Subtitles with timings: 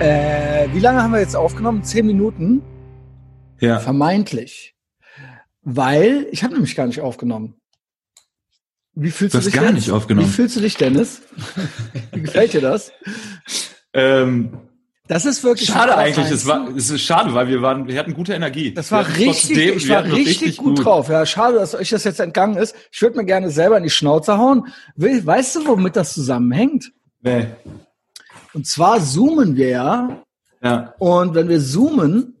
[0.00, 1.84] Äh, wie lange haben wir jetzt aufgenommen?
[1.84, 2.62] Zehn Minuten?
[3.60, 3.78] Ja.
[3.80, 4.74] Vermeintlich.
[5.62, 7.54] Weil, ich habe nämlich gar nicht aufgenommen.
[8.94, 9.74] Wie fühlst Du du, hast dich gar jetzt?
[9.74, 10.26] nicht aufgenommen.
[10.26, 11.22] Wie fühlst du dich, Dennis?
[12.12, 12.92] Wie gefällt dir das?
[13.92, 14.58] Ähm,
[15.06, 16.30] Das ist wirklich schade eigentlich.
[16.30, 18.72] Es war, es ist schade, weil wir waren, wir hatten gute Energie.
[18.72, 21.08] Das war richtig, trotzdem- ich war noch richtig, gut, drauf.
[21.10, 22.74] Ja, schade, dass euch das jetzt entgangen ist.
[22.90, 24.68] Ich würde mir gerne selber in die Schnauze hauen.
[24.96, 26.90] We- Weißt du, womit das zusammenhängt?
[27.22, 27.48] Nee.
[28.54, 30.22] Und zwar zoomen wir ja.
[30.62, 30.94] Ja.
[30.98, 32.36] Und wenn wir zoomen,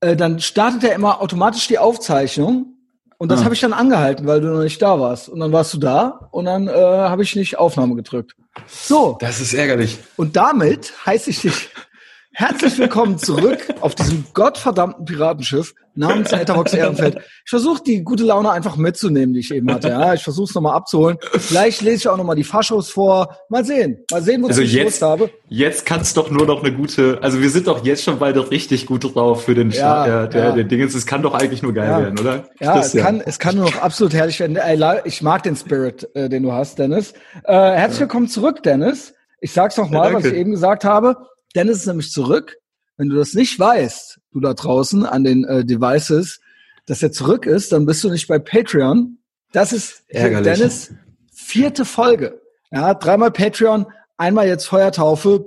[0.00, 2.70] äh, dann startet ja immer automatisch die Aufzeichnung.
[3.18, 3.44] Und das Ah.
[3.44, 5.28] habe ich dann angehalten, weil du noch nicht da warst.
[5.28, 8.34] Und dann warst du da und dann äh, habe ich nicht Aufnahme gedrückt.
[8.66, 9.98] So, Das ist ärgerlich.
[10.16, 11.70] und damit heiße ich dich
[12.32, 17.16] herzlich willkommen zurück auf diesem gottverdammten Piratenschiff namens Etherbox Ehrenfeld.
[17.44, 19.88] Ich versuche die gute Laune einfach mitzunehmen, die ich eben hatte.
[19.88, 21.18] Ja, ich versuche es nochmal abzuholen.
[21.38, 23.36] Vielleicht lese ich auch nochmal die Faschos vor.
[23.48, 24.04] Mal sehen.
[24.10, 25.30] Mal sehen, wozu Also ich jetzt- Lust habe.
[25.48, 28.50] Jetzt kann es doch nur noch eine gute, also wir sind doch jetzt schon beide
[28.50, 30.52] richtig gut drauf für den Ja, Start der, der, ja.
[30.52, 30.94] der Dingens.
[30.94, 32.00] Es kann doch eigentlich nur geil Ja.
[32.00, 32.48] werden, oder?
[32.60, 33.04] Ja, es Christian.
[33.04, 34.58] kann, es kann nur noch absolut herrlich werden.
[35.04, 37.12] Ich mag den Spirit, äh, den du hast, Dennis.
[37.44, 39.14] Äh, herzlich willkommen zurück, Dennis.
[39.40, 41.16] Ich sag's noch mal, Ja, was ich eben gesagt habe.
[41.54, 42.56] Dennis ist nämlich zurück.
[42.96, 46.40] Wenn du das nicht weißt, du da draußen an den äh, Devices,
[46.86, 49.18] dass er zurück ist, dann bist du nicht bei Patreon.
[49.52, 50.58] Das ist Ärgerlich.
[50.58, 50.92] Dennis
[51.32, 52.40] vierte Folge.
[52.70, 55.46] Ja, dreimal Patreon, einmal jetzt Feuertaufe,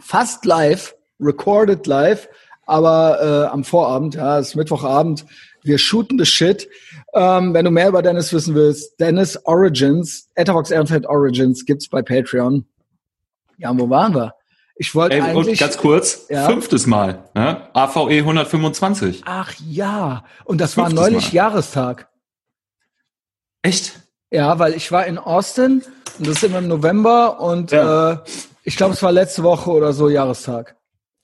[0.00, 2.28] fast live, recorded live,
[2.66, 5.26] aber äh, am Vorabend, ja, es ist Mittwochabend,
[5.62, 6.68] wir shooten the shit.
[7.14, 12.02] Ähm, wenn du mehr über Dennis wissen willst, Dennis Origins, Etherbox Ehrenfeld Origins gibt's bei
[12.02, 12.66] Patreon.
[13.58, 14.34] Ja, wo waren wir?
[14.76, 15.60] Ich wollte eigentlich.
[15.60, 16.46] ganz kurz, Ja.
[16.46, 17.68] fünftes Mal, ne?
[17.74, 19.22] AVE 125.
[19.24, 21.34] Ach ja, und das war Fünftes neulich Mal.
[21.34, 22.08] Jahrestag.
[23.62, 24.00] Echt?
[24.30, 25.82] Ja, weil ich war in Austin
[26.18, 28.12] und das ist immer im November und Ja.
[28.12, 28.18] äh,
[28.64, 30.76] ich glaube, es war letzte Woche oder so Jahrestag.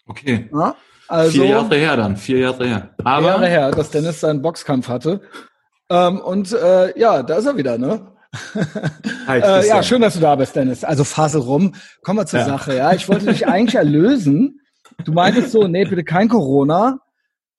[0.06, 0.48] Okay.
[0.52, 0.76] Ja?
[1.08, 2.90] Also vier Jahre her dann, vier Jahre her.
[3.04, 5.20] Aber Jahre her, dass Dennis seinen Boxkampf hatte.
[5.88, 8.12] Ähm, und äh, ja, da ist er wieder, ne?
[9.26, 10.84] Hi, Äh, ja, schön, dass du da bist, Dennis.
[10.84, 11.74] Also Fassel rum.
[12.02, 12.46] Kommen wir zur Ja.
[12.46, 12.92] Sache, ja.
[12.92, 14.60] Ich wollte dich eigentlich erlösen.
[15.04, 16.98] Du meintest so, nee, bitte kein Corona.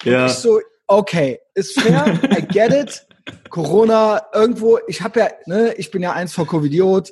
[0.03, 0.27] Ja.
[0.27, 3.05] Ich so, okay, ist fair, I get it.
[3.49, 7.11] Corona irgendwo, ich habe ja, ne, ich bin ja eins vor Covidiot,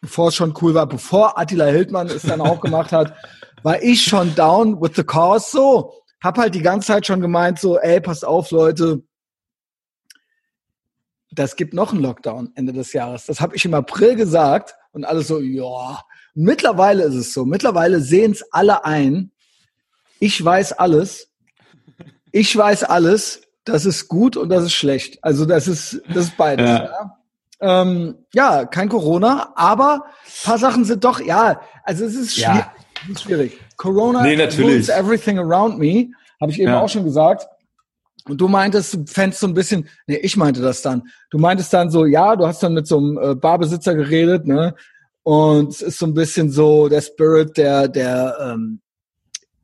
[0.00, 3.14] bevor es schon cool war, bevor Attila Hildmann es dann auch gemacht hat,
[3.62, 5.92] war ich schon down with the cause so.
[6.22, 9.02] Hab halt die ganze Zeit schon gemeint so, ey, passt auf, Leute,
[11.34, 13.26] das gibt noch einen Lockdown Ende des Jahres.
[13.26, 16.00] Das habe ich im April gesagt und alle so, ja.
[16.34, 17.44] Mittlerweile ist es so.
[17.44, 19.30] Mittlerweile sehen es alle ein.
[20.18, 21.28] Ich weiß alles.
[22.32, 23.42] Ich weiß alles.
[23.64, 25.18] Das ist gut und das ist schlecht.
[25.22, 26.68] Also das ist das ist beides.
[26.68, 26.84] Ja.
[26.84, 27.18] Ja.
[27.60, 30.04] Ähm, ja, kein Corona, aber
[30.44, 32.50] paar Sachen sind doch, ja, also es ist Ja.
[32.52, 32.66] schwierig.
[33.04, 33.58] Es ist schwierig.
[33.76, 36.80] Corona Nee, everything around me, habe ich eben Ja.
[36.82, 37.46] auch schon gesagt.
[38.28, 41.02] Und du meintest, du fändest so ein bisschen, nee, ich meinte das dann.
[41.30, 44.74] Du meintest dann so, ja, du hast dann mit so einem äh, Barbesitzer geredet, ne?
[45.22, 48.80] Und es ist so ein bisschen so der Spirit, der, der, ähm,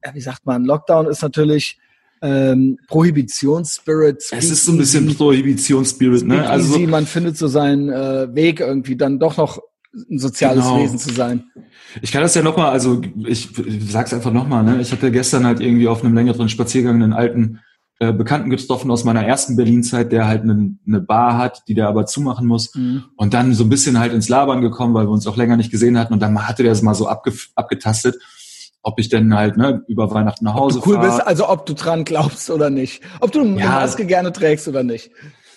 [0.05, 1.79] ja, wie sagt man, Lockdown ist natürlich
[2.23, 4.23] ähm, Prohibitionsspirit.
[4.31, 6.49] Es ist so ein bisschen Prohibitionsspirit, ne?
[6.49, 9.61] Also Also man findet so seinen äh, Weg irgendwie, dann doch noch
[9.95, 10.83] ein soziales Genau.
[10.83, 11.45] Wesen zu sein.
[12.01, 14.81] ich kann das ja nochmal, also ich, ich sag's einfach nochmal, ne?
[14.81, 17.61] Ich hatte gestern halt irgendwie auf einem längeren Spaziergang einen alten
[18.01, 21.87] äh, Bekannten getroffen aus meiner ersten Berlin-Zeit, der halt eine, eine Bar hat, die der
[21.87, 22.75] aber zumachen muss.
[22.75, 23.05] Mhm.
[23.15, 25.71] Und dann so ein bisschen halt ins Labern gekommen, weil wir uns auch länger nicht
[25.71, 26.15] gesehen hatten.
[26.15, 28.17] Und dann hatte der es mal so abge abgetastet,
[28.83, 31.05] ob ich denn halt ne, über Weihnachten nach Hause Ob du cool fahr.
[31.05, 33.03] bist, also ob du dran glaubst oder nicht.
[33.21, 33.67] Ob du eine Ja.
[33.69, 35.11] Maske gerne trägst oder nicht.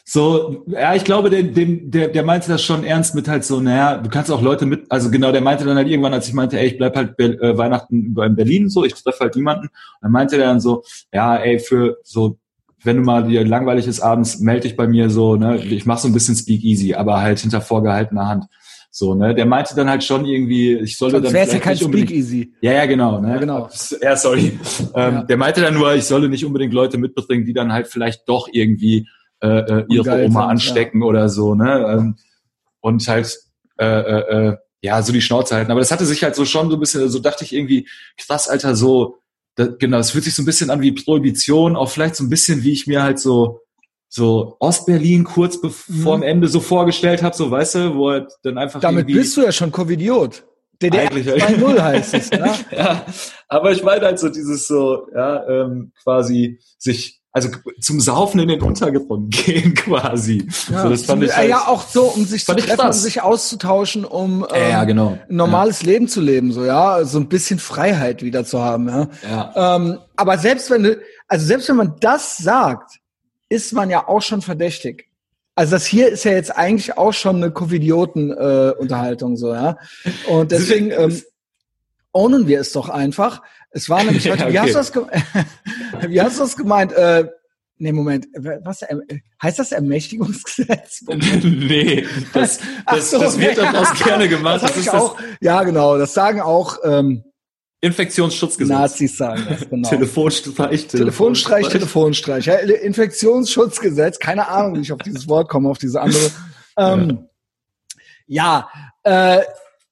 [0.05, 3.61] So, ja, ich glaube, der, dem, der, der meinte das schon ernst mit halt so,
[3.61, 6.33] naja, du kannst auch Leute mit, also genau, der meinte dann halt irgendwann, als ich
[6.33, 9.35] meinte, ey, ich bleib halt Be äh, Weihnachten über in Berlin so, ich treffe halt
[9.35, 9.69] niemanden.
[10.01, 10.83] dann meinte der dann so,
[11.13, 12.37] ja, ey, für so,
[12.83, 15.97] wenn du mal dir langweilig ist abends, melde dich bei mir so, ne, ich mach
[15.97, 18.45] so ein bisschen Speakeasy, aber halt hinter vorgehaltener Hand.
[18.91, 21.59] So, ne, der meinte dann halt schon irgendwie, ich solle Sonst dann wäre es ja
[21.59, 22.53] kein Speakeasy.
[22.59, 23.21] ja, ja, genau.
[23.21, 23.29] Ne?
[23.29, 23.69] Ja, genau.
[24.01, 24.59] Ja, sorry.
[24.95, 25.23] Ähm, Ja.
[25.23, 28.49] Der meinte dann nur, ich solle nicht unbedingt Leute mitbringen, die dann halt vielleicht doch
[28.51, 29.07] irgendwie
[29.43, 31.85] äh, äh, ihre Oma anstecken oder so, ne?
[31.87, 32.15] Ähm,
[32.81, 33.37] und halt
[33.77, 35.71] äh, äh, äh, ja, so die Schnauze halten.
[35.71, 37.87] Aber das hatte sich halt so schon so ein bisschen, so dachte ich irgendwie,
[38.17, 39.17] krass, Alter, so,
[39.55, 42.29] da, genau, es fühlt sich so ein bisschen an wie Prohibition, auch vielleicht so ein
[42.29, 43.59] bisschen, wie ich mir halt so
[44.09, 46.21] so Ostberlin kurz bevor Mhm.
[46.21, 49.41] dem Ende so vorgestellt habe, so weißt du, wo halt dann einfach Damit bist du
[49.41, 50.45] ja schon Covidiot.
[50.79, 52.53] DDR Eigentlich- 2.0 heißt es, ne?
[52.77, 53.03] ja,
[53.47, 57.49] aber ich meine halt so dieses so, ja, ähm, quasi sich, also
[57.81, 60.47] zum Saufen in den Untergrund gehen quasi.
[60.69, 62.93] Ja, so, das fand zum- ich halt, ja, auch so, um sich zu treffen, um
[62.93, 65.07] sich auszutauschen, um Ja, ja, ähm, genau.
[65.27, 69.07] ein normales Leben zu leben, so ja, so ein bisschen Freiheit wieder zu haben, ja.
[69.27, 69.75] Ja.
[69.75, 72.99] Ähm, aber selbst wenn du, also selbst wenn man das sagt,
[73.49, 75.09] ist man ja auch schon verdächtig.
[75.55, 79.77] Also das hier ist ja jetzt eigentlich auch schon eine Covidioten-Unterhaltung, so ja.
[80.29, 81.19] Und deswegen ähm,
[82.11, 83.41] ownen wir es doch einfach.
[83.73, 85.09] Es war nämlich heute, Ja, wie, hast okay.
[85.11, 86.93] du das wie hast du das gemeint?
[86.93, 87.27] Äh,
[87.77, 88.95] nee, Moment, was äh,
[89.41, 91.03] heißt das Ermächtigungsgesetz?
[91.07, 93.71] nee, das, das, so, das wird ja.
[93.71, 94.63] daraus gerne gemacht.
[94.63, 95.17] Das, Das, ist auch.
[95.41, 95.97] Ja, genau.
[95.97, 98.73] Das sagen auch ähm, das Infektionsschutzgesetz.
[98.73, 99.89] Nazis sagen das, genau.
[99.89, 102.45] Telefonstreich, Telefonstreich, Telefonstreich.
[102.45, 106.31] Ja, Infektionsschutzgesetz, keine Ahnung, wie ich auf dieses Wort komme, auf diese andere.
[106.77, 107.27] Ähm,
[108.25, 108.69] ja,
[109.03, 109.41] äh,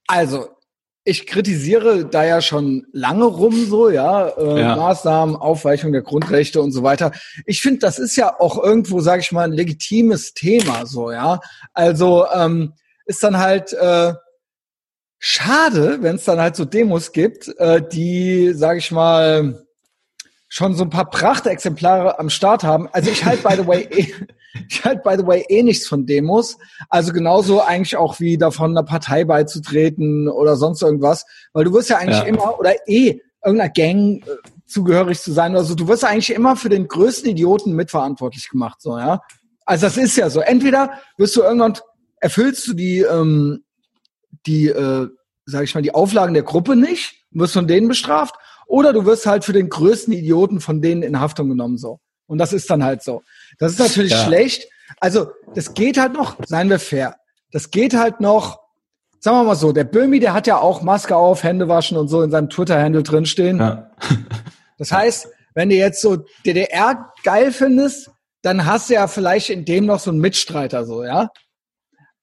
[0.07, 0.49] also
[1.03, 4.75] ich kritisiere da ja schon lange rum so, ja, äh, Ja.
[4.75, 7.11] Maßnahmen, Aufweichung der Grundrechte und so weiter.
[7.45, 11.39] Ich finde, das ist ja auch irgendwo, sage ich mal, ein legitimes Thema so, ja.
[11.73, 12.73] Also ähm,
[13.05, 14.13] ist dann halt äh,
[15.17, 19.65] schade, wenn es dann halt so Demos gibt, äh, die, sage ich mal,
[20.49, 22.89] schon so ein paar Prachtexemplare am Start haben.
[22.91, 24.13] Also ich halte by the way eh,
[24.69, 26.57] ich halte by the way eh nichts von Demos.
[26.89, 31.89] Also genauso eigentlich auch wie davon einer Partei beizutreten oder sonst irgendwas, weil du wirst
[31.89, 32.25] ja eigentlich Ja.
[32.25, 35.75] immer oder eh irgendeiner Gang äh, zugehörig zu sein oder so.
[35.75, 39.21] Du wirst ja eigentlich immer für den größten Idioten mitverantwortlich gemacht, so ja.
[39.65, 40.41] Also das ist ja so.
[40.41, 41.77] Entweder wirst du irgendwann
[42.19, 43.63] erfüllst du die ähm,
[44.45, 45.07] die äh,
[45.45, 48.35] sag ich mal die Auflagen der Gruppe nicht, wirst von denen bestraft
[48.67, 51.99] oder du wirst halt für den größten Idioten von denen in Haftung genommen so.
[52.27, 53.23] Und das ist dann halt so.
[53.61, 54.25] Das ist natürlich Ja.
[54.25, 54.67] schlecht.
[54.99, 57.15] Also, das geht halt noch, seien wir fair.
[57.51, 58.59] Das geht halt noch,
[59.19, 62.07] sagen wir mal so, der Böhmi, der hat ja auch Maske auf, Hände waschen und
[62.07, 63.59] so in seinem Twitter-Handle drinstehen.
[63.59, 63.91] Ja.
[64.77, 68.09] Das heißt, wenn du jetzt so DDR geil findest,
[68.41, 71.29] dann hast du ja vielleicht in dem noch so einen Mitstreiter so, ja.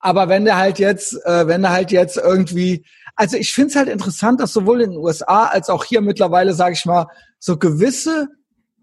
[0.01, 3.77] Aber wenn du halt jetzt, äh, wenn du halt jetzt irgendwie, also ich finde es
[3.77, 7.07] halt interessant, dass sowohl in den USA als auch hier mittlerweile, sage ich mal,
[7.39, 8.27] so gewisse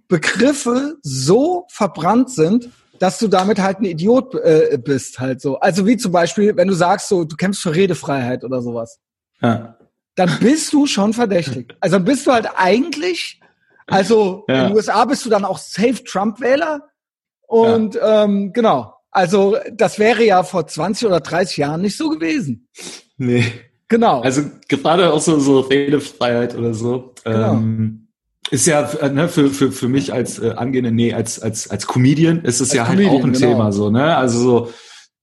[0.07, 2.69] Begriffe so verbrannt sind,
[2.99, 5.59] dass du damit halt ein Idiot äh, bist, halt so.
[5.59, 8.99] Also wie zum Beispiel, wenn du sagst, so du kämpfst für Redefreiheit oder sowas
[9.41, 9.77] Ja.
[10.15, 11.75] dann bist du schon verdächtig.
[11.81, 13.39] Also dann bist du halt eigentlich,
[13.87, 14.61] also Ja.
[14.61, 16.87] in den USA bist du dann auch safe Trump-Wähler.
[17.47, 22.67] Und ähm, genau, also das wäre ja vor 20 oder 30 Jahren nicht so gewesen.
[23.17, 23.45] Nee.
[23.87, 24.21] Genau.
[24.21, 27.13] Also gerade auch so, so Redefreiheit oder so.
[27.23, 27.53] Genau.
[27.53, 28.04] Ähm,
[28.51, 31.87] ist ja äh, ne, für, für, für mich als äh, angehende, nee, als, als, als
[31.87, 33.47] Comedian ist es Als ja halt Comedian, auch ein genau.
[33.47, 34.15] Thema so, ne?
[34.15, 34.71] Also so,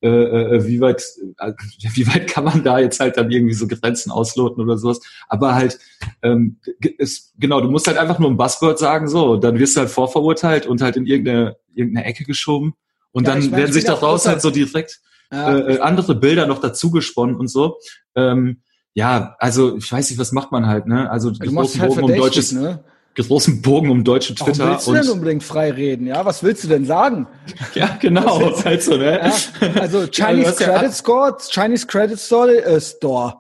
[0.03, 1.05] äh, äh, wie weit,
[1.39, 1.53] äh,
[1.95, 5.01] wie weit kann man da jetzt halt dann irgendwie so Grenzen ausloten oder sowas?
[5.29, 5.79] Aber halt,
[6.23, 6.59] ähm,
[6.99, 9.91] ist, genau, du musst halt einfach nur ein Buzzword sagen, so, dann wirst du halt
[9.91, 12.75] vorverurteilt und halt in irgendeine, irgendeine Ecke geschoben.
[13.13, 15.57] Und Ja, dann ich mein, werden ich sich daraus halt so direkt ja.
[15.57, 17.79] äh, äh, andere Bilder noch dazu gesponnen und so.
[18.17, 18.63] Ähm,
[18.95, 21.11] ja, also ich weiß nicht, was macht man halt, ne?
[21.11, 22.85] Also du machst großen halt um deutsches, ne?
[23.15, 26.07] Großen Bogen um deutsche Warum Twitter willst du denn unbedingt frei reden?
[26.07, 27.27] Ja, was willst du denn sagen?
[27.75, 29.21] ja, genau, ist halt so, ne?
[29.21, 33.35] Ja, also du Chinese ja- Credit Score, Chinese Credit Store, äh, Store.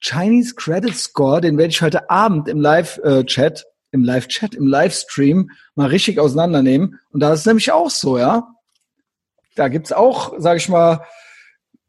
[0.00, 5.88] Chinese Credit Score, den werde ich heute Abend im Live-Chat, im Live-Chat, im Livestream mal
[5.88, 6.98] richtig auseinandernehmen.
[7.10, 8.48] Und da ist es nämlich auch so, ja.
[9.54, 11.04] Da gibt's auch, sag ich mal,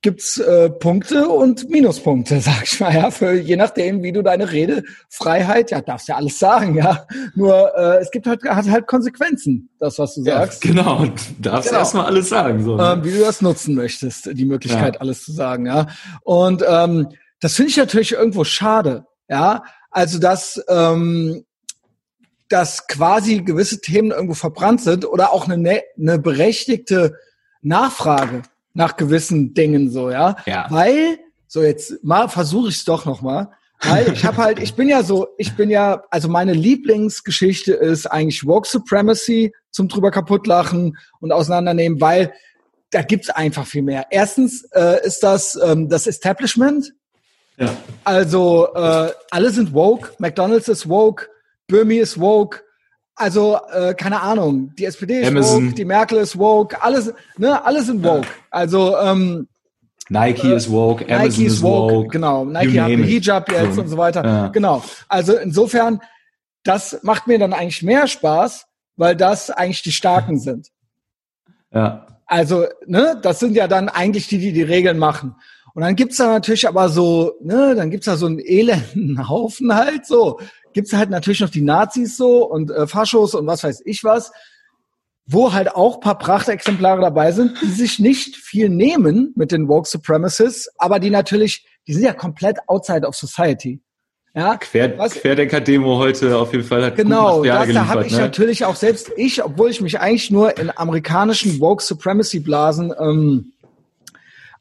[0.04, 4.52] gibt's äh, Punkte und Minuspunkte, sag ich mal, ja, für je nachdem, wie du deine
[4.52, 7.07] Redefreiheit, ja, darfst ja alles sagen, ja.
[7.33, 10.62] Nur äh, es gibt halt, hat halt Konsequenzen, das, was du Ja, sagst.
[10.62, 11.80] genau, und darfst Genau.
[11.80, 12.64] erstmal alles sagen.
[12.64, 12.94] So, ne?
[12.94, 15.02] ähm, wie du das nutzen möchtest, die Möglichkeit, Ja.
[15.02, 15.88] alles zu sagen, ja.
[16.22, 17.07] Und ähm,
[17.40, 19.64] das finde ich natürlich irgendwo schade, ja.
[19.90, 21.44] Also dass ähm,
[22.50, 27.16] dass quasi gewisse Themen irgendwo verbrannt sind oder auch eine, ne- eine berechtigte
[27.62, 30.35] Nachfrage nach gewissen Dingen so, ja.
[30.45, 30.68] Ja.
[30.69, 33.51] Weil, so jetzt mal versuche ich es doch noch mal.
[33.85, 38.06] Weil ich habe halt, ich bin ja so, ich bin ja, also meine Lieblingsgeschichte ist
[38.06, 42.33] eigentlich Woke Supremacy zum drüber kaputtlachen und auseinandernehmen, weil
[42.92, 44.06] da gibt's einfach viel mehr.
[44.09, 46.94] Erstens äh, ist das ähm, das Establishment,
[47.57, 47.75] ja.
[48.03, 51.27] also äh, alle sind woke, McDonald's ist woke,
[51.68, 52.61] Böhmi ist woke,
[53.16, 55.68] also äh, keine Ahnung, die SPD ist Amazon.
[55.68, 58.28] woke, die Merkel ist woke, alles, ne, alle sind woke.
[58.50, 59.48] Also ähm,
[60.10, 62.46] Nike ist woke, Amazon Nike ist woke, genau.
[62.46, 63.10] Nike hat einen it.
[63.10, 63.82] Hijab jetzt So.
[63.82, 64.24] und so weiter.
[64.26, 64.48] Ja.
[64.48, 64.84] Genau.
[65.08, 66.00] Also insofern,
[66.64, 68.66] das macht mir dann eigentlich mehr Spaß,
[68.96, 70.70] weil das eigentlich die Starken sind.
[71.72, 72.08] Ja.
[72.26, 75.36] Also, ne, das sind ja dann eigentlich die, die die Regeln machen.
[75.74, 79.74] Und dann gibt's da natürlich aber so, ne, dann gibt's da so einen elenden Haufen
[79.74, 80.40] halt so.
[80.73, 84.31] Gibt's halt natürlich noch die Nazis so und äh, Faschos und was weiß ich was,
[85.25, 89.87] wo halt auch paar Prachtexemplare dabei sind, die sich nicht viel nehmen mit den Woke
[89.87, 93.81] Supremacists, aber die natürlich, die sind ja komplett outside of society.
[94.35, 98.19] Ja, Quer, was, Querdenker-Demo heute auf jeden Fall hat genau, das, da habe ich Ne?
[98.19, 103.53] natürlich auch selbst ich, obwohl ich mich eigentlich nur in amerikanischen Woke Supremacy Blasen ähm,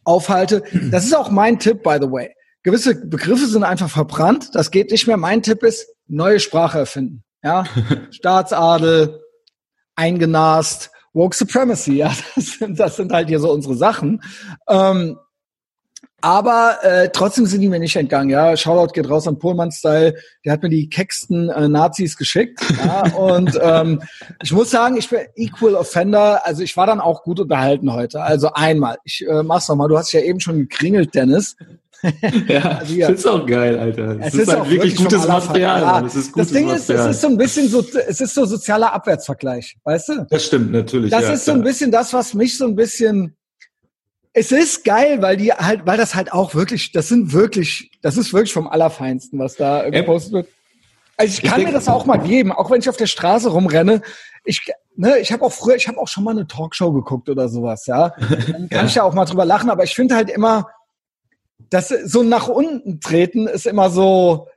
[0.05, 0.63] aufhalte.
[0.91, 2.35] Das ist auch mein Tipp, by the way.
[2.63, 4.51] Gewisse Begriffe sind einfach verbrannt.
[4.53, 5.17] Das geht nicht mehr.
[5.17, 7.25] Mein Tipp ist neue Sprache erfinden.
[7.43, 7.65] Ja,
[8.11, 9.21] Staatsadel,
[9.97, 11.95] eingenast, Woke Supremacy.
[11.95, 14.23] Ja, das sind, das sind halt hier so unsere Sachen.
[14.69, 15.19] Ähm,
[16.25, 18.31] aber äh, trotzdem sind die mir nicht entgangen.
[18.31, 20.15] Ja, Shoutout geht raus an Pohlmann-Style.
[20.45, 22.61] Der hat mir die kecksten äh, Nazis geschickt.
[22.79, 24.01] Ja, und ähm,
[24.41, 26.47] ich muss sagen, ich bin Equal Offender.
[26.47, 28.23] Also ich war dann auch gut unterhalten heute.
[28.23, 28.99] Also einmal.
[29.03, 29.89] Ich äh, mach's nochmal.
[29.89, 31.57] Du hast dich ja eben schon gekringelt, Dennis.
[32.49, 34.15] Ja, Also das ist auch geil, Alter.
[34.17, 35.27] Das Es ist, ist halt auch wirklich vom gutes.
[35.29, 35.81] Material.
[35.83, 36.05] Mann.
[36.05, 37.11] Das ist gutes das Ding ist, es Material.
[37.11, 40.27] ist so ein bisschen so, es ist so sozialer Abwärtsvergleich, weißt du?
[40.29, 41.11] das stimmt natürlich.
[41.11, 43.37] Das ja, ist so ein bisschen das, was mich so ein bisschen.
[44.35, 48.17] Es ist geil, weil die halt, weil das halt auch wirklich, das sind wirklich, das
[48.17, 50.49] ist wirklich vom Allerfeinsten, was da gepostet wird.
[51.19, 53.07] Also ich Ich kann denk- mir das auch mal geben, auch wenn ich auf der
[53.07, 54.01] Straße rumrenne.
[54.45, 54.63] Ich,
[54.97, 57.85] ne, ich habe auch früher, ich habe auch schon mal eine Talkshow geguckt oder sowas,
[57.87, 58.09] ja.
[58.19, 58.85] Dann kann Ja.
[58.87, 60.67] ich ja auch mal drüber lachen, aber ich finde halt immer,
[61.73, 64.49] dass so nach unten treten ist immer so,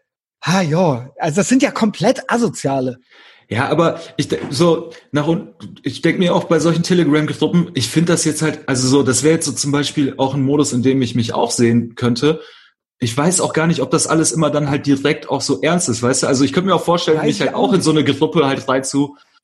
[0.44, 3.00] ha ja, also das sind ja komplett asoziale.
[3.48, 5.54] Ja, aber ich so nach und
[5.84, 9.24] ich denke mir auch bei solchen Telegram-Gruppen, ich finde das jetzt halt, also so, das
[9.24, 12.42] wäre jetzt so zum Beispiel auch ein Modus, in dem ich mich auch sehen könnte.
[12.98, 15.90] Ich weiß auch gar nicht, ob das alles immer dann halt direkt auch so ernst
[15.90, 16.28] ist, weißt du?
[16.28, 18.48] Also ich könnte mir auch vorstellen, Weiß mich ich halt auch in so eine Gruppe
[18.48, 18.84] halt rein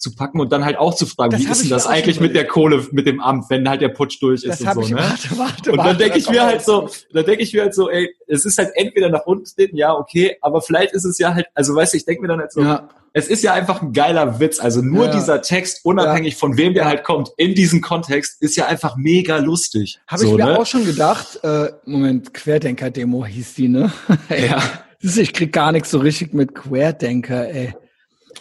[0.02, 2.36] zu, packen und dann halt auch zu fragen, Das wie ist denn das eigentlich mit
[2.36, 2.46] der.
[2.48, 4.98] Kohle, mit dem Amt, wenn halt der Putsch durch ist Das und so, ich, ne?
[4.98, 5.90] warte, warte, Und warte.
[5.92, 8.58] dann denke ich mir halt so, dann denke ich mir halt so, ey, es ist
[8.58, 11.98] halt entweder nach unten ja, okay, aber vielleicht ist es ja halt, also weißt du,
[11.98, 12.90] ich denke mir dann halt so, Ja.
[13.14, 14.60] es ist ja einfach ein geiler Witz.
[14.60, 15.12] Also nur Ja.
[15.14, 19.38] dieser Text, unabhängig von wem der halt kommt, in diesem Kontext, ist ja einfach mega
[19.38, 20.00] lustig.
[20.08, 20.60] Habe so, ich mir ne?
[20.60, 23.92] auch schon gedacht, äh, Moment, Querdenker-Demo hieß die, ne?
[24.30, 24.62] Ja.
[25.04, 27.74] Ich krieg gar nichts so richtig mit Querdenker, ey.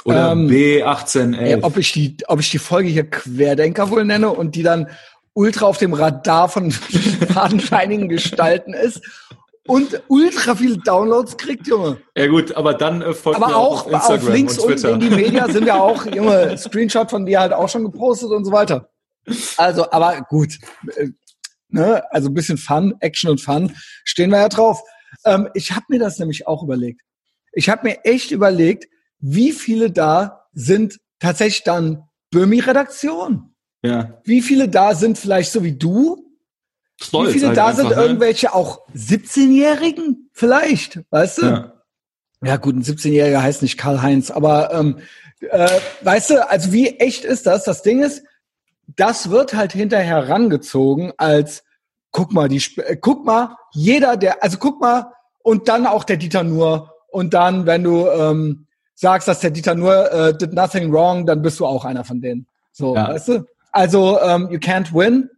[0.05, 1.37] Oder Ähm, B1811.
[1.39, 1.63] ey.
[1.63, 4.89] Ob ich die, ob ich die Folge hier Querdenker wohl nenne und die dann
[5.35, 6.71] ultra auf dem Radar von
[7.33, 9.01] fadenscheinigen Gestalten ist
[9.67, 11.99] und ultra viele Downloads kriegt, Junge.
[12.17, 14.81] ja gut, aber dann äh, folgt Aber mir auch auf Instagram auf Links und unten
[14.81, 14.95] Twitter.
[14.95, 18.45] in die Media sind ja auch, Junge, Screenshot von dir halt auch schon gepostet und
[18.45, 18.89] so weiter.
[19.57, 20.55] Also, aber gut.
[20.97, 21.09] Äh,
[21.73, 22.03] Ne?
[22.13, 24.83] Also ein bisschen Fun, Action und Fun, stehen wir ja drauf.
[25.25, 27.01] Ähm, ich habe mir das nämlich auch überlegt.
[27.53, 28.89] Ich habe mir echt überlegt,
[29.21, 33.55] wie viele da sind tatsächlich dann Böhmi-Redaktion?
[33.83, 34.21] ja.
[34.25, 36.27] Wie viele da sind vielleicht so wie du?
[37.01, 37.95] Stolz wie viele halt da sind ne?
[37.95, 41.01] irgendwelche auch 17-Jährigen vielleicht?
[41.11, 41.47] Weißt du?
[41.47, 41.73] Ja.
[42.43, 44.99] Ja gut, ein 17-Jähriger heißt nicht Karl-Heinz, aber ähm,
[45.41, 45.69] äh,
[46.03, 47.65] weißt du, also wie echt ist das?
[47.65, 48.23] Das Ding ist,
[48.87, 51.65] das wird halt hinterher herangezogen als,
[52.13, 55.13] guck mal, die, äh, guck mal, jeder, der, also guck mal,
[55.43, 58.67] und dann auch der Dieter Nur, und dann, wenn du ähm,
[59.01, 62.21] sagst, dass der Dieter Nur äh, did nothing wrong, dann bist du auch einer von
[62.21, 62.47] denen.
[62.73, 63.09] So, Ja.
[63.09, 63.45] weißt du?
[63.73, 65.29] Also, ähm, you can't win.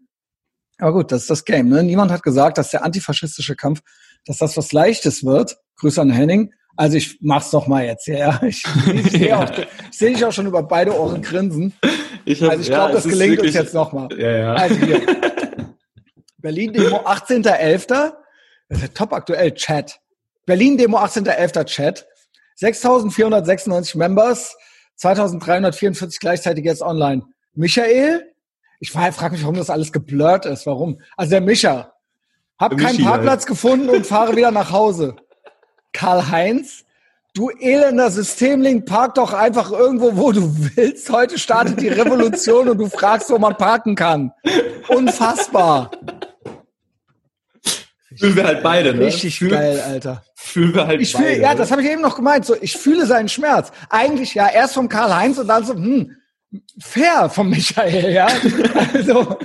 [0.79, 1.69] Aber gut, das ist das Game.
[1.69, 1.83] Ne?
[1.83, 3.81] Niemand hat gesagt, dass der antifaschistische Kampf,
[4.27, 5.59] dass das was Leichtes wird.
[5.77, 6.53] Grüße an Henning.
[6.77, 8.07] Also ich mach's doch mal jetzt.
[8.09, 9.47] Ja, ich, ich sehe Ja.
[9.91, 11.75] sehe dich auch schon über beide Ohren grinsen.
[12.25, 14.09] Ich hab, Also ich ja, glaube, es das gelingt uns wirklich- jetzt nochmal.
[14.19, 14.55] Ja, ja.
[14.55, 15.01] Also hier.
[16.39, 17.87] Berlin-Demo 18.11.
[18.69, 20.01] Das ist ja top aktuell, Chat.
[20.47, 21.65] Berlin-Demo 18.11.
[21.67, 22.07] Chat.
[22.63, 24.57] 6.496 Members,
[25.01, 27.23] 2.344 gleichzeitig jetzt online.
[27.55, 28.33] Michael?
[28.79, 30.67] Ich frage mich, warum das alles geblurrt ist.
[30.67, 31.01] Warum?
[31.17, 31.93] Also der Micha.
[32.59, 35.17] Hab Der keinen Michi Parkplatz gefunden und fahre wieder nach Hause.
[35.93, 36.85] Karl-Heinz?
[37.35, 41.09] Du elender Systemling, park doch einfach irgendwo, wo du willst.
[41.11, 44.33] Heute startet die Revolution und du fragst, wo man parken kann.
[44.89, 45.91] Unfassbar.
[48.23, 49.07] Fühlen wir halt beide, ne?
[49.07, 50.23] Richtig Fühl- geil, Alter.
[50.37, 51.25] Fühlen wir halt Ich beide.
[51.27, 51.57] fühle, ja, ne?
[51.59, 52.45] das habe ich eben noch gemeint.
[52.45, 53.73] So, ich fühle seinen Schmerz.
[53.91, 56.13] Eigentlich ja erst vom Karl-Heinz und dann so, hm,
[56.81, 58.29] fair vom Michael, ja.
[58.95, 59.37] Also,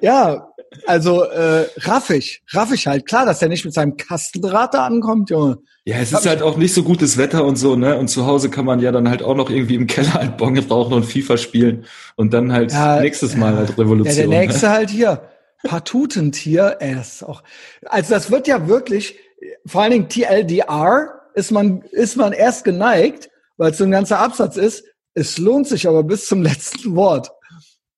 [0.00, 0.48] ja,
[0.86, 3.06] also äh, raffig, raffig halt.
[3.06, 5.58] Klar, dass er nicht mit seinem Kastendraht da ankommt, Junge.
[5.86, 7.98] Ja, es ist halt auch nicht so gutes Wetter und so, ne?
[7.98, 10.56] Und zu Hause kann man ja dann halt auch noch irgendwie im Keller ein Bon
[10.58, 11.84] rauchen und FIFA spielen
[12.16, 14.14] und dann halt Ja, nächstes Mal halt Ja, Revolution.
[14.16, 14.72] der nächste ne?
[14.72, 15.22] halt hier.
[15.64, 17.42] Patutentier, ey, ist auch.
[17.86, 19.18] Also das wird ja wirklich,
[19.66, 24.20] vor allen Dingen TLDR ist man, ist man erst geneigt, weil es so ein ganzer
[24.20, 24.84] Absatz ist.
[25.14, 27.30] Es lohnt sich aber bis zum letzten Wort.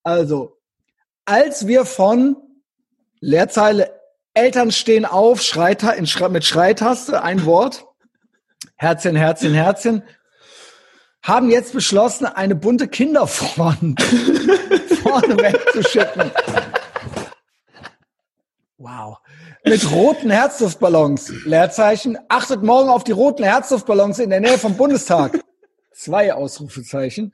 [0.03, 0.57] Also,
[1.25, 2.37] als wir von
[3.21, 3.93] Leerzeile
[4.35, 7.87] Eltern stehen auf, Schreita in mit Schreitaste, ein Wort.
[8.77, 10.03] Herzchen, Herzchen, Herzchen.
[11.23, 14.01] Haben jetzt beschlossen, eine bunte Kinderfront
[15.03, 16.31] vorne wegzuschicken.
[18.79, 19.19] Wow.
[19.65, 21.33] Mit roten Herzduftballons.
[21.47, 22.19] Leerzeichen.
[22.29, 25.41] Achtet morgen auf die roten Herzduftballons in der Nähe vom Bundestag.
[25.93, 27.33] Zwei Ausrufezeichen.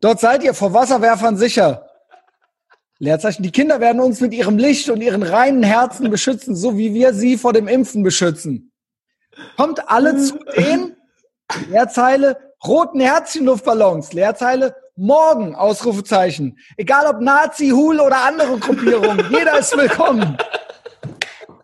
[0.00, 1.90] Dort seid ihr vor Wasserwerfern sicher.
[2.98, 3.42] Leerzeichen.
[3.42, 7.12] Die Kinder werden uns mit ihrem Licht und ihren reinen Herzen beschützen, so wie wir
[7.12, 8.72] sie vor dem Impfen beschützen.
[9.58, 10.96] Kommt alle zu den
[11.68, 14.14] Leerzeile roten Herzchenluftballons.
[14.14, 16.58] Leerzeile morgen Ausrufezeichen.
[16.76, 20.36] Egal ob Nazi, Hul oder andere Gruppierungen, jeder ist willkommen.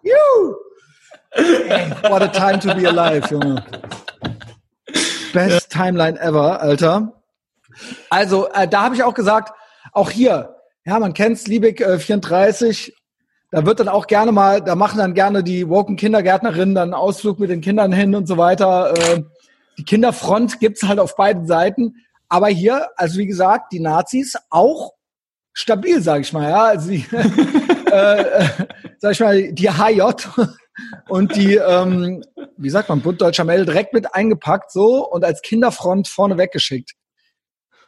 [0.02, 0.54] Juhu.
[1.32, 3.62] Ey, what a time to be alive, Junge.
[5.32, 7.12] Best Timeline ever, Alter.
[8.08, 9.52] Also, äh, da habe ich auch gesagt,
[9.92, 12.94] auch hier, ja, man kennt's, Liebig äh, 34,
[13.50, 16.94] da wird dann auch gerne mal, da machen dann gerne die Woken Kindergärtnerinnen dann einen
[16.94, 18.94] Ausflug mit den Kindern hin und so weiter.
[18.96, 19.22] Äh,
[19.76, 21.96] die Kinderfront gibt's halt auf beiden Seiten.
[22.28, 24.94] Aber hier, also wie gesagt, die Nazis auch
[25.52, 26.48] stabil, sage ich mal.
[26.48, 27.06] Ja, also die,
[27.90, 28.48] äh,
[28.98, 30.02] sag ich mal, die HJ
[31.08, 32.24] und die, ähm,
[32.56, 36.92] wie sagt man, Bund Deutscher Melde direkt mit eingepackt so und als Kinderfront vorne weggeschickt.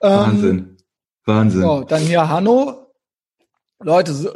[0.01, 0.77] Ähm, Wahnsinn.
[1.25, 1.63] Wahnsinn.
[1.63, 2.93] So, dann hier Hanno.
[3.81, 4.31] Leute, so,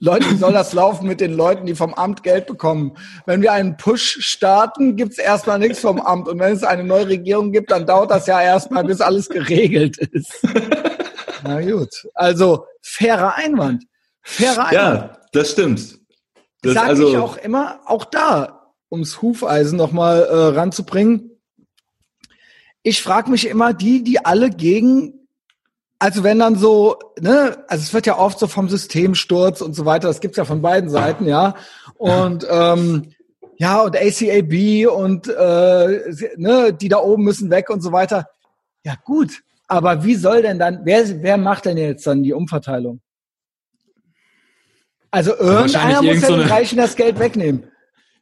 [0.00, 2.96] Leute, wie soll das laufen mit den Leuten, die vom Amt Geld bekommen?
[3.26, 6.28] Wenn wir einen Push starten, gibt's erstmal nichts vom Amt.
[6.28, 9.98] Und wenn es eine neue Regierung gibt, dann dauert das ja erstmal, bis alles geregelt
[9.98, 10.44] ist.
[11.44, 12.08] Na gut.
[12.14, 13.84] Also, fairer Einwand.
[14.22, 14.72] Fairer Einwand.
[14.72, 15.98] Ja, das stimmt.
[16.62, 21.30] Das Sag also ich auch immer, auch da, ums Hufeisen nochmal äh, ranzubringen.
[22.82, 25.23] Ich frage mich immer, die, die alle gegen
[26.04, 29.86] also wenn dann so, ne, also es wird ja oft so vom Systemsturz und so
[29.86, 31.54] weiter, das gibt's ja von beiden Seiten, ja.
[31.96, 33.14] Und ähm,
[33.56, 38.26] ja, und ACAB und äh, ne, die da oben müssen weg und so weiter.
[38.84, 39.40] Ja, gut.
[39.66, 43.00] Aber wie soll denn dann, wer, wer macht denn jetzt dann die Umverteilung?
[45.10, 47.64] Also irgendeiner muss ja den Reichen das Geld wegnehmen.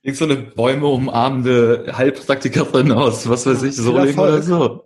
[0.03, 4.85] Irgend so eine Bäume umarmende Heilpraktikerin aus, was weiß ich, Soling oder so.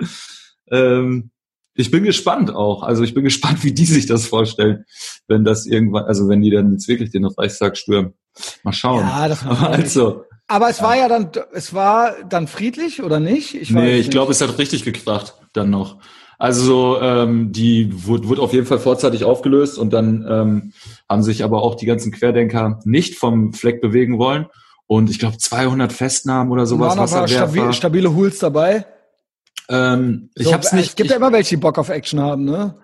[0.71, 1.31] Ähm,
[1.77, 2.83] ich bin gespannt auch.
[2.83, 4.85] Also ich bin gespannt, wie die sich das vorstellen,
[5.29, 8.15] wenn das irgendwann, also wenn die dann jetzt wirklich den Reichstag stürmen.
[8.63, 9.01] Mal schauen.
[9.01, 10.25] Ja, das Aber also.
[10.49, 13.55] Aber es war ja dann, es war dann friedlich oder nicht?
[13.55, 15.99] Ich nee, ich glaube, es hat richtig gekracht dann noch.
[16.39, 20.73] Also ähm, die wurde, wurde auf jeden Fall vorzeitig aufgelöst und dann ähm,
[21.09, 24.47] haben sich aber auch die ganzen Querdenker nicht vom Fleck bewegen wollen.
[24.87, 26.97] Und ich glaube 200 Festnahmen oder sowas.
[26.97, 28.87] Waren aber stabil, stabile Hools dabei.
[29.69, 30.91] Ähm, so, ich hab's nicht.
[30.91, 32.75] Es gibt ich, ja immer welche, die Bock auf Action haben, ne?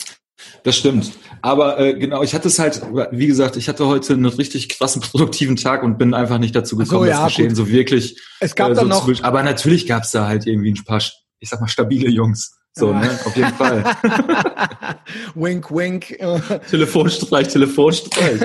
[0.64, 1.12] Das stimmt.
[1.40, 5.02] Aber äh, genau, ich hatte es halt, wie gesagt, ich hatte heute einen richtig krassen
[5.10, 7.56] produktiven Tag und bin einfach nicht dazu gekommen, so, ja, das Geschehen gut.
[7.56, 8.20] so wirklich.
[8.40, 9.12] Es gab äh, so noch.
[9.12, 11.02] Zu, aber natürlich gab es da halt irgendwie ein paar,
[11.38, 12.58] ich sag mal, stabile Jungs.
[12.74, 13.00] So, ja.
[13.00, 13.18] ne?
[13.24, 13.84] Auf jeden Fall.
[15.34, 16.18] wink, wink.
[16.70, 18.40] Telefonstreich, Telefonstreich.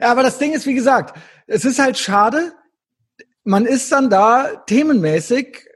[0.00, 2.52] ja, aber das Ding ist, wie gesagt, es ist halt schade.
[3.44, 5.66] Man ist dann da themenmäßig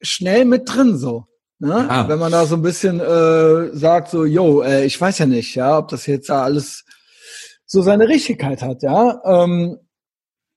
[0.00, 1.26] schnell mit drin so.
[1.60, 1.86] Ne?
[1.88, 2.08] Ja.
[2.08, 5.56] Wenn man da so ein bisschen äh, sagt, so, yo, äh, ich weiß ja nicht,
[5.56, 6.84] ja, ob das jetzt da alles
[7.66, 9.20] so seine Richtigkeit hat, ja.
[9.24, 9.78] Ähm,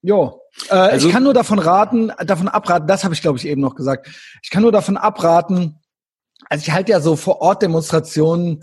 [0.02, 0.40] jo.
[0.70, 3.62] Äh, also, ich kann nur davon raten, davon abraten, das habe ich, glaube ich, eben
[3.62, 4.10] noch gesagt.
[4.44, 5.80] Ich kann nur davon abraten,
[6.50, 8.62] also ich halte ja so vor Ort Demonstrationen,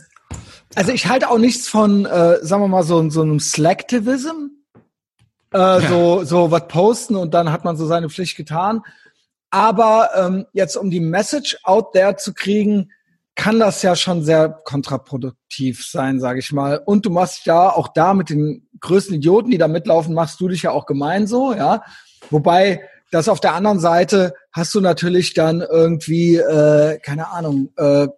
[0.75, 4.51] also ich halte auch nichts von, äh, sagen wir mal, so, so einem Slacktivism.
[5.53, 5.81] Äh, ja.
[5.81, 8.83] so, so was posten und dann hat man so seine Pflicht getan.
[9.51, 12.91] Aber ähm, jetzt um die Message out there zu kriegen,
[13.35, 16.83] kann das ja schon sehr kontraproduktiv sein, sage ich mal.
[16.85, 20.49] Und du machst ja auch da mit den größten Idioten, die da mitlaufen, machst du
[20.49, 21.83] dich ja auch gemein so, ja.
[22.31, 22.83] Wobei
[23.13, 28.09] das auf der anderen Seite hast du natürlich dann irgendwie, äh, keine Ahnung, äh,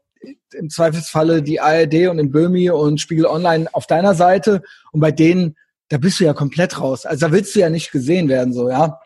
[0.55, 5.13] im Zweifelsfalle die ARD und den Böhmi und Spiegel Online auf deiner Seite und bei
[5.13, 5.57] denen,
[5.91, 7.05] da bist du ja komplett raus.
[7.05, 9.01] Also da willst du ja nicht gesehen werden, so, ja.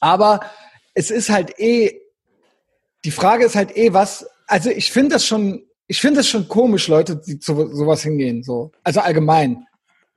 [0.00, 0.40] Aber
[0.94, 2.00] es ist halt eh,
[3.04, 6.48] die Frage ist halt eh, was, also ich finde das schon, ich finde es schon
[6.48, 8.72] komisch, Leute, die zu sowas hingehen, so.
[8.84, 9.66] Also allgemein.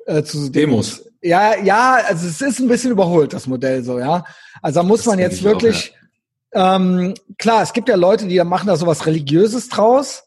[0.05, 0.97] Äh, zu Demos.
[0.97, 1.09] Demos.
[1.21, 4.25] Ja, ja, also es ist ein bisschen überholt, das Modell so, ja.
[4.61, 5.93] Also da muss das man jetzt wirklich,
[6.51, 6.75] auch, ja.
[6.75, 10.23] ähm, klar, es gibt ja Leute, die da machen da sowas Religiöses draus.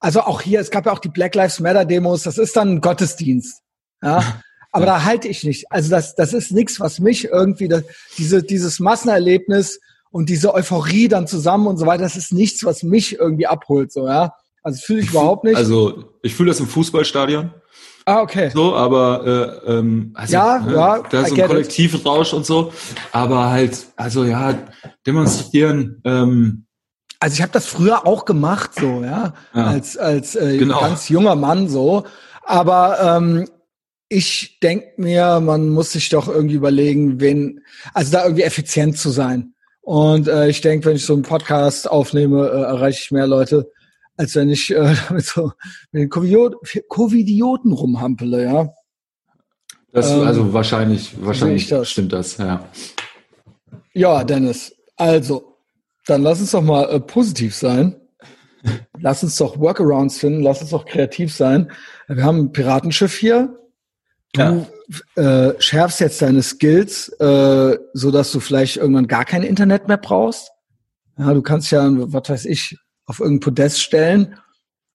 [0.00, 2.76] Also auch hier, es gab ja auch die Black Lives Matter Demos, das ist dann
[2.76, 3.60] ein Gottesdienst.
[4.02, 4.42] Ja.
[4.72, 4.92] Aber ja.
[4.92, 5.70] da halte ich nicht.
[5.70, 7.84] Also das, das ist nichts, was mich irgendwie, das,
[8.16, 12.82] diese, dieses Massenerlebnis und diese Euphorie dann zusammen und so weiter, das ist nichts, was
[12.82, 14.32] mich irgendwie abholt, so, ja.
[14.62, 15.56] Also fühle ich überhaupt nicht.
[15.56, 17.52] Also ich fühle das im Fußballstadion.
[18.04, 18.50] Ah, okay.
[18.54, 21.46] So, aber äh, ähm, also, Ja, ne, ja, da ist so ein.
[21.46, 22.72] Kollektivrausch und so.
[23.12, 24.58] Aber halt, also ja,
[25.06, 26.64] demonstrieren, ähm,
[27.20, 29.66] Also ich habe das früher auch gemacht, so ja, Ja.
[29.66, 30.80] als als äh, Genau.
[30.80, 32.04] ganz junger Mann so.
[32.44, 33.46] Aber ähm,
[34.08, 37.60] ich denk mir, man muss sich doch irgendwie überlegen, wen,
[37.92, 39.52] also da irgendwie effizient zu sein.
[39.88, 43.72] Und äh, ich denk, wenn ich so einen Podcast aufnehme, äh, erreiche ich mehr Leute,
[44.18, 45.52] als wenn ich äh, mit so
[45.92, 46.56] mit den Covidiot-
[46.88, 48.68] Covidioten rumhampele, ja.
[49.90, 51.90] das Ähm, also wahrscheinlich, wahrscheinlich ich das.
[51.90, 52.68] stimmt das, ja.
[53.94, 54.76] Ja, Dennis.
[54.98, 55.56] Also,
[56.04, 57.96] dann lass uns doch mal äh, positiv sein.
[59.00, 61.72] Lass uns doch Workarounds finden, lass uns doch kreativ sein.
[62.08, 63.56] Wir haben ein Piratenschiff hier.
[64.32, 64.66] Du
[65.16, 69.96] äh, schärfst jetzt deine Skills, äh, so dass du vielleicht irgendwann gar kein Internet mehr
[69.96, 70.50] brauchst.
[71.18, 74.36] Ja, du kannst ja, was weiß ich, auf irgendein Podest stellen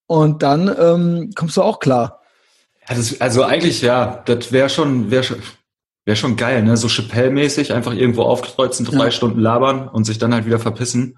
[0.08, 2.22] und dann ähm, kommst du auch klar.
[2.88, 5.42] Ja, das, also eigentlich, ja, das wäre schon, wäre schon,
[6.06, 6.78] wäre schon geil, ne?
[6.78, 9.12] So Chappelle-mäßig einfach irgendwo aufkreuzen, drei Ja.
[9.12, 11.18] Stunden labern und sich dann halt wieder verpissen.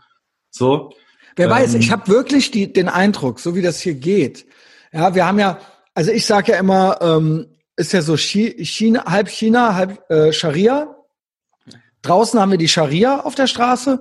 [0.51, 0.93] So.
[1.35, 4.45] Wer Ähm, weiß, ich habe wirklich die, den Eindruck, so wie das hier geht.
[4.93, 5.59] Ja, wir haben ja,
[5.93, 10.31] also ich sage ja immer, ähm, ist ja so Chi- China, halb China, halb äh,
[10.31, 10.95] Scharia.
[12.01, 13.99] Draußen haben wir die Scharia auf der Straße.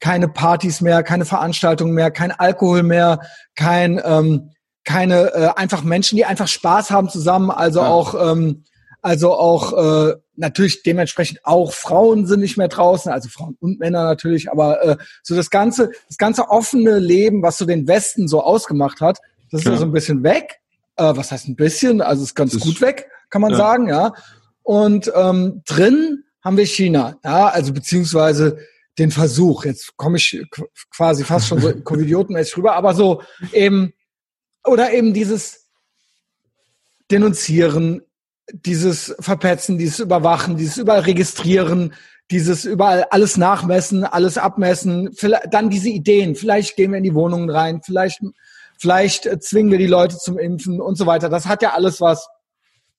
[0.00, 3.20] Keine Partys mehr, keine Veranstaltungen mehr, kein Alkohol mehr,
[3.56, 4.50] kein ähm,
[4.84, 7.50] keine äh, einfach Menschen, die einfach Spaß haben zusammen.
[7.50, 7.88] Also Ja.
[7.88, 8.64] auch ähm,
[9.02, 9.72] also auch
[10.10, 14.82] äh, natürlich dementsprechend auch Frauen sind nicht mehr draußen, also Frauen und Männer natürlich, aber
[14.84, 19.18] äh, so das ganze das ganze offene Leben, was so den Westen so ausgemacht hat,
[19.50, 19.76] das ist Ja.
[19.76, 20.60] so ein bisschen weg.
[20.98, 22.00] Äh, was heißt ein bisschen?
[22.02, 23.56] Also ist ganz Das- gut weg, kann man ja.
[23.56, 24.12] sagen, ja.
[24.62, 28.58] Und ähm, drin haben wir China, ja, also beziehungsweise
[28.98, 29.64] den Versuch.
[29.64, 33.92] Jetzt komme ich qu- quasi fast schon so Covidiotenmäßig rüber, aber so eben
[34.66, 35.68] oder eben dieses
[37.10, 38.02] Denunzieren,
[38.52, 41.94] dieses Verpetzen, dieses Überwachen, dieses überall registrieren,
[42.30, 45.16] dieses überall alles nachmessen, alles abmessen,
[45.50, 48.20] dann diese Ideen, vielleicht gehen wir in die Wohnungen rein, vielleicht,
[48.78, 51.28] vielleicht äh, zwingen wir die Leute zum Impfen und so weiter.
[51.28, 52.28] Das hat ja alles was,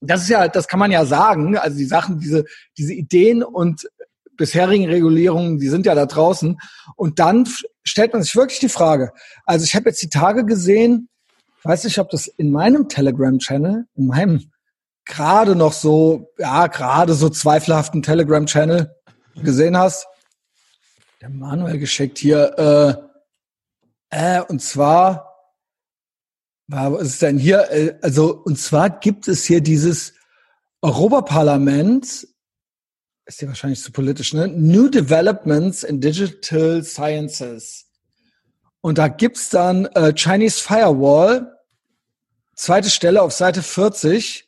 [0.01, 2.45] das ist ja, das kann man ja sagen, also die Sachen, diese,
[2.77, 3.89] diese Ideen und
[4.37, 6.57] bisherigen Regulierungen, die sind ja da draußen.
[6.95, 7.47] Und dann
[7.83, 9.11] stellt man sich wirklich die Frage,
[9.45, 11.09] also ich habe jetzt die Tage gesehen,
[11.63, 14.51] weiß nicht, ob das in meinem Telegram-Channel, in meinem
[15.05, 18.95] gerade noch so, ja, gerade so zweifelhaften Telegram-Channel
[19.43, 20.07] gesehen hast.
[21.21, 22.99] Der Manuel geschickt hier,
[24.11, 25.28] äh, äh, und zwar, war-
[26.69, 27.69] was ist denn hier?
[27.71, 30.13] Äh, also, und zwar gibt es hier dieses
[30.81, 32.27] Europaparlament,
[33.25, 34.47] ist ja wahrscheinlich zu politisch, ne?
[34.47, 37.85] New Developments in Digital Sciences.
[38.81, 41.51] Und da gibt's dann äh, Chinese Firewall,
[42.55, 44.45] zweite Stelle auf Seite 40.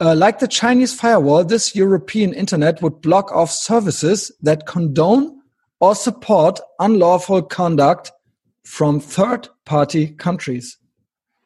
[0.00, 5.40] Uh, like the Chinese firewall, this European Internet would block off services that condone
[5.80, 8.12] or support unlawful conduct
[8.62, 10.78] from third-party countries.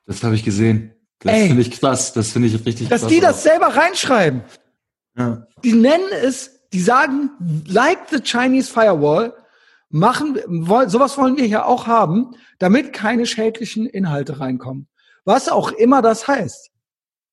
[0.06, 0.92] Das habe ich gesehen.
[1.20, 2.12] Das finde ich krass.
[2.12, 3.10] Das finde ich richtig Dass krass.
[3.10, 4.42] die das selber reinschreiben.
[5.16, 5.46] Ja.
[5.62, 7.30] Die nennen es, die sagen,
[7.66, 9.34] like the Chinese firewall,
[9.90, 10.38] machen,
[10.86, 14.88] sowas wollen wir hier auch haben, damit keine schädlichen Inhalte reinkommen.
[15.24, 16.70] Was auch immer das heißt.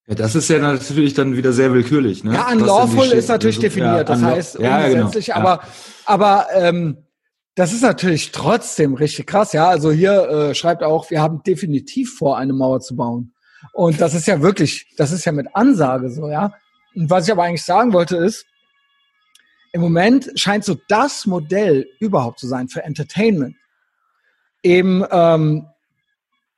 [0.08, 2.23] ja, das ist ja natürlich dann wieder sehr willkürlich.
[2.23, 2.34] Ne?
[2.34, 3.95] Ja, unlawful ist natürlich definiert.
[3.97, 4.99] ja, das heißt ja, genau.
[5.05, 5.36] ungesetzlich, Ja.
[5.38, 5.62] aber,
[6.05, 6.97] aber ähm,
[7.60, 9.52] das ist natürlich trotzdem richtig krass.
[9.52, 13.34] Ja, also hier äh, schreibt auch, wir haben definitiv vor, eine Mauer zu bauen.
[13.74, 16.54] Und das ist ja wirklich, das ist ja mit Ansage so, ja.
[16.95, 18.45] Und was ich aber eigentlich sagen wollte ist,
[19.74, 23.58] im Moment scheint so das Modell überhaupt zu sein für Entertainment.
[24.63, 25.67] Eben ähm,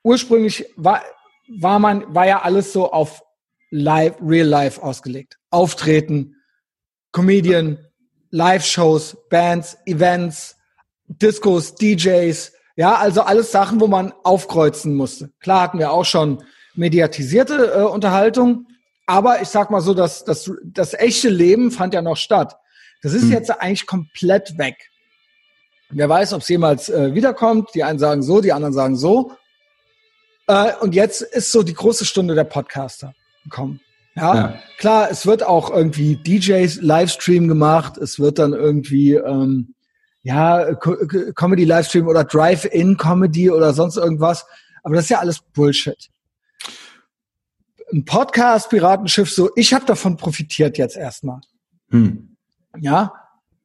[0.04, 1.02] ursprünglich war,
[1.48, 3.24] war man, war ja alles so auf
[3.70, 5.40] live, real life ausgelegt.
[5.50, 6.36] Auftreten,
[7.10, 7.84] Comedian,
[8.30, 10.58] Live-Shows, Bands, Events,
[11.08, 15.30] Discos, DJs, ja, also alles Sachen, wo man aufkreuzen musste.
[15.40, 16.42] Klar hatten wir auch schon
[16.74, 18.66] mediatisierte äh, Unterhaltung,
[19.06, 22.56] aber ich sag mal so, dass das, das echte Leben fand ja noch statt.
[23.02, 23.32] Das ist Hm.
[23.32, 24.76] jetzt eigentlich komplett weg.
[25.90, 27.70] Wer weiß, ob es jemals äh, wiederkommt.
[27.74, 29.32] Die einen sagen so, die anderen sagen so.
[30.46, 33.12] Äh, und jetzt ist so die große Stunde der Podcaster
[33.44, 33.80] gekommen.
[34.14, 34.58] Ja, Ja.
[34.78, 37.98] klar, es wird auch irgendwie DJs Livestream gemacht.
[37.98, 39.74] Es wird dann irgendwie ähm,
[40.22, 44.46] ja Co Co- Comedy Livestream oder Drive-in Comedy oder sonst irgendwas.
[44.82, 46.08] Aber das ist ja alles Bullshit.
[47.92, 51.40] Ein Podcast Piratenschiff so, ich habe davon profitiert jetzt erstmal.
[51.90, 52.36] Hm.
[52.80, 53.12] Ja,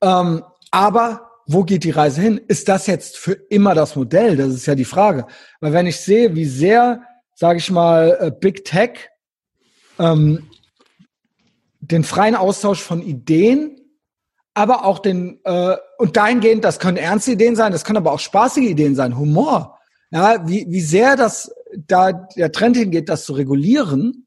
[0.02, 2.42] ähm, aber wo geht die Reise hin?
[2.50, 4.36] Ist das jetzt für immer das Modell?
[4.36, 5.26] Das ist ja die Frage.
[5.62, 9.10] Weil wenn ich sehe, wie sehr, sage ich mal, äh, Big Tech
[9.98, 10.50] ähm,
[11.80, 13.80] den freien Austausch von Ideen,
[14.58, 18.20] aber auch den äh, und dahingehend, das können ernste Ideen sein, das können aber auch
[18.20, 19.78] spaßige Ideen sein, Humor.
[20.10, 24.26] Ja, wie, wie sehr das da der Trend hingeht, das zu regulieren,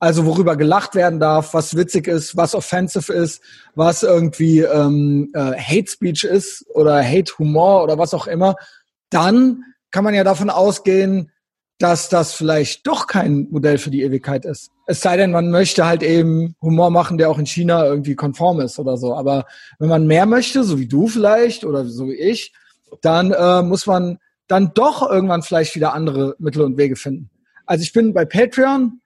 [0.00, 3.44] also worüber gelacht werden darf, was witzig ist, was offensive ist,
[3.76, 8.56] was irgendwie ähm, äh, Hate Speech ist oder Hate Humor oder was auch immer,
[9.08, 11.30] dann kann man ja davon ausgehen,
[11.80, 14.70] dass das vielleicht doch kein Modell für die Ewigkeit ist.
[14.86, 18.60] Es sei denn, man möchte halt eben Humor machen, der auch in China irgendwie konform
[18.60, 19.14] ist oder so.
[19.14, 19.46] Aber
[19.78, 22.52] wenn man mehr möchte, so wie du vielleicht oder so wie ich,
[23.00, 27.30] dann äh, muss man dann doch irgendwann vielleicht wieder andere Mittel und Wege finden.
[27.64, 29.00] Also ich bin bei Patreon,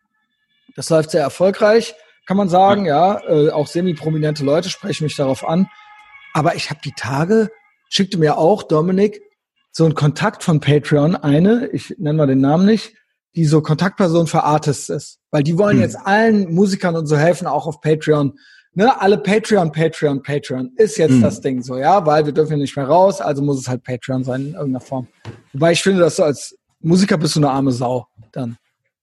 [0.74, 1.94] das läuft sehr erfolgreich,
[2.26, 5.68] kann man sagen, ja, äh, auch semi-prominente Leute sprechen mich darauf an.
[6.32, 7.52] Aber ich habe die Tage,
[7.88, 9.22] schickte mir auch Dominik
[9.76, 12.94] so ein Kontakt von Patreon, eine, ich nenne mal den Namen nicht,
[13.34, 15.18] die so Kontaktperson für Artists ist.
[15.32, 15.82] Weil die wollen hm.
[15.82, 18.38] jetzt allen Musikern und so helfen, auch auf Patreon,
[18.74, 21.22] ne, alle Patreon, Patreon, Patreon ist jetzt mhm.
[21.22, 23.82] das Ding so, ja, weil wir dürfen ja nicht mehr raus, also muss es halt
[23.82, 25.08] Patreon sein in irgendeiner Form.
[25.52, 28.56] Wobei ich finde, dass du als Musiker bist du eine arme Sau dann.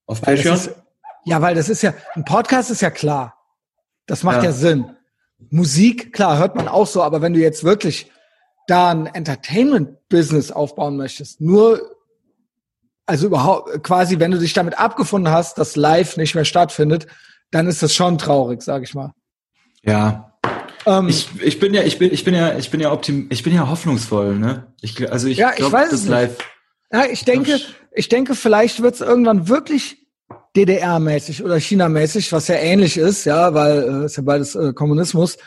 [0.06, 0.56] Auf Patreon?
[0.56, 0.72] Ist,
[1.26, 3.36] ja, weil das ist ja, ein Podcast ist ja klar.
[4.06, 4.46] Das macht ja.
[4.46, 4.86] ja Sinn.
[5.50, 8.10] Musik, klar, hört man auch so, aber wenn du jetzt wirklich
[8.72, 11.82] da ein Entertainment-Business aufbauen möchtest, nur
[13.06, 17.08] also überhaupt quasi, wenn du dich damit abgefunden hast, dass live nicht mehr stattfindet,
[17.52, 19.14] dann ist das schon traurig, sag ich mal.
[19.84, 20.38] Ja.
[20.86, 23.44] Ähm, ich, ich bin ja, ich bin, ich bin ja, ich bin ja optim, ich
[23.44, 24.68] bin ja hoffnungsvoll, ne?
[24.80, 26.38] Ich, also ich, ja, ich weiß das live.
[26.94, 27.60] Ja, ich denke,
[27.94, 29.98] ich denke, vielleicht wird es irgendwann wirklich
[30.56, 35.38] DDR-mäßig oder China-mäßig, was ja ähnlich ist, ja, weil äh, ist ja beides äh, Kommunismus,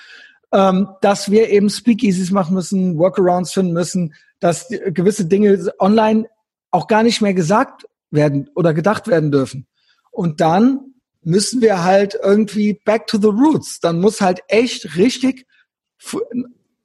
[0.52, 6.26] ähm, dass wir eben Speakeasies machen müssen, Workarounds finden müssen, dass gewisse Dinge online
[6.70, 9.66] auch gar nicht mehr gesagt werden oder gedacht werden dürfen.
[10.10, 13.80] Und dann müssen wir halt irgendwie back to the roots.
[13.80, 15.46] Dann muss halt echt richtig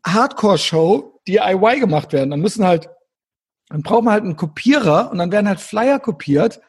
[0.06, 2.32] Hardcore-Show DIY gemacht werden.
[2.32, 2.90] Dann müssen halt,
[3.68, 6.62] dann brauchen wir halt einen Kopierer und dann werden halt Flyer kopiert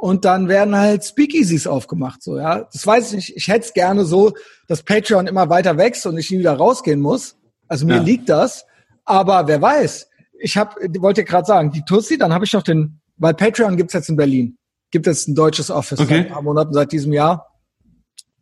[0.00, 2.22] und dann werden halt Speakeasies aufgemacht.
[2.22, 2.68] So, ja.
[2.72, 3.36] Das weiß ich nicht.
[3.36, 4.32] Ich hätte es gerne so,
[4.66, 7.36] dass Patreon immer weiter wächst und ich nie wieder rausgehen muss.
[7.68, 8.02] Also mir ja.
[8.02, 8.64] liegt das.
[9.04, 10.08] Aber wer weiß.
[10.38, 13.92] Ich hab, wollte gerade sagen, die Tussi, dann habe ich noch den, weil Patreon gibt's
[13.92, 14.56] jetzt in Berlin
[14.90, 16.16] gibt es ein deutsches Office okay.
[16.16, 17.46] seit ein paar Monaten, seit diesem Jahr.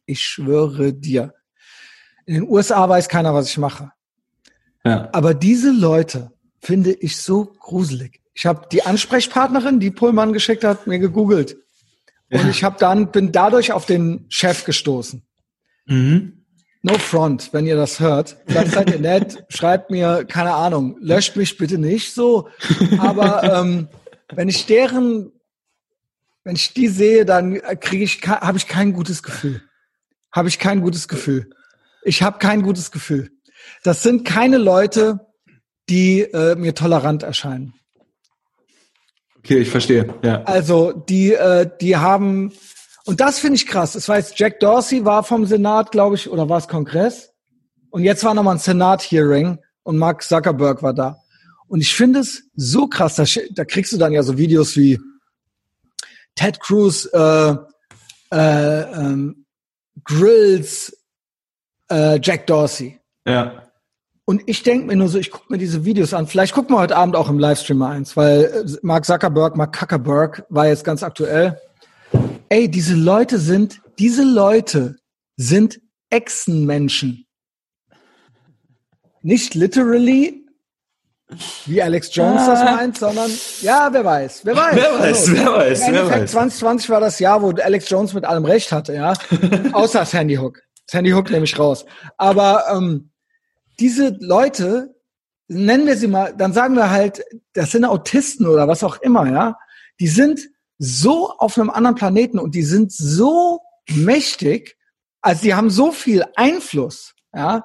[0.07, 1.35] Ich schwöre dir.
[2.27, 3.93] In den USA weiß keiner, was ich mache.
[4.85, 5.09] Ja.
[5.13, 8.21] Aber diese Leute finde ich so gruselig.
[8.39, 11.57] Ich habe die Ansprechpartnerin, die Pullmann geschickt hat, mir gegoogelt.
[12.31, 12.49] Und ja.
[12.49, 15.27] ich habe dann bin dadurch auf den Chef gestoßen.
[15.87, 16.45] Mhm.
[16.83, 18.37] No front, wenn ihr das hört.
[18.47, 22.49] Dann seid ihr nett, schreibt mir, keine Ahnung, löscht mich bitte nicht so.
[22.99, 23.89] Aber ähm,
[24.33, 25.33] wenn ich deren
[26.45, 29.63] wenn ich die sehe, dann kriege ich, habe ich kein gutes Gefühl.
[30.31, 31.51] Habe ich kein gutes Gefühl.
[32.05, 33.33] Ich habe kein gutes Gefühl.
[33.83, 35.27] Das sind keine Leute,
[35.91, 37.75] die äh, mir tolerant erscheinen.
[39.49, 40.07] Okay, ich verstehe.
[40.23, 40.43] Ja.
[40.43, 42.53] Also die, äh, die haben
[43.07, 43.95] und das finde ich krass.
[43.95, 47.33] Das war jetzt Jack Dorsey war vom Senat, glaube ich, oder war es Kongress?
[47.89, 51.23] Und jetzt war nochmal ein Senat-Hearing und Mark Zuckerberg war da.
[51.67, 55.01] Und ich finde es so krass, da, da kriegst du dann ja so Videos wie
[56.35, 57.55] Ted Cruz äh,
[58.31, 59.47] äh, ähm,
[60.05, 60.95] Grills
[61.91, 63.01] äh, Jack Dorsey.
[63.27, 63.68] Ja.
[64.29, 66.27] Und ich denke mir nur so, ich gucke mir diese Videos an.
[66.27, 69.75] Vielleicht gucken wir heute Abend auch im Livestream mal eins, weil äh, Mark Zuckerberg, Mark
[69.75, 71.59] Zuckerberg war jetzt ganz aktuell.
[72.51, 74.97] Ey, diese Leute sind, diese Leute
[75.39, 77.25] sind Echsenmenschen.
[79.23, 80.45] Nicht literally,
[81.65, 82.77] wie Alex Jones das ah.
[82.77, 83.31] meint, sondern
[83.63, 84.77] ja, wer weiß, wer weiß.
[84.77, 86.31] Wer weiß, also, wer weiß, wer weiß.
[86.33, 89.15] 2020 war das Jahr, wo Alex Jones mit allem Recht hatte, ja.
[89.73, 90.61] Außer Sandy Hook.
[90.87, 91.87] Sandy Hook nehme ich raus.
[92.19, 93.08] Aber ähm,
[93.81, 94.95] diese Leute,
[95.49, 99.31] nennen wir sie mal, dann sagen wir halt, das sind Autisten oder was auch immer,
[99.31, 99.59] ja.
[100.01, 100.41] Die sind
[100.79, 103.61] so auf einem anderen Planeten und die sind so
[103.91, 104.77] mächtig,
[105.21, 107.65] also die haben so viel Einfluss, ja,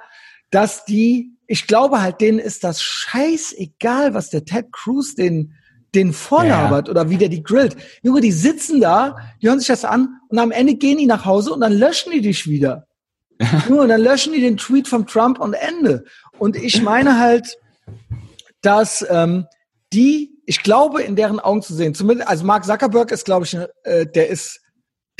[0.49, 5.53] dass die ich glaube halt, denen ist das scheißegal, was der Ted Cruz den,
[5.93, 6.91] den vorlabert ja.
[6.91, 7.75] oder wie der die grillt.
[8.01, 11.25] Junge, die sitzen da, die hören sich das an und am Ende gehen die nach
[11.25, 12.87] Hause und dann löschen die dich wieder.
[13.69, 16.03] Und dann löschen die den Tweet von Trump und Ende.
[16.37, 17.57] Und ich meine halt,
[18.61, 19.45] dass ähm,
[19.91, 23.57] die, ich glaube, in deren Augen zu sehen, zumindest, also Mark Zuckerberg ist, glaube ich,
[23.83, 24.59] äh, der ist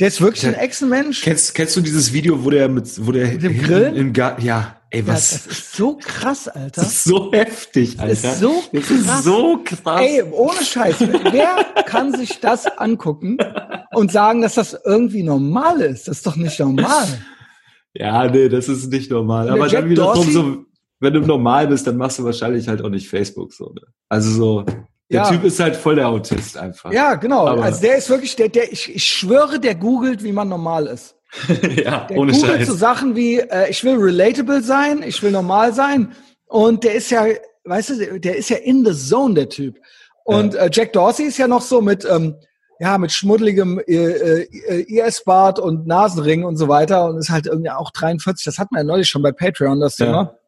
[0.00, 1.22] der ist wirklich ein Echsenmensch.
[1.22, 3.96] Kennst, kennst du dieses Video, wo der mit, wo der mit dem Grill?
[3.96, 5.30] Im Garten, ja, Ey, Ja, was?
[5.30, 6.82] das ist so krass, Alter.
[6.82, 8.12] Das ist so heftig, Alter.
[8.12, 9.24] ist so Das ist krass.
[9.24, 10.00] so krass.
[10.00, 10.96] Ey, ohne Scheiß.
[11.00, 13.38] Wer kann sich das angucken
[13.92, 16.08] und sagen, dass das irgendwie normal ist?
[16.08, 17.06] Das ist doch nicht normal.
[17.94, 19.48] Ja, nee, das ist nicht normal.
[19.48, 20.64] Aber Jack dann wiederum so,
[21.00, 23.66] wenn du normal bist, dann machst du wahrscheinlich halt auch nicht Facebook so.
[23.72, 23.82] Ne?
[24.08, 24.76] Also so, der
[25.22, 25.30] Ja.
[25.30, 26.92] Typ ist halt voll der Autist einfach.
[26.92, 27.46] Ja, genau.
[27.46, 30.86] Aber- also der ist wirklich, der, der, ich, ich schwöre, der googelt, wie man normal
[30.86, 31.16] ist.
[31.48, 32.68] ja Der ohne googelt Scheiß.
[32.68, 36.12] so Sachen wie, äh, ich will relatable sein, ich will normal sein.
[36.46, 37.26] Und der ist ja,
[37.64, 39.78] weißt du, der ist ja in the zone, der Typ.
[40.24, 42.36] Und äh, Jack Dorsey ist ja noch so mit, ähm,
[42.80, 47.70] ja, mit schmuddeligem äh, äh, IS-Bart und Nasenring und so weiter und ist halt irgendwie
[47.70, 48.44] auch 43.
[48.44, 50.06] Das hatten wir ja neulich schon bei Patreon, das Ja.
[50.06, 50.38] Thema.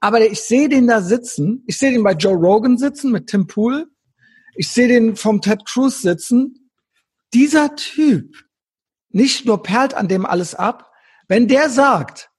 [0.00, 1.62] Aber ich sehe den da sitzen.
[1.66, 3.86] Ich sehe den bei Joe Rogan sitzen mit Tim Pool.
[4.56, 6.70] Ich sehe den vom Ted Cruz sitzen.
[7.34, 8.34] Dieser Typ,
[9.10, 10.90] nicht nur perlt an dem alles ab,
[11.28, 12.30] wenn der sagt,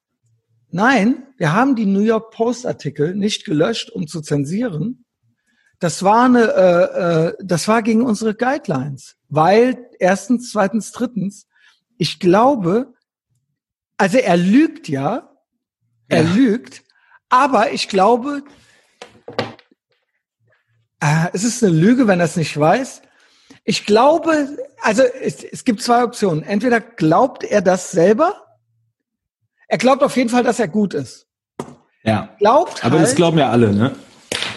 [0.70, 5.04] nein, wir haben die New York Post Artikel nicht gelöscht, um zu zensieren.
[5.80, 11.46] Das war eine, äh, äh, das war gegen unsere Guidelines, weil erstens, zweitens, drittens,
[11.96, 12.92] ich glaube,
[13.96, 15.30] also er lügt ja,
[16.08, 16.32] er Ja.
[16.34, 16.82] lügt,
[17.30, 18.42] aber ich glaube,
[21.00, 23.02] äh, es ist eine Lüge, wenn er es nicht weiß.
[23.64, 26.42] Ich glaube, also es, es gibt zwei Optionen.
[26.42, 28.34] Entweder glaubt er das selber,
[29.66, 31.26] er glaubt auf jeden Fall, dass er gut ist.
[32.02, 32.34] Ja.
[32.38, 33.94] Glaubt Aber halt, das glauben ja alle, ne?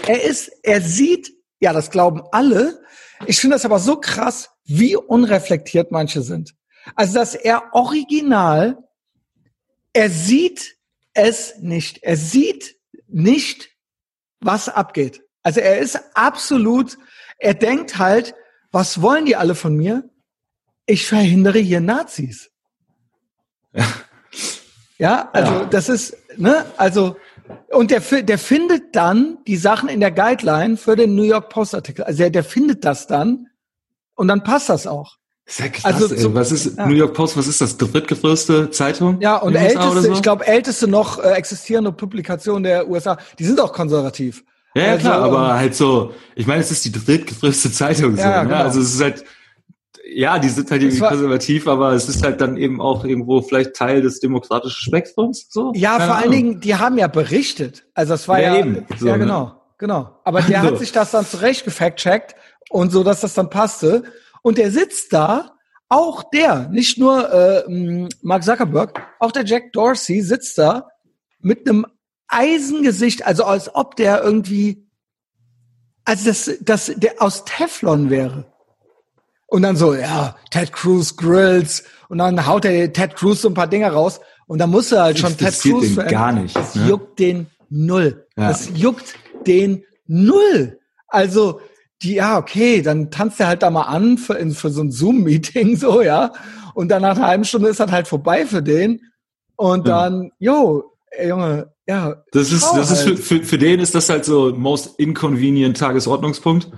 [0.08, 2.82] Er ist, er sieht, ja, das glauben alle.
[3.26, 6.56] Ich finde das aber so krass, wie unreflektiert manche sind.
[6.96, 8.78] Also, dass er original,
[9.94, 10.76] er sieht
[11.14, 12.04] es nicht.
[12.04, 12.76] Er sieht
[13.08, 13.70] nicht,
[14.42, 15.24] was abgeht.
[15.44, 16.98] Also er ist absolut,
[17.38, 18.34] er denkt halt,
[18.72, 20.10] was wollen die alle von mir?
[20.86, 22.50] Ich verhindere hier Nazis.
[23.74, 23.88] Ja.
[24.98, 25.66] Ja, also Ja.
[25.66, 27.18] das ist, ne, also
[27.70, 31.76] und der, der findet dann die Sachen in der Guideline für den New York Post
[31.76, 32.04] Artikel.
[32.04, 33.48] Also der, der findet das dann
[34.16, 35.18] und dann passt das auch.
[35.58, 36.88] Ja krass, Also so- was ist ja.
[36.88, 37.76] New York Post, was ist das?
[37.78, 39.20] Drittgrößte Zeitung?
[39.20, 40.12] Ja, und älteste, so?
[40.14, 44.44] ich glaube, älteste noch äh, existierende Publikation der USA, die sind auch konservativ.
[44.76, 48.16] Ja, ja Also, klar, aber ähm, halt so, ich meine, es ist die drittgrößte Zeitung.
[48.16, 48.50] So, Ja, ne?
[48.50, 48.64] genau.
[48.64, 49.26] Also es ist halt,
[50.06, 53.74] ja, die sind halt irgendwie konservativ, aber es ist halt dann eben auch irgendwo vielleicht
[53.74, 55.48] Teil des demokratischen Spektrums.
[55.50, 55.72] So?
[55.76, 56.32] Ja, Keine vor allen Ahnung.
[56.36, 57.86] Dingen, die haben ja berichtet.
[57.94, 58.86] Also das war Ja, ja, eben.
[58.98, 59.20] So, ja ne?
[59.20, 60.20] genau, genau.
[60.24, 60.68] Aber der So.
[60.68, 62.36] hat sich das dann zurecht gefact-checkt
[62.70, 64.04] und so, dass das dann passte.
[64.42, 65.52] Und der sitzt da,
[65.90, 70.90] auch der, nicht nur äh, Mark Zuckerberg, auch der Jack Dorsey sitzt da
[71.40, 71.86] mit einem
[72.28, 74.88] Eisengesicht, also als ob der irgendwie,
[76.04, 78.53] also das, das, der aus Teflon wäre.
[79.54, 81.84] Und dann so, ja, Ted Cruz Grills.
[82.10, 84.20] Und dann haut er Ted Cruz so ein paar Dinge raus.
[84.48, 85.94] Und dann muss er halt schon Ted Cruz.
[85.94, 86.88] den gar nicht, Das ne?
[86.88, 88.26] juckt den null.
[88.36, 88.48] Ja.
[88.48, 89.14] Das juckt
[89.46, 90.80] den null.
[91.08, 91.62] Also,
[92.02, 94.90] die, ja, okay, dann tanzt er halt da mal an für, in, für so ein
[94.90, 96.34] Zoom-Meeting, so, ja.
[96.74, 99.02] Und dann nach einer halben Stunde ist das halt vorbei für den.
[99.56, 102.24] Und dann, jo, ey, Junge, ja.
[102.32, 103.20] Das ist, das ist halt.
[103.20, 106.72] für, für, für den ist das halt so most inconvenient Tagesordnungspunkt.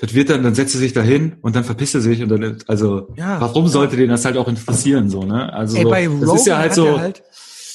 [0.00, 2.30] Das wird dann, dann setzt er sich da hin und dann verpisst er sich und
[2.30, 3.40] dann, also, Ja.
[3.40, 5.52] warum sollte den das halt auch interessieren, so, ne?
[5.52, 7.22] Also, Ey, so, bei das ist ja halt so, halt,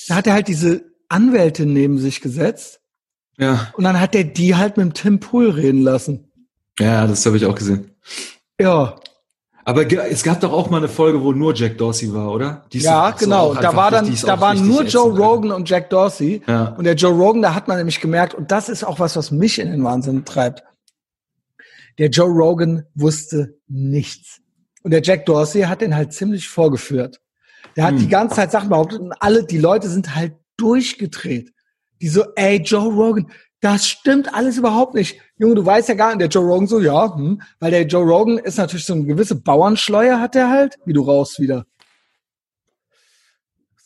[0.08, 2.80] da hat er halt diese Anwältin neben sich gesetzt.
[3.38, 6.32] ja, Und dann hat er die halt mit dem Tim Pool reden lassen.
[6.80, 7.92] ja, das habe ich auch gesehen.
[8.60, 8.96] Ja,
[9.64, 12.66] Aber es gab doch auch mal eine Folge, wo nur Jack Dorsey war, oder?
[12.72, 13.54] Die ja, genau.
[13.56, 16.42] Da war dann, da waren nur Joe ätzend, Rogan und Jack Dorsey.
[16.48, 16.76] Ja.
[16.78, 19.32] Und der Joe Rogan, da hat man nämlich gemerkt, und das ist auch was, was
[19.32, 20.64] mich in den Wahnsinn treibt.
[21.97, 24.41] Der Joe Rogan wusste nichts.
[24.84, 27.19] Und der Jack Dorsey hat den halt ziemlich vorgeführt.
[27.75, 27.99] Der hat Hm.
[27.99, 31.51] die ganze Zeit Sachen behauptet und alle, die Leute sind halt durchgedreht.
[32.01, 33.31] Die so, ey, Joe Rogan,
[33.62, 35.19] das stimmt alles überhaupt nicht.
[35.38, 36.21] Junge, du weißt ja gar nicht.
[36.21, 39.36] Der Joe Rogan so, ja, hm, weil der Joe Rogan ist natürlich so eine gewisse
[39.36, 41.65] Bauernschleue hat er halt, wie du raus wieder.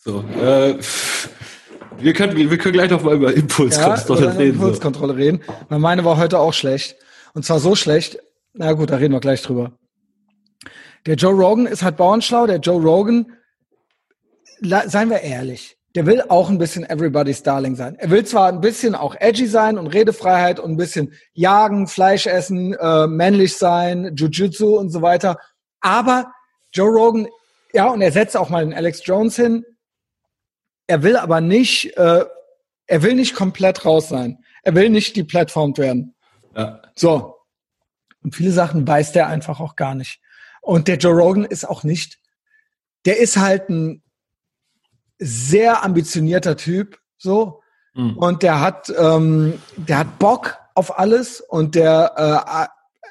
[0.03, 0.77] So, äh,
[1.97, 4.57] wir können, wir können gleich noch mal über Ja, Impulskontrolle eine reden.
[4.57, 4.63] So.
[4.65, 5.41] Impulskontrolle reden.
[5.67, 6.95] Weil meine war heute auch schlecht.
[7.33, 8.19] Und zwar so schlecht.
[8.53, 9.73] Na gut, da reden wir gleich drüber.
[11.05, 12.47] Der Joe Rogan ist halt bauernschlau.
[12.47, 13.33] Der Joe Rogan,
[14.61, 17.95] seien wir ehrlich, der will auch ein bisschen Everybody's Darling sein.
[17.97, 22.27] Er will zwar ein bisschen auch edgy sein und Redefreiheit und ein bisschen jagen, Fleisch
[22.27, 25.37] essen, äh, männlich sein, Jiu-Jitsu und so weiter.
[25.81, 26.31] Aber
[26.73, 27.27] Joe Rogan,
[27.73, 29.65] ja, und er setzt auch mal den Alex Jones hin.
[30.87, 32.25] Er will aber nicht, äh,
[32.87, 34.43] er will nicht komplett raus sein.
[34.63, 36.15] Er will nicht deplatformt werden.
[36.59, 36.81] Ja.
[36.95, 37.35] So.
[38.21, 40.19] Und viele Sachen weiß der einfach auch gar nicht.
[40.61, 42.19] Und der Joe Rogan ist auch nicht,
[43.05, 44.03] der ist halt ein
[45.19, 47.61] sehr ambitionierter Typ, so.
[47.93, 48.17] Mhm.
[48.17, 52.67] Und der hat, ähm, der hat Bock auf alles und der äh,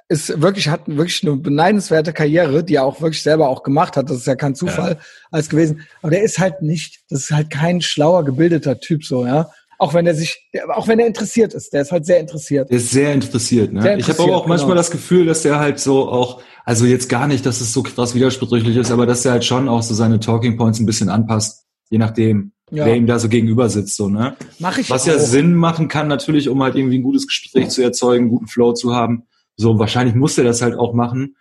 [0.09, 4.09] ist wirklich, hat wirklich eine beneidenswerte Karriere, die er auch wirklich selber auch gemacht hat.
[4.09, 4.99] Das ist ja kein Zufall ja.
[5.31, 5.87] als gewesen.
[6.01, 9.51] Aber der ist halt nicht, das ist halt kein schlauer, gebildeter Typ so, ja.
[9.81, 12.69] Auch wenn er sich, auch wenn er interessiert ist, der ist halt sehr interessiert.
[12.69, 13.81] Der ist sehr interessiert, ne?
[13.81, 14.57] Sehr interessiert, ich habe aber auch genau.
[14.57, 17.85] manchmal das Gefühl, dass der halt so auch, also jetzt gar nicht, dass es so
[17.85, 21.09] krass widersprüchlich ist, aber dass er halt schon auch so seine Talking Points ein bisschen
[21.09, 22.87] anpasst, je nachdem, ja.
[22.87, 24.37] wer ihm da so gegenüber sitzt, so, ne?
[24.59, 25.13] Mach ich Was auch.
[25.13, 28.49] ja Sinn machen kann, natürlich, um halt irgendwie ein gutes Gespräch zu erzeugen, einen guten
[28.49, 29.29] Flow zu haben.
[29.57, 31.37] So, wahrscheinlich muss er das halt auch machen,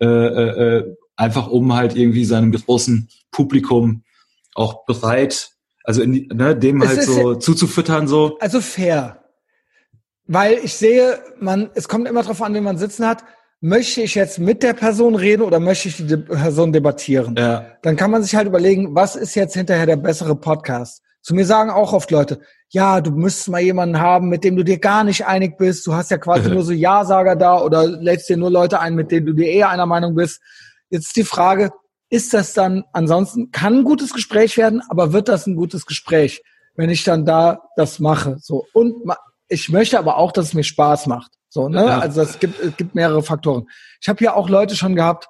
[0.00, 4.02] äh, äh, äh, einfach um halt irgendwie seinem großen Publikum
[4.54, 5.50] auch bereit
[5.84, 8.38] also in ne, dem halt so zuzufüttern so.
[8.40, 9.24] Also fair.
[10.26, 13.24] Weil ich sehe, man, es kommt immer darauf an, wen man sitzen hat.
[13.60, 17.36] Möchte ich jetzt mit der Person reden oder möchte ich die Person debattieren?
[17.38, 17.66] Ja.
[17.82, 21.02] Dann kann man sich halt überlegen, was ist jetzt hinterher der bessere Podcast?
[21.22, 24.64] Zu mir sagen auch oft Leute, ja, du müsstest mal jemanden haben, mit dem du
[24.64, 25.86] dir gar nicht einig bist.
[25.86, 29.12] Du hast ja quasi nur so Ja-Sager da oder lädst dir nur Leute ein, mit
[29.12, 30.40] denen du dir eher einer Meinung bist.
[30.90, 31.70] Jetzt ist die Frage,
[32.12, 36.42] ist das dann ansonsten, kann ein gutes Gespräch werden, aber wird das ein gutes Gespräch,
[36.74, 38.36] wenn ich dann da das mache?
[38.38, 38.66] So.
[38.74, 38.96] Und
[39.48, 41.32] ich möchte aber auch, dass es mir Spaß macht.
[41.48, 41.86] So, ne?
[41.86, 42.00] Ja.
[42.00, 43.66] Also es gibt, es gibt mehrere Faktoren.
[44.02, 45.26] Ich habe ja auch Leute schon gehabt,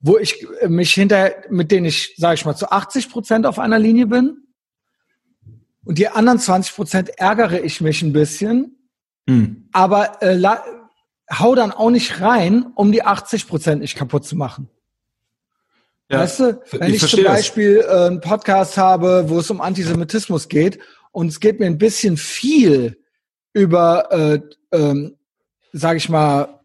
[0.00, 3.78] wo ich mich hinter, mit denen ich, sage ich mal, zu 80 Prozent auf einer
[3.78, 4.46] Linie bin.
[5.84, 8.88] Und die anderen 20 Prozent ärgere ich mich ein bisschen.
[9.28, 9.68] Hm.
[9.72, 10.42] Aber äh,
[11.30, 14.70] hau dann auch nicht rein, um die 80 Prozent nicht kaputt zu machen.
[16.10, 19.60] Ja, weißt du, wenn ich, ich zum Beispiel äh, einen Podcast habe, wo es um
[19.60, 20.78] Antisemitismus geht
[21.12, 22.98] und es geht mir ein bisschen viel
[23.54, 24.40] über, äh,
[24.72, 25.16] ähm,
[25.72, 26.60] sage ich mal,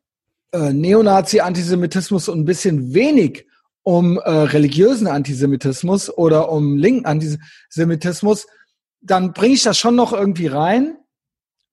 [0.52, 3.46] äh, Neonazi-Antisemitismus und ein bisschen wenig
[3.84, 8.46] um äh, religiösen Antisemitismus oder um linken Antisemitismus,
[9.02, 10.98] dann bringe ich das schon noch irgendwie rein.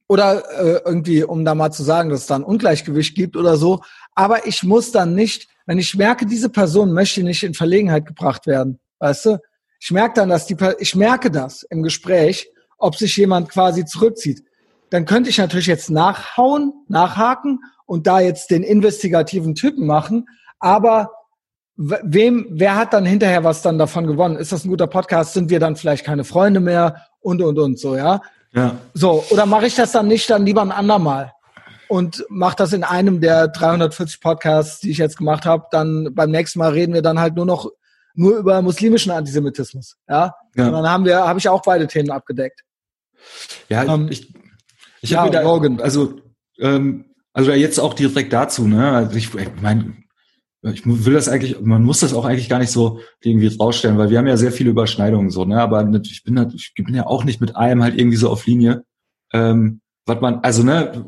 [0.09, 3.57] Oder äh, irgendwie, um da mal zu sagen, dass es da ein Ungleichgewicht gibt oder
[3.57, 3.83] so.
[4.17, 8.47] Aber ich muss dann nicht wenn ich merke, diese Person möchte nicht in Verlegenheit gebracht
[8.47, 9.39] werden, weißt du?
[9.81, 12.49] Ich merke dann, dass die, ich merke das im Gespräch,
[12.79, 14.43] ob sich jemand quasi zurückzieht.
[14.91, 20.29] Dann könnte ich natürlich jetzt nachhauen, nachhaken und da jetzt den investigativen Typen machen.
[20.61, 21.11] Aber
[21.77, 24.37] wem, wer hat dann hinterher was dann davon gewonnen?
[24.37, 25.35] Ist das ein guter Podcast?
[25.35, 27.03] Sind wir dann vielleicht keine Freunde mehr?
[27.21, 28.23] Und, und, und, so, ja?
[28.53, 28.77] Ja.
[28.95, 31.33] So, oder mache ich das dann nicht dann lieber ein andermal?
[31.89, 35.67] Und mache das in einem der 340 Podcasts, die ich jetzt gemacht habe.
[35.71, 37.71] Dann beim nächsten Mal reden wir dann halt nur noch
[38.15, 39.97] nur über muslimischen Antisemitismus.
[40.09, 40.67] Ja, ja.
[40.67, 42.63] und dann haben wir, habe ich auch beide Themen abgedeckt.
[43.69, 44.33] Ja, ähm, ich,
[45.03, 46.21] ich ja, habe wieder, also
[46.59, 48.91] ähm, also jetzt auch direkt dazu, ne?
[48.93, 49.95] Also ich, ich meine,
[50.63, 54.09] ich will das eigentlich, man muss das auch eigentlich gar nicht so irgendwie rausstellen, weil
[54.09, 55.61] wir haben ja sehr viele Überschneidungen so, ne?
[55.61, 58.47] Aber ich bin, halt, ich bin ja auch nicht mit allem halt irgendwie so auf
[58.47, 58.85] Linie.
[59.33, 61.05] Ähm, was man, also ne,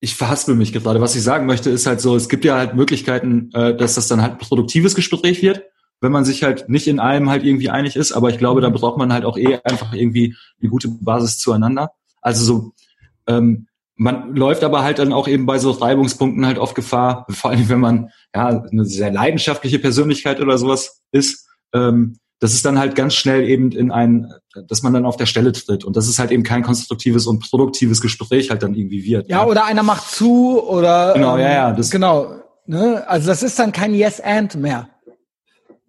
[0.00, 1.00] ich verhaspel mich gerade.
[1.00, 4.08] Was ich sagen möchte, ist halt so, es gibt ja halt Möglichkeiten, äh, dass das
[4.08, 5.62] dann halt ein produktives Gespräch wird,
[6.00, 8.12] wenn man sich halt nicht in allem halt irgendwie einig ist.
[8.12, 11.92] Aber ich glaube, da braucht man halt auch eh einfach irgendwie eine gute Basis zueinander.
[12.22, 12.72] Also so,
[13.26, 17.50] ähm, man läuft aber halt dann auch eben bei so Reibungspunkten halt auf Gefahr, vor
[17.50, 22.78] allem wenn man ja eine sehr leidenschaftliche Persönlichkeit oder sowas ist, ähm, das ist dann
[22.78, 24.32] halt ganz schnell eben in ein,
[24.66, 27.48] dass man dann auf der Stelle tritt und das ist halt eben kein konstruktives und
[27.48, 29.28] produktives Gespräch halt dann irgendwie wird.
[29.28, 29.46] Ja, ja.
[29.46, 32.34] oder einer macht zu oder genau, ähm, ja, ja, das, genau.
[32.66, 33.04] Ne?
[33.06, 34.88] Also das ist dann kein Yes and mehr.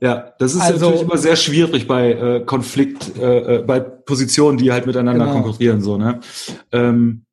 [0.02, 4.58] Ja, das ist also, natürlich immer sehr schwierig bei äh, Konflikt, äh, äh, bei Positionen,
[4.58, 5.42] die halt miteinander genau.
[5.42, 6.20] konkurrieren so ne.
[6.72, 7.26] Ähm,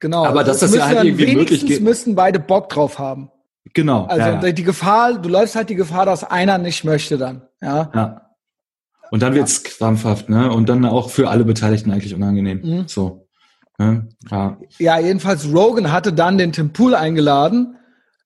[0.00, 0.26] genau.
[0.26, 1.80] Aber dass das ja halt irgendwie möglich geht.
[1.80, 3.30] müssen beide Bock drauf haben.
[3.72, 4.04] Genau.
[4.04, 4.52] Also ja, ja.
[4.52, 7.42] die Gefahr, du läufst halt die Gefahr, dass einer nicht möchte dann.
[7.62, 7.90] Ja.
[7.94, 8.27] ja.
[9.10, 10.52] Und dann wird's krampfhaft, ne?
[10.52, 12.60] Und dann auch für alle Beteiligten eigentlich unangenehm.
[12.62, 12.88] Mhm.
[12.88, 13.26] So.
[13.78, 14.08] Ne?
[14.30, 14.58] Ja.
[14.78, 17.76] ja, jedenfalls Rogan hatte dann den Tim Pool eingeladen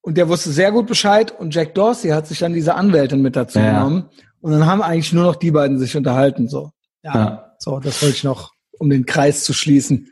[0.01, 3.37] und der wusste sehr gut Bescheid und Jack Dorsey hat sich dann diese Anwältin mit
[3.37, 3.73] dazu ja.
[3.73, 4.09] genommen.
[4.41, 6.49] Und dann haben eigentlich nur noch die beiden sich unterhalten.
[6.49, 6.73] So.
[7.03, 7.15] Ja.
[7.15, 7.55] ja.
[7.59, 10.11] So, das wollte ich noch, um den Kreis zu schließen.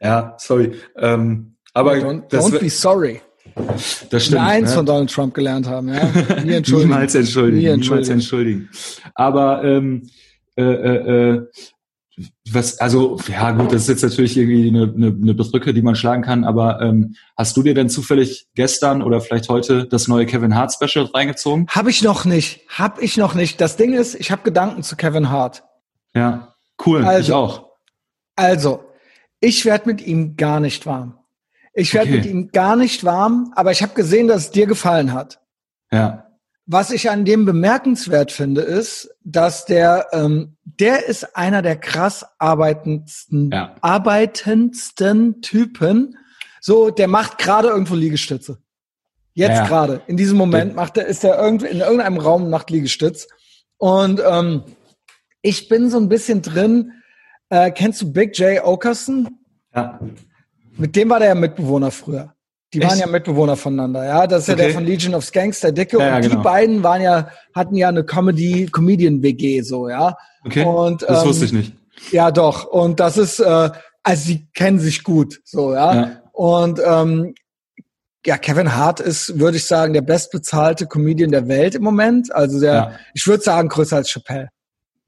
[0.00, 0.74] Ja, sorry.
[0.96, 3.22] Ähm, aber don't, don't be sorry.
[4.10, 4.40] Das stimmt.
[4.40, 4.76] eins ne?
[4.76, 6.04] von Donald Trump gelernt haben, ja.
[6.44, 6.90] Nie entschuldigen.
[6.90, 7.58] niemals entschuldigen.
[7.58, 7.80] Nie entschuldigen.
[7.80, 8.68] Niemals entschuldigen.
[9.14, 10.10] Aber ähm,
[10.56, 11.46] äh, äh, äh,
[12.50, 15.96] was, also ja gut, das ist jetzt natürlich irgendwie eine, eine, eine Brücke, die man
[15.96, 16.44] schlagen kann.
[16.44, 20.72] Aber ähm, hast du dir denn zufällig gestern oder vielleicht heute das neue Kevin Hart
[20.72, 21.66] Special reingezogen?
[21.68, 22.60] Habe ich noch nicht.
[22.68, 23.60] Hab ich noch nicht.
[23.60, 25.64] Das Ding ist, ich habe Gedanken zu Kevin Hart.
[26.14, 27.04] Ja, cool.
[27.04, 27.70] Also, ich auch.
[28.36, 28.84] Also,
[29.40, 31.18] ich werde mit ihm gar nicht warm.
[31.74, 32.16] Ich werde okay.
[32.18, 35.40] mit ihm gar nicht warm, aber ich habe gesehen, dass es dir gefallen hat.
[35.90, 36.26] Ja.
[36.64, 42.24] was ich an dem bemerkenswert finde, ist, dass der, ähm, der ist einer der krass
[42.38, 43.74] arbeitendsten, Ja.
[43.82, 46.16] arbeitendsten Typen.
[46.60, 48.58] So, der macht gerade irgendwo Liegestütze.
[49.34, 52.70] Jetzt Ja, gerade, in diesem Moment macht er, ist er irgendwie in irgendeinem Raum macht
[52.70, 53.26] Liegestütz.
[53.78, 54.62] Und ähm,
[55.42, 56.92] ich bin so ein bisschen drin.
[57.48, 59.28] Äh, kennst du Big J Okerson?
[59.74, 59.98] Ja.
[60.76, 62.32] Mit dem war der ja Mitbewohner früher.
[62.72, 63.00] Die waren Echt?
[63.00, 64.26] ja Mitbewohner voneinander, ja.
[64.26, 64.64] Das ist ja Okay.
[64.64, 65.98] der von Legion of Skanks, der Dicke.
[65.98, 66.42] Ja, ja, und die genau.
[66.42, 70.16] beiden waren ja, hatten ja eine Comedy, Comedian-WG, so, ja.
[70.44, 70.64] Okay.
[70.64, 71.74] Und, das ähm, wusste ich nicht.
[72.10, 72.64] Ja, doch.
[72.64, 73.70] Und das ist, äh,
[74.02, 75.94] also sie kennen sich gut, so, ja.
[75.94, 76.10] Ja.
[76.32, 77.34] Und ähm,
[78.24, 82.34] ja, Kevin Hart ist, würde ich sagen, der bestbezahlte Comedian der Welt im Moment.
[82.34, 82.92] Also der, Ja.
[83.14, 84.48] ich würde sagen, größer als Chappelle.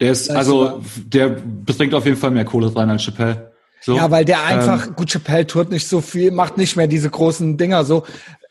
[0.00, 3.53] Der ist, also, der bringt auf jeden Fall mehr Kohle rein als Chappelle.
[3.84, 3.96] So.
[3.96, 7.10] Ja, weil der einfach, Ähm, gut, Chappelle tut nicht so viel, macht nicht mehr diese
[7.10, 8.04] großen Dinger so.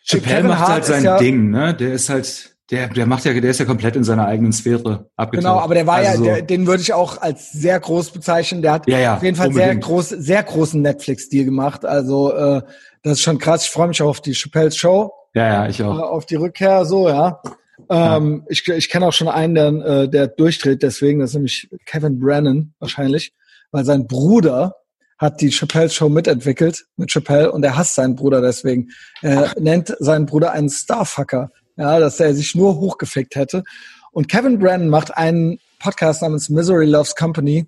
[0.06, 1.74] Chappelle Kevin macht Hart halt sein ja, Ding, ne?
[1.74, 5.10] Der ist halt, der, der macht ja, der ist ja komplett in seiner eigenen Sphäre
[5.16, 5.44] abgetaucht.
[5.44, 8.62] Genau, aber der war also, ja, der, den würde ich auch als sehr groß bezeichnen.
[8.62, 9.84] Der hat Ja, ja, auf jeden Fall sehr unbedingt.
[9.86, 11.86] groß, sehr großen Netflix-Deal gemacht.
[11.86, 12.62] Also äh,
[13.02, 13.66] das ist schon krass.
[13.66, 15.98] Ich freue mich auch auf die Chappelle Show, Ja, ja, ich äh, auch.
[16.00, 17.42] auf die Rückkehr, so ja.
[17.90, 19.68] Ähm, Ich, ich kenne auch schon einen, der,
[20.04, 23.34] äh, der durchdreht, deswegen, das ist nämlich Kevin Brennan wahrscheinlich,
[23.72, 24.76] weil sein Bruder
[25.24, 28.90] hat die Chappelle Show mitentwickelt mit Chappelle und er hasst seinen Bruder deswegen.
[29.22, 33.64] Er nennt seinen Bruder einen Starfucker, ja, dass er sich nur hochgefickt hätte.
[34.12, 37.68] Und Kevin Brennan macht einen Podcast namens Misery Loves Company.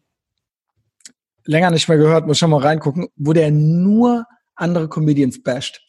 [1.45, 4.25] Länger nicht mehr gehört, muss schon mal reingucken, wo der nur
[4.55, 5.81] andere Comedians basht.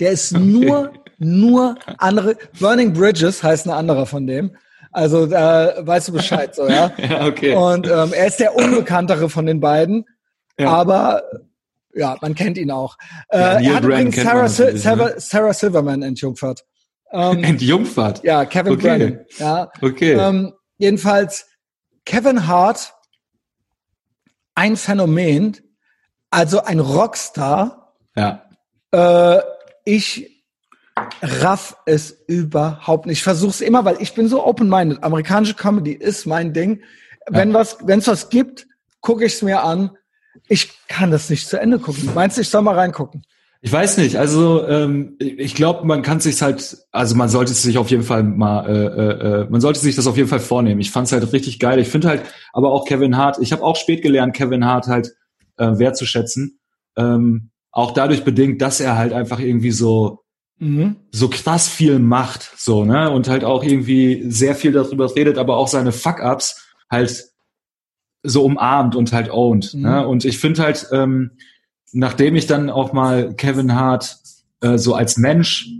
[0.00, 2.36] Der ist nur, nur andere.
[2.58, 4.56] Burning Bridges heißt ein anderer von dem.
[4.90, 6.92] Also da weißt du Bescheid, so ja.
[6.98, 7.54] Ja, okay.
[7.54, 10.04] Und ähm, er ist der unbekanntere von den beiden,
[10.58, 10.68] Ja.
[10.70, 11.22] aber
[11.94, 12.96] ja, man kennt ihn auch.
[13.28, 15.14] Äh, Ja, er hat Brennan übrigens Sarah, Sil Sarah, ne?
[15.20, 16.64] Sarah Silverman entjungfert.
[17.12, 18.22] Ähm, Entjungfert.
[18.24, 18.82] ja, Kevin Okay.
[18.82, 19.24] Brennan.
[19.38, 19.70] Ja.
[19.80, 20.12] Okay.
[20.14, 21.46] Ähm, jedenfalls
[22.04, 22.92] Kevin Hart,
[24.54, 25.56] ein Phänomen,
[26.30, 27.94] also ein Rockstar.
[28.16, 28.42] ja.
[28.92, 29.40] Äh,
[29.86, 30.44] ich
[31.20, 33.18] raff es überhaupt nicht.
[33.18, 35.02] Ich versuche es immer, weil ich bin so open-minded.
[35.02, 36.82] Amerikanische Comedy ist mein Ding.
[37.26, 38.66] Wenn was, wenn es was gibt,
[39.00, 39.90] gucke ich es mir an.
[40.48, 42.10] Ich kann das nicht zu Ende gucken.
[42.14, 43.22] Meinst du, ich soll mal reingucken?
[43.62, 47.78] Ich weiß nicht, also ähm, ich glaube, man kann sich halt, also man sollte sich
[47.78, 50.82] auf jeden Fall mal, äh, äh, äh, man sollte sich das auf jeden Fall vornehmen.
[50.82, 51.78] Ich fand es halt richtig geil.
[51.78, 52.22] Ich finde halt,
[52.52, 55.14] aber auch Kevin Hart, ich habe auch spät gelernt, Kevin Hart halt
[55.56, 56.58] äh, wertzuschätzen.
[56.96, 60.24] Ähm, auch dadurch bedingt, dass er halt einfach irgendwie so
[60.58, 60.96] Mhm.
[61.10, 63.10] so krass viel macht, so, ne?
[63.10, 67.24] Und halt auch irgendwie sehr viel darüber redet, aber auch seine Fuck-Ups halt
[68.24, 69.74] so umarmt und halt owned.
[69.74, 69.82] Mhm.
[69.82, 70.08] Ne?
[70.08, 71.32] Und ich finde halt, ähm,
[71.92, 74.16] nachdem ich dann auch mal Kevin Hart
[74.60, 75.70] äh, so als Mensch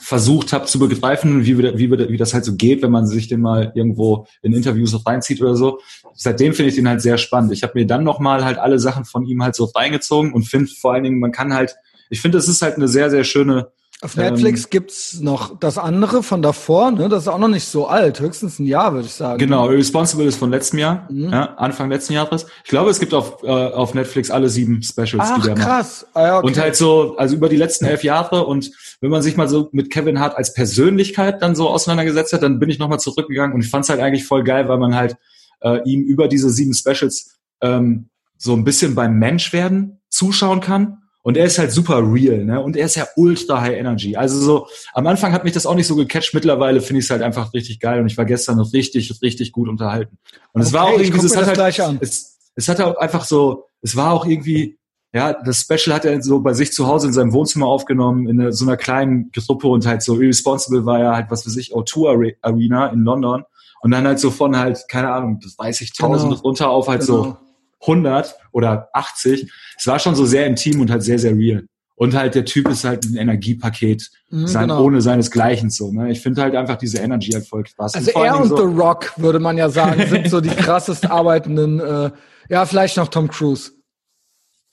[0.00, 3.40] versucht habe zu begreifen, wie, wie, wie das halt so geht, wenn man sich den
[3.40, 5.78] mal irgendwo in Interviews reinzieht oder so.
[6.14, 7.52] Seitdem finde ich den halt sehr spannend.
[7.52, 10.68] Ich habe mir dann nochmal halt alle Sachen von ihm halt so reingezogen und finde
[10.68, 11.76] vor allen Dingen, man kann halt,
[12.10, 13.68] ich finde, es ist halt eine sehr, sehr schöne
[14.04, 17.08] Auf Netflix gibt's noch das andere von davor, ne?
[17.08, 19.38] Das ist auch noch nicht so alt, höchstens ein Jahr, würde ich sagen.
[19.38, 21.30] Genau, Irresponsible ist von letztem Jahr, Mhm.
[21.30, 22.46] ja, Anfang letzten Jahres.
[22.64, 25.64] Ich glaube, es gibt auf, äh, auf Netflix alle sieben Specials, Ach, die der macht.
[25.64, 26.04] krass.
[26.14, 26.46] Ah, ja, okay.
[26.48, 29.68] Und halt so, also über die letzten elf Jahre und wenn man sich mal so
[29.70, 33.60] mit Kevin Hart als Persönlichkeit dann so auseinandergesetzt hat, dann bin ich nochmal zurückgegangen und
[33.64, 35.16] ich fand es halt eigentlich voll geil, weil man halt
[35.60, 41.01] äh, ihm über diese sieben Specials ähm, so ein bisschen beim Menschwerden zuschauen kann.
[41.22, 42.60] Und er ist halt super real, ne?
[42.60, 44.16] Und er ist ja ultra high energy.
[44.16, 46.34] Also so, am Anfang hat mich das auch nicht so gecatcht.
[46.34, 49.68] Mittlerweile finde ich es halt einfach richtig geil und ich war gestern richtig, richtig gut
[49.68, 50.18] unterhalten.
[50.52, 53.66] Und es war Okay, auch irgendwie, es hat halt, es, es hat auch einfach so,
[53.82, 54.78] es war auch irgendwie,
[55.14, 58.40] ja, das Special hat er so bei sich zu Hause in seinem Wohnzimmer aufgenommen, in
[58.40, 61.72] eine, so einer kleinen Gruppe und halt so Irresponsible war ja halt, was für sich,
[61.74, 63.44] O2 Are- Arena in London.
[63.82, 66.42] Und dann halt so von halt, keine Ahnung, das weiß ich, tausend Genau.
[66.42, 67.22] runter auf halt Genau.
[67.24, 67.36] so
[67.82, 69.50] 100 oder 80.
[69.76, 71.64] Es war schon so sehr intim und halt sehr, sehr real.
[71.94, 74.82] Und halt der Typ ist halt ein Energiepaket, Mhm, sein, genau.
[74.82, 75.92] ohne seinesgleichen so.
[75.92, 76.10] Ne?
[76.10, 77.94] Ich finde halt einfach diese Energy halt voll krass.
[77.94, 81.08] Also vor er und so, The Rock, würde man ja sagen, sind so die krassest
[81.10, 82.10] arbeitenden, äh,
[82.48, 83.72] ja, vielleicht noch Tom Cruise.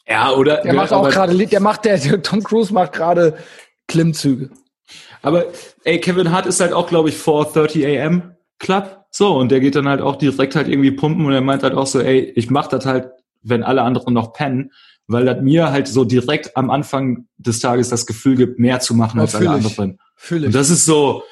[0.07, 3.38] ja, oder Der macht auch gerade, der macht, der, der Tom Cruise macht gerade
[3.88, 4.49] Klimmzüge.
[5.22, 5.45] Aber
[5.84, 8.99] ey, Kevin Hart ist halt auch, glaube ich, 4:30 AM Club.
[9.12, 11.74] So, und der geht dann halt auch direkt halt irgendwie pumpen und er meint halt
[11.74, 13.10] auch so, ey, ich mach das halt,
[13.41, 14.72] wenn alle anderen noch pennen,
[15.07, 18.93] weil das mir halt so direkt am Anfang des Tages das Gefühl gibt, mehr zu
[18.93, 19.66] machen Ja, als alle fühl ich.
[19.66, 19.99] anderen.
[20.16, 20.53] Fühle Und ich.
[20.55, 21.24] das ist so,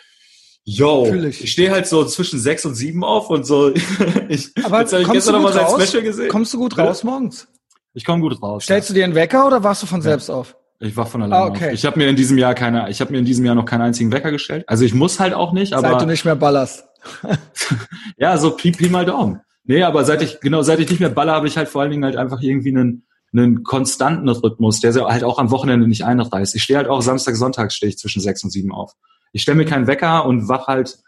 [0.63, 1.43] yo, Fühl ich.
[1.43, 3.73] ich, stehe halt so zwischen sechs und sieben auf und so.
[4.29, 5.87] ich, Aber jetzt habe ich kommst gestern du noch mal gut sein raus?
[5.89, 6.29] Special gesehen.
[6.29, 7.47] Kommst du gut raus morgens?
[7.93, 8.63] Ich komme gut raus.
[8.63, 10.03] Stellst du dir einen Wecker oder warst du von Ja.
[10.03, 10.55] selbst auf?
[10.79, 11.67] Ich wach von alleine Ah, okay.
[11.69, 11.73] auf.
[11.73, 13.81] Ich habe mir in diesem Jahr keine, ich habe mir in diesem Jahr noch keinen
[13.81, 14.63] einzigen Wecker gestellt.
[14.67, 16.86] Also ich muss halt auch nicht, aber Seit du nicht mehr ballerst.
[18.17, 19.41] ja, so Pi, Pi mal Daumen.
[19.63, 21.91] Nee, aber seit ich, genau, seit ich nicht mehr baller, habe ich halt vor allen
[21.91, 26.55] Dingen halt einfach irgendwie einen, einen konstanten Rhythmus, der halt auch am Wochenende nicht einreißt.
[26.55, 28.93] Ich stehe halt auch Samstag, Sonntag stehe ich zwischen sechs und sieben auf.
[29.33, 30.99] Ich stelle mir keinen Wecker und wach halt,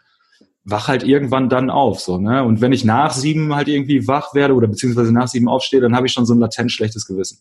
[0.64, 2.44] wach halt irgendwann dann auf, so, ne?
[2.44, 5.96] Und wenn ich nach sieben halt irgendwie wach werde oder beziehungsweise nach sieben aufstehe, dann
[5.96, 7.40] habe ich schon so ein latent schlechtes Gewissen.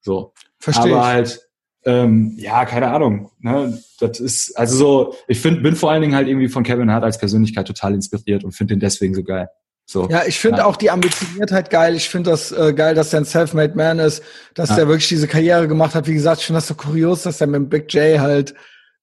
[0.00, 0.32] So.
[0.58, 1.06] Verstehe aber ich.
[1.06, 1.45] halt,
[1.86, 3.30] ähm, ja, keine Ahnung.
[3.40, 3.80] Ne?
[4.00, 7.04] Das ist, also so, ich find, bin vor allen Dingen halt irgendwie von Kevin Hart
[7.04, 9.48] als Persönlichkeit total inspiriert und finde den deswegen so geil.
[9.88, 10.08] So.
[10.10, 10.64] Ja, ich finde Ja.
[10.66, 11.94] auch die Ambitioniertheit geil.
[11.94, 14.20] Ich finde das äh, geil, dass der ein Self-Made Man ist,
[14.54, 14.76] dass Ja.
[14.76, 16.08] der wirklich diese Karriere gemacht hat.
[16.08, 18.54] Wie gesagt, ich finde das so kurios, dass er mit Big J halt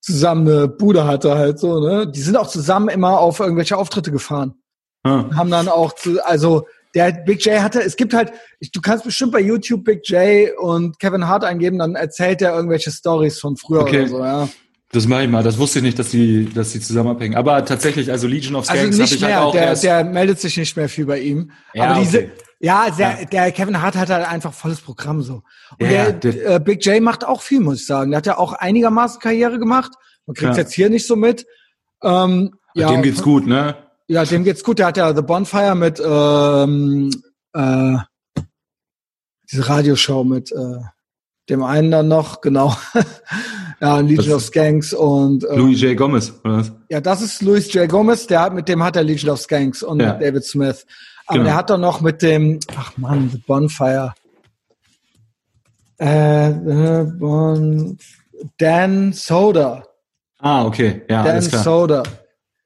[0.01, 2.11] zusammen eine Bude hatte halt so, ne?
[2.11, 4.55] Die sind auch zusammen immer auf irgendwelche Auftritte gefahren.
[5.07, 5.33] Hm.
[5.37, 8.31] Haben dann auch zu, also der Big J hatte, es gibt halt,
[8.73, 12.91] du kannst bestimmt bei YouTube Big J und Kevin Hart eingeben, dann erzählt er irgendwelche
[12.91, 14.01] Stories von früher Okay.
[14.01, 14.49] oder so, ja.
[14.91, 15.41] Das mache ich mal.
[15.41, 17.35] Das wusste ich nicht, dass die, dass die zusammen abhängen.
[17.35, 20.03] Aber tatsächlich, also Legion of Also Skanks habe nicht ich mehr, halt auch der, der
[20.03, 21.49] meldet sich nicht mehr viel bei ihm.
[21.73, 22.31] Ja, Aber diese, okay.
[22.59, 23.25] ja, der, Ja.
[23.25, 25.41] der Kevin Hart hat halt einfach volles Programm so.
[25.79, 28.11] Und ja, der, der- äh, Big J macht auch viel, muss ich sagen.
[28.11, 29.93] Der hat ja auch einigermaßen Karriere gemacht.
[30.27, 30.59] Man kriegt Ja.
[30.59, 31.47] jetzt hier nicht so mit.
[32.03, 33.75] Ähm, ja, dem geht's gut, ne?
[34.07, 34.79] Ja, dem geht's gut.
[34.79, 37.09] Der hat ja The Bonfire mit ähm,
[37.53, 37.97] äh,
[39.51, 40.79] diese Radioshow mit äh,
[41.49, 42.75] dem einen dann noch, genau.
[43.81, 45.95] ja, Legion Das- of Skanks und ähm, Louis J.
[45.97, 46.71] Gomez, oder was?
[46.89, 47.87] ja, das ist Luis J.
[47.89, 50.13] Gomez, der hat mit dem hat er Legion of Skanks und Ja.
[50.13, 50.85] David Smith.
[51.25, 51.45] Aber Genau.
[51.49, 54.13] der hat doch noch mit dem, ach man, The Bonfire.
[55.99, 57.97] Äh, äh, bon,
[58.57, 59.83] Dan Soda.
[60.39, 61.03] Ah, okay.
[61.09, 61.63] Ja, Dan alles klar.
[61.63, 62.03] Soda.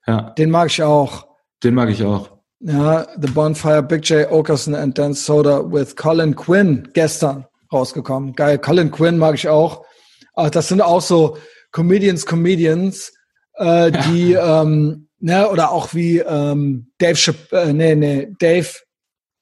[0.08, 1.27] Ja, Den mag ich auch.
[1.64, 2.38] Den mag ich auch.
[2.60, 4.32] Ja, The Bonfire, Big J.
[4.32, 8.34] Okerson and Dan Soda with Colin Quinn gestern rausgekommen.
[8.34, 8.58] Geil.
[8.58, 9.86] Colin Quinn mag ich auch.
[10.34, 11.38] Ach, das sind auch so
[11.72, 13.14] Comedians, Comedians,
[13.56, 18.70] äh, die, ähm, ne, oder auch wie ähm, Dave Chappelle, äh, nee, nee, Dave,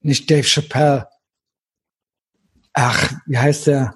[0.02, 1.08] nicht Dave Chappelle.
[2.74, 3.96] Ach, wie heißt der?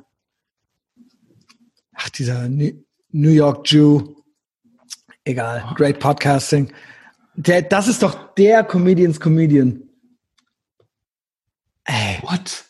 [1.94, 4.16] Ach, dieser New York Jew.
[5.26, 5.74] Egal.
[5.76, 6.72] Great Podcasting.
[7.42, 9.82] Der, das ist doch der Comedians Comedian.
[11.86, 12.66] Ey, What?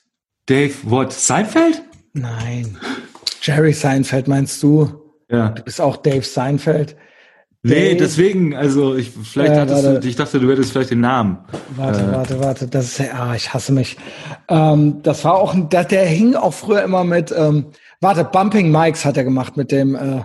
[0.46, 1.12] Dave, what?
[1.12, 1.82] Seinfeld?
[2.14, 2.78] nein.
[3.42, 5.14] Jerry Seinfeld meinst du?
[5.30, 5.50] Ja.
[5.50, 6.96] Du bist auch Dave Seinfeld.
[7.64, 10.00] Nee, Dave- deswegen, also ich, vielleicht Ja, hattest warte.
[10.02, 11.40] du, ich dachte, du hättest vielleicht den Namen.
[11.76, 12.12] Warte, Äh.
[12.12, 12.68] warte, warte.
[12.68, 13.98] Das ist ja, ah, ich hasse mich.
[14.50, 17.68] Ähm, das war auch, der, der hing auch früher immer mit, ähm,
[18.02, 20.24] warte, Bumping Mikes hat er gemacht mit dem, äh,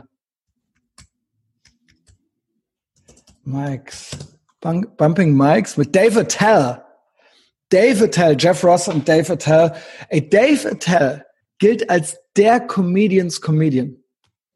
[3.45, 4.11] Mikes,
[4.65, 6.81] Bumping Mikes mit Dave Attell.
[7.71, 9.73] Dave Attell, Jeff Ross und Dave Attell.
[10.09, 11.25] Ey, Dave Attell
[11.59, 13.97] gilt als der Comedians Comedian.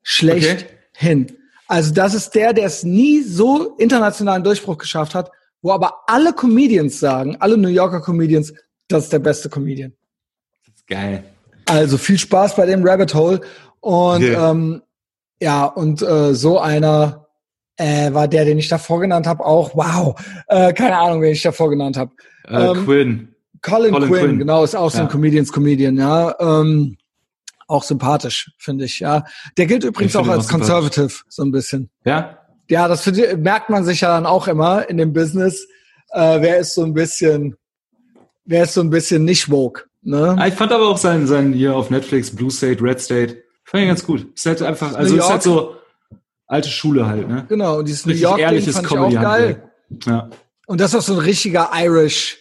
[0.02, 1.36] Schlechthin.
[1.68, 5.30] Also das ist der, der es nie so internationalen Durchbruch geschafft hat,
[5.60, 8.52] wo aber alle Comedians sagen, alle New Yorker Comedians,
[8.88, 9.92] das ist der beste Comedian.
[10.86, 11.24] Geil.
[11.66, 13.40] Also viel Spaß bei dem Rabbit Hole.
[13.80, 14.34] Und Okay.
[14.34, 14.82] ähm,
[15.40, 17.27] ja, und äh, so einer
[17.78, 19.74] äh, war der, den ich davor genannt habe, auch.
[19.74, 20.20] Wow.
[20.48, 22.10] Äh, keine Ahnung, wen ich davor genannt habe.
[22.46, 23.34] Äh, Ähm, Quinn.
[23.62, 24.38] Colin, Colin Quinn, Quinn.
[24.38, 25.10] genau, ist auch so ein Ja.
[25.10, 26.34] Comedians Comedian, ja.
[26.38, 26.96] Ähm,
[27.66, 29.24] auch sympathisch, finde ich, ja.
[29.56, 30.48] Der gilt übrigens auch als.
[30.48, 31.90] Conservative, so ein bisschen.
[32.04, 32.38] Ja?
[32.70, 35.66] Ja, das find- merkt man sich ja dann auch immer in dem Business.
[36.12, 37.56] Äh, wer ist so ein bisschen,
[38.44, 40.34] wer ist so ein bisschen nicht woke, ne?
[40.38, 43.82] Ah, Ich fand aber auch sein, sein hier auf Netflix, Blue State, Red State, fand
[43.82, 44.26] ich ganz gut.
[44.34, 45.74] Ist halt einfach, also ist halt so
[46.48, 47.46] alte Schule halt, ne?
[47.48, 49.70] Genau, und dieses New York ehrliches fand ich auch geil.
[50.04, 50.28] Ja.
[50.66, 52.38] Und das ist auch so ein richtiger Irish,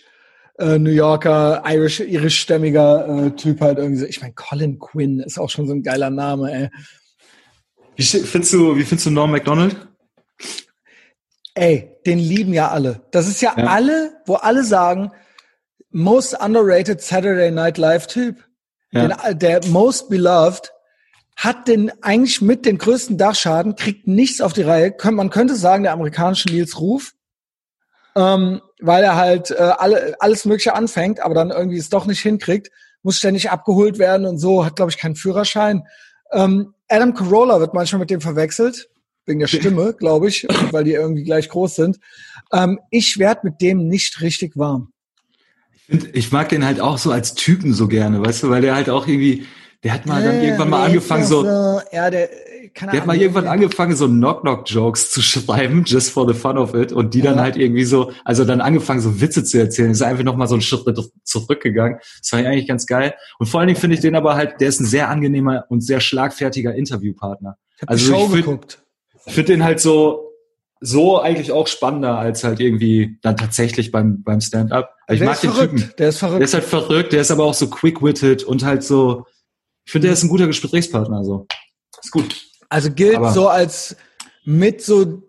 [0.57, 3.99] äh, New Yorker, Irish, irischstämmiger äh, Typ halt irgendwie.
[3.99, 4.05] so.
[4.05, 6.69] Ich meine, Colin Quinn ist auch schon so ein geiler Name, ey.
[7.95, 9.75] Wie findest du, wie findest du Norm MacDonald?
[11.55, 13.01] Ey, den lieben ja alle.
[13.11, 13.65] Das ist ja, Ja.
[13.67, 15.11] alle, wo alle sagen,
[15.89, 18.43] most underrated Saturday Night Live Typ,
[18.91, 19.07] Ja.
[19.07, 20.71] den, der most beloved,
[21.37, 24.93] hat den eigentlich mit den größten Dachschaden, kriegt nichts auf die Reihe.
[25.11, 27.13] Man könnte sagen, der amerikanische Nils Ruf,
[28.15, 32.21] ähm, weil er halt äh, alle, alles Mögliche anfängt, aber dann irgendwie es doch nicht
[32.21, 32.71] hinkriegt,
[33.03, 35.83] muss ständig abgeholt werden und so, hat, glaube ich, keinen Führerschein.
[36.31, 38.89] Ähm, Adam Carolla wird manchmal mit dem verwechselt,
[39.27, 41.99] wegen der Stimme, glaube ich, weil die irgendwie gleich groß sind.
[42.51, 44.91] Ähm, ich werde mit dem nicht richtig warm.
[45.87, 48.73] Und ich mag den halt auch so als Typen so gerne, weißt du, weil der
[48.75, 49.45] halt auch irgendwie,
[49.83, 52.29] der hat mal dann irgendwann mal angefangen so, Ja, der,
[52.73, 56.73] keine Der hat mal irgendwann angefangen, so Knock-Knock-Jokes zu schreiben, just for the fun of
[56.73, 59.91] it, und die dann halt irgendwie so, also dann angefangen, so Witze zu erzählen.
[59.91, 60.83] Ist einfach nochmal so einen Schritt
[61.23, 61.99] zurückgegangen.
[62.19, 63.13] Das fand ich eigentlich ganz geil.
[63.39, 65.81] Und vor allen Dingen finde ich den aber halt, der ist ein sehr angenehmer und
[65.81, 67.57] sehr schlagfertiger Interviewpartner.
[67.75, 68.83] Ich habe also die Show ich find- geguckt.
[69.25, 70.31] Ich finde den halt so,
[70.79, 74.93] so eigentlich auch spannender als halt irgendwie dann tatsächlich beim, beim Stand-up.
[75.09, 75.77] Ich der mag ist den verrückt.
[75.77, 75.93] Typen.
[75.97, 76.39] Der ist verrückt.
[76.39, 79.25] Der ist halt verrückt, der ist aber auch so quick-witted und halt so,
[79.87, 81.47] ich finde, der ist ein guter Gesprächspartner, so.
[82.03, 82.45] Ist gut.
[82.67, 83.95] Also gilt Aber- so als
[84.43, 85.23] mit so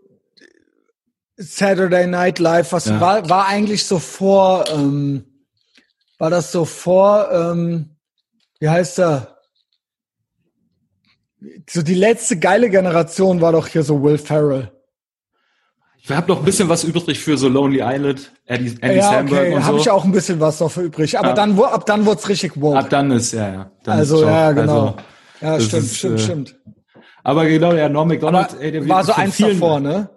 [1.37, 3.01] Saturday Night Live, was Ja.
[3.01, 5.25] war, war eigentlich so vor, ähm,
[6.19, 7.97] war das so vor, ähm,
[8.59, 9.39] wie heißt er?
[11.71, 14.73] So die letzte geile Generation war doch hier so Will Ferrell.
[16.09, 19.41] Ich habe noch ein bisschen was übrig für so Lonely Island, Eddie, Andy ja, Samberg
[19.47, 19.83] okay, und habe so.
[19.83, 21.19] ich auch ein bisschen was noch für übrig.
[21.19, 21.35] Aber Ja.
[21.35, 22.79] dann, ab dann wurde es richtig woke.
[22.79, 23.71] Ab dann ist, ja, ja.
[23.85, 24.97] Dann also, ja, genau.
[25.41, 26.57] Also, ja, stimmt, ist, stimmt, äh, stimmt.
[27.23, 30.09] aber genau, der Norm Aber McDonald, ey, der war so eins vielen- davor, ne?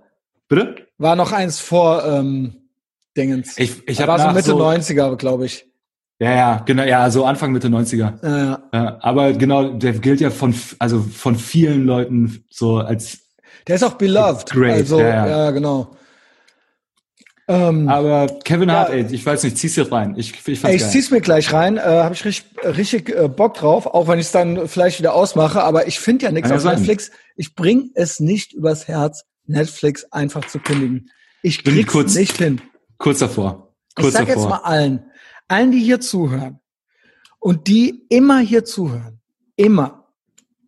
[0.47, 0.75] Bitte?
[0.97, 2.55] War noch eins vor ähm,
[3.17, 3.57] Dingens.
[3.57, 5.65] Ich, ich war habe so Mitte so, 90er, glaube ich.
[6.19, 8.13] Ja, ja, genau, ja, so Anfang Mitte 90er.
[8.23, 8.63] Ja, ja.
[8.73, 13.19] Ja, aber genau, der gilt ja von, also von vielen Leuten so als,
[13.68, 14.49] Der ist auch beloved.
[14.51, 15.51] Great, also, ja, ja, ja.
[15.51, 15.95] genau.
[17.47, 18.76] Ähm, aber Kevin Ja.
[18.76, 20.16] Hart, ey, ich weiß nicht, zieh's dir rein.
[20.18, 20.89] Ich, ich ey, ich geil.
[20.91, 21.78] zieh's mir gleich rein.
[21.78, 25.14] Äh, Habe ich richtig, richtig äh, Bock drauf, auch wenn ich es dann vielleicht wieder
[25.14, 25.64] ausmache.
[25.64, 26.76] Aber ich finde ja nichts ja auf sein.
[26.78, 27.12] Netflix.
[27.36, 31.09] Ich bring es nicht übers Herz, Netflix einfach zu kündigen.
[31.41, 32.62] Ich Bin krieg's kurz- nicht hin.
[32.97, 33.74] Kurz davor.
[33.89, 34.49] Ich Kurz sag jetzt davor.
[34.49, 35.03] mal allen,
[35.47, 36.59] allen, die hier zuhören
[37.39, 39.20] und die immer hier zuhören,
[39.57, 40.01] immer,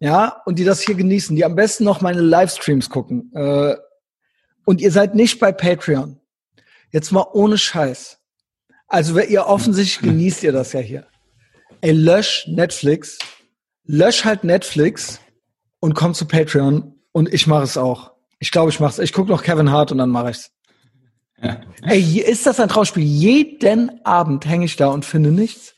[0.03, 3.75] ja, und die das hier genießen, die am besten noch meine Livestreams gucken, äh,
[4.65, 6.19] und ihr seid nicht bei Patreon,
[6.91, 8.19] jetzt mal ohne Scheiß.
[8.87, 11.07] Also wer- ihr offensichtlich genießt ihr das ja hier.
[11.81, 13.17] Ey, lösch Netflix,
[13.85, 15.19] lösch halt Netflix
[15.79, 18.11] und komm zu Patreon und ich mache es auch.
[18.39, 18.99] Ich glaube, ich mache es.
[18.99, 20.51] Ich gucke noch Kevin Hart und dann mache ich's.
[21.41, 21.61] Ja.
[21.83, 23.03] Ey, ist das ein Trauspiel?
[23.03, 25.72] Jeden Abend hänge ich da und finde nichts.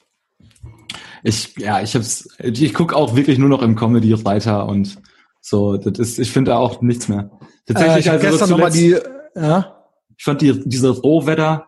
[1.27, 4.97] Ich, ja, ich hab's, ich guck auch wirklich nur noch im Comedy-Reiter und
[5.41, 7.31] so, das ist, ich finde da auch nichts mehr.
[7.67, 8.95] Äh, Tatsächlich, ich habe also gestern nochmal die,
[9.35, 9.85] ja,
[10.17, 11.67] ich fand die, diese Rohwetter,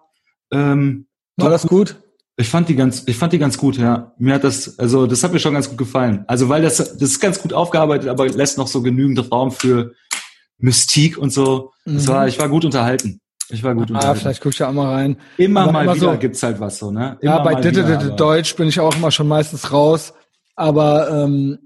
[0.52, 1.98] ähm, war das gut?
[2.38, 4.14] ich fand die ganz, ich fand die ganz gut, ja.
[4.20, 6.24] Mir hat das, also das hat mir schon ganz gut gefallen.
[6.28, 9.94] Also weil das, das ist ganz gut aufgearbeitet, aber lässt noch so genügend Raum für
[10.60, 11.72] Mystik und so.
[11.86, 12.08] Das Mhm.
[12.08, 13.22] war, ich war gut unterhalten.
[13.50, 15.18] Ich war gut Ah, vielleicht gucke ich da auch mal rein.
[15.38, 17.18] Immer aber mal immer wieder so- gibt's halt was so, ne?
[17.22, 20.14] Ja, Immer bei mal Ditte wieder, Deutsch bin ich auch immer schon meistens raus.
[20.56, 21.58] Aber ähm,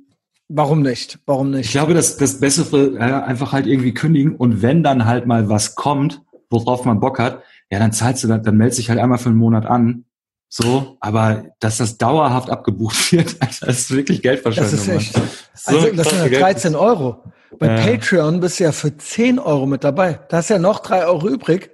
[0.49, 1.19] warum nicht?
[1.25, 1.65] Warum nicht?
[1.67, 5.49] Ich glaube, das, das Bessere, ja, einfach halt irgendwie kündigen und wenn dann halt mal
[5.49, 8.99] was kommt, worauf man Bock hat, ja, dann zahlst du das, dann meldest dich halt
[8.99, 10.05] einmal für einen Monat an.
[10.49, 14.71] So, aber dass das dauerhaft abgebucht wird, das ist wirklich Geldverschwendung.
[14.71, 15.13] Das ist echt-.
[15.55, 17.23] So also das sind ja Geld- 13 Euro.
[17.59, 17.75] Bei Ja.
[17.85, 20.19] Patreon bist du ja für 10 Euro mit dabei.
[20.29, 21.71] Da hast ja noch 3 Euro übrig.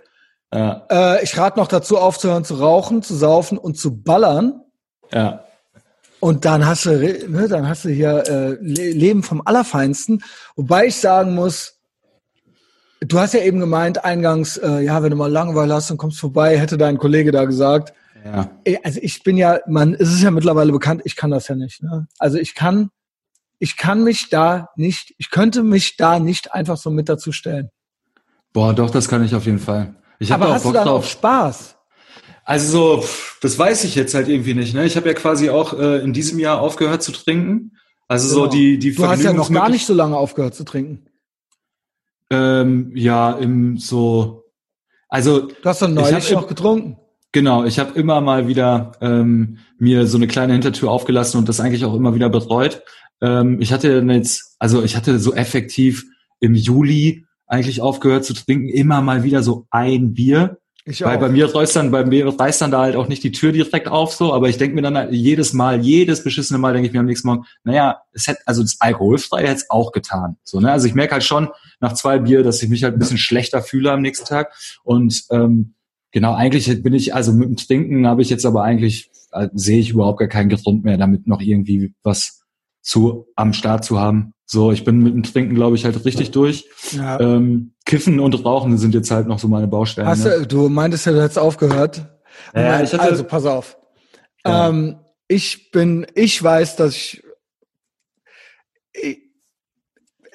[0.53, 4.61] Ja, Äh, ich rate noch dazu, aufzuhören zu rauchen, zu saufen und zu ballern.
[5.13, 5.43] ja.
[6.19, 6.97] Und dann hast du,
[7.29, 10.23] ne, dann hast du hier äh, Le Leben vom Allerfeinsten.
[10.55, 11.77] Wobei ich sagen muss,
[13.01, 16.19] du hast ja eben gemeint eingangs, äh, ja, wenn du mal Langeweile hast, dann kommst
[16.19, 17.93] vorbei, hätte dein Kollege da gesagt.
[18.25, 18.49] ja.
[18.63, 21.55] Ey, Also ich bin ja, man, es ist ja mittlerweile bekannt, ich kann das ja
[21.55, 21.83] nicht.
[21.83, 22.07] Ne?
[22.17, 22.89] Also ich kann,
[23.59, 27.69] ich kann mich da nicht, ich könnte mich da nicht einfach so mit dazu stellen.
[28.53, 29.95] Boah, doch, das kann ich auf jeden Fall.
[30.19, 31.09] Ich habe Aber auch hast du Bock dann auch drauf.
[31.09, 31.75] Spaß?
[32.43, 33.07] Also so,
[33.41, 34.73] das weiß ich jetzt halt irgendwie nicht.
[34.73, 34.85] Ne?
[34.85, 37.73] Ich habe ja quasi auch äh, in diesem Jahr aufgehört zu trinken.
[38.07, 38.51] Also so Genau.
[38.53, 41.05] die die Du hast ja noch gar nicht so lange aufgehört zu trinken.
[42.29, 44.45] Ähm, ja, im so.
[45.09, 46.97] Also Du hast Ich neulich noch getrunken.
[47.33, 51.59] Genau, ich habe immer mal wieder ähm, mir so eine kleine Hintertür aufgelassen und das
[51.59, 52.81] eigentlich auch immer wieder betreut.
[53.21, 56.05] Ähm, ich hatte dann jetzt, also ich hatte so effektiv
[56.39, 60.57] im Juli eigentlich aufgehört zu trinken, immer mal wieder so ein Bier.
[60.89, 61.21] Ich Weil auch.
[61.21, 63.89] bei mir reißt dann, bei mir reißt dann da halt auch nicht die Tür direkt
[63.89, 66.93] auf so, aber ich denke mir dann halt jedes Mal, jedes beschissene Mal denke ich
[66.93, 70.37] mir am nächsten Morgen, naja, es hätte, also das Alkoholfreie hätte es auch getan.
[70.43, 70.71] So, ne?
[70.71, 71.49] Also ich merke halt schon
[71.81, 74.53] nach zwei Bier, dass ich mich halt ein bisschen schlechter fühle am nächsten Tag.
[74.83, 75.73] Und ähm,
[76.11, 79.79] genau, eigentlich bin ich, also mit dem Trinken habe ich jetzt aber eigentlich, äh, sehe
[79.79, 82.36] ich überhaupt gar keinen Grund mehr, damit noch irgendwie was
[82.87, 84.33] zu am Start zu haben.
[84.45, 86.69] So, ich bin mit dem Trinken, glaube ich, halt richtig durch.
[86.91, 87.19] Ja.
[87.19, 90.07] Ähm, Kiffen und Rauchen sind jetzt halt noch so meine Baustellen.
[90.07, 90.39] Hast ne?
[90.39, 91.97] du, du meintest ja, du hättest aufgehört.
[92.55, 93.77] Ja, Nein, ich hatte- also pass auf.
[94.45, 94.69] Ja.
[94.69, 97.23] Ähm, ich bin, ich weiß, dass ich,
[98.93, 99.19] ich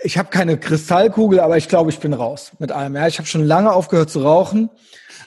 [0.05, 2.97] ich habe keine Kristallkugel, aber ich glaube, ich bin raus mit allem.
[2.97, 4.69] Ja, ich habe schon lange aufgehört zu rauchen.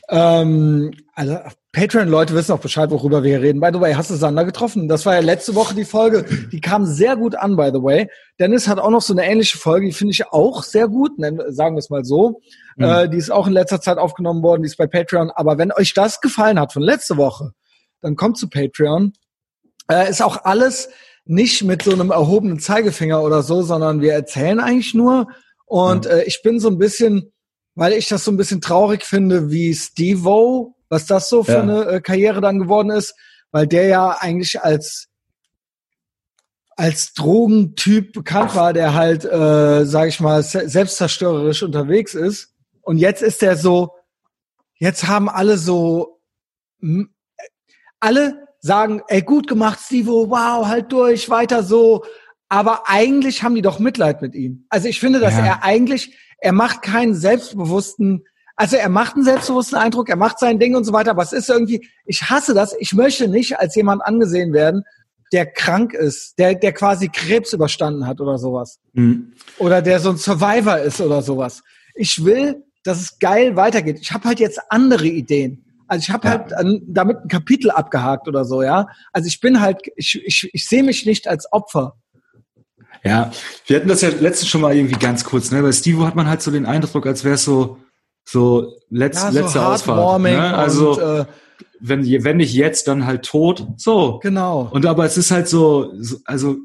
[0.10, 1.40] Ähm, also
[1.72, 3.60] Patreon-Leute wissen auch Bescheid, worüber wir hier reden.
[3.60, 4.88] By the way, hast du Sander getroffen?
[4.88, 6.26] Das war ja letzte Woche die Folge.
[6.52, 8.10] Die kam sehr gut an, by the way.
[8.40, 11.12] Dennis hat auch noch so eine ähnliche Folge, die finde ich auch sehr gut,
[11.50, 12.42] sagen wir es mal so.
[12.78, 12.84] Mhm.
[12.84, 15.32] Äh, die ist auch in letzter Zeit aufgenommen worden, die ist bei Patreon.
[15.32, 17.52] Aber wenn euch das gefallen hat von letzte Woche,
[18.02, 19.14] dann kommt zu Patreon.
[19.90, 20.90] Äh, ist auch alles
[21.26, 25.28] nicht mit so einem erhobenen Zeigefinger oder so, sondern wir erzählen eigentlich nur.
[25.66, 26.12] Und mhm.
[26.12, 27.34] äh, ich bin so ein bisschen,
[27.76, 31.62] weil ich das so ein bisschen traurig finde, wie Steve-O was das so für ja.
[31.62, 33.16] eine äh, Karriere dann geworden ist,
[33.52, 35.08] weil der ja eigentlich als
[36.78, 42.54] als Drogentyp bekannt war, der halt, äh, sag ich mal, selbstzerstörerisch unterwegs ist.
[42.82, 43.94] Und jetzt ist der so,
[44.76, 46.20] jetzt haben alle so,
[48.02, 52.04] alle sagen, ey, gut gemacht, Steve, wow, halt durch, weiter so.
[52.50, 54.66] Aber eigentlich haben die doch Mitleid mit ihm.
[54.68, 55.46] Also ich finde, dass ja.
[55.46, 58.24] er eigentlich, er macht keinen selbstbewussten
[58.58, 61.34] also er macht einen selbstbewussten Eindruck, er macht sein Ding und so weiter, aber es
[61.34, 64.84] ist irgendwie, ich hasse das, ich möchte nicht als jemand angesehen werden,
[65.34, 68.80] der krank ist, der, der quasi Krebs überstanden hat oder sowas.
[68.94, 69.34] Mhm.
[69.58, 71.64] Oder der so ein Survivor ist oder sowas.
[71.96, 74.00] Ich will, dass es geil weitergeht.
[74.00, 75.66] Ich habe halt jetzt andere Ideen.
[75.88, 76.34] Also ich habe ja.
[76.36, 78.88] halt an, damit ein Kapitel abgehakt oder so, ja.
[79.12, 81.98] Also ich bin halt, ich, ich, ich sehe mich nicht als Opfer.
[83.04, 83.32] Ja,
[83.68, 85.62] wir hatten das ja letztens schon mal irgendwie ganz kurz, ne?
[85.62, 87.78] Bei Steve hat man halt so den Eindruck, als wäre es so,
[88.24, 90.22] so, letz, ja, so letzte Ausfahrt.
[90.22, 90.56] Ne?
[90.56, 91.26] Also und, äh,
[91.80, 93.68] wenn, wenn nicht jetzt, dann halt tot.
[93.78, 94.20] So.
[94.22, 94.70] Genau.
[94.72, 96.58] Und aber es ist halt so, so also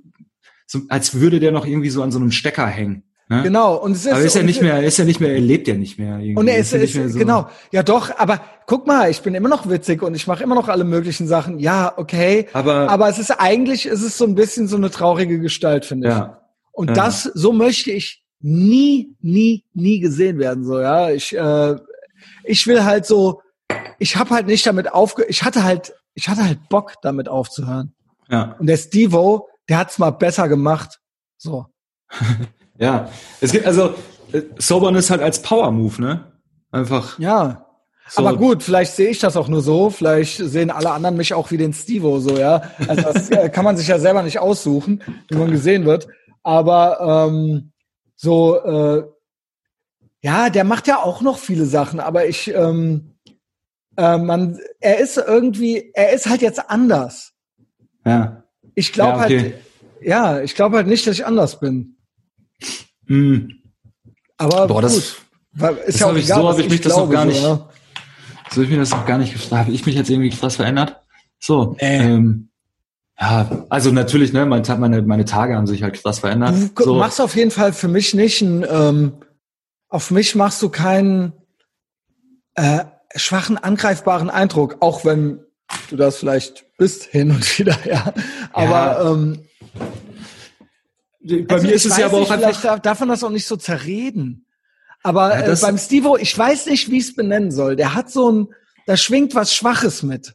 [0.66, 3.02] so, als würde der noch irgendwie so an so einem Stecker hängen.
[3.30, 3.44] Ne?
[3.44, 3.76] Genau.
[3.76, 5.74] Und es ist, aber ist ja nicht mehr, ist ja nicht mehr, er lebt ja
[5.74, 6.18] nicht mehr.
[6.18, 6.34] Irgendwie.
[6.34, 7.18] Und er ist, ist, ist so.
[7.18, 7.48] genau.
[7.70, 10.66] Ja doch, aber guck mal, ich bin immer noch witzig und ich mache immer noch
[10.66, 11.60] alle möglichen Sachen.
[11.60, 12.48] Ja, okay.
[12.52, 16.08] Aber, aber es ist eigentlich, es ist so ein bisschen so eine traurige Gestalt, finde
[16.08, 16.14] ich.
[16.14, 16.40] Ja.
[16.72, 16.94] Und ja.
[16.94, 20.64] das, so möchte ich nie, nie, nie gesehen werden.
[20.64, 21.76] So, ja, ich, äh,
[22.42, 23.42] ich will halt so,
[24.00, 27.92] ich habe halt nicht damit aufge, ich hatte halt, ich hatte halt Bock damit aufzuhören.
[28.28, 28.56] Ja.
[28.58, 30.98] Und der Stevo, der hat's mal besser gemacht.
[31.38, 31.66] So.
[32.80, 33.10] ja,
[33.40, 33.94] es gibt also
[34.32, 36.32] äh, Soberness halt als Power Move, ne?
[36.72, 37.18] Einfach.
[37.18, 37.66] Ja.
[38.08, 38.26] So.
[38.26, 39.90] Aber gut, vielleicht sehe ich das auch nur so.
[39.90, 42.62] Vielleicht sehen alle anderen mich auch wie den Stevo, so ja.
[42.88, 46.08] Also das äh, kann man sich ja selber nicht aussuchen, wie man gesehen wird.
[46.42, 47.72] Aber ähm,
[48.16, 49.04] so, äh,
[50.22, 53.14] ja, der macht ja auch noch viele Sachen, aber ich, ähm,
[53.96, 57.32] äh, man, er ist irgendwie, er ist halt jetzt anders.
[58.04, 58.44] Ja.
[58.74, 59.40] Ich glaube ja, okay.
[59.40, 59.54] halt,
[60.02, 61.96] ja, ich glaube halt nicht, dass ich anders bin.
[63.06, 63.62] Mhm.
[64.36, 65.16] Aber Boah, das, ist
[65.86, 67.68] das ja auch ich, egal, so habe ich mich das noch gar nicht, so,
[68.50, 69.66] habe ich mir das noch gar nicht gefragt.
[69.66, 71.00] Habe ich mich jetzt irgendwie krass verändert?
[71.38, 71.98] So, nee.
[71.98, 72.50] ähm,
[73.20, 76.54] ja, also natürlich, ne, meine, meine Tage haben sich halt krass verändert.
[76.74, 76.94] Du so.
[76.94, 79.12] machst auf jeden Fall für mich nicht ein, ähm,
[79.88, 81.32] auf mich machst du keinen
[82.54, 82.84] äh,
[83.14, 85.40] schwachen, angreifbaren Eindruck, auch wenn
[85.90, 88.14] du das vielleicht bist hin und wieder, ja.
[88.52, 89.12] Aber ja.
[89.12, 89.44] Ähm,
[91.22, 92.60] bei also mir ist es ja aber auch nicht, einfach.
[92.60, 94.46] Vielleicht darf man das auch nicht so zerreden.
[95.02, 97.76] Aber ja, äh, beim Stevo, ich weiß nicht, wie ich es benennen soll.
[97.76, 98.48] Der hat so ein,
[98.86, 100.34] da schwingt was Schwaches mit.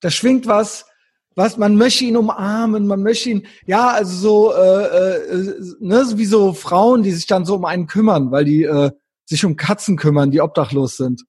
[0.00, 0.86] Da schwingt was,
[1.34, 6.24] was, man möchte ihn umarmen, man möchte ihn, ja, also so, äh, äh, ne, wie
[6.24, 8.90] so Frauen, die sich dann so um einen kümmern, weil die äh,
[9.24, 11.24] sich um Katzen kümmern, die obdachlos sind.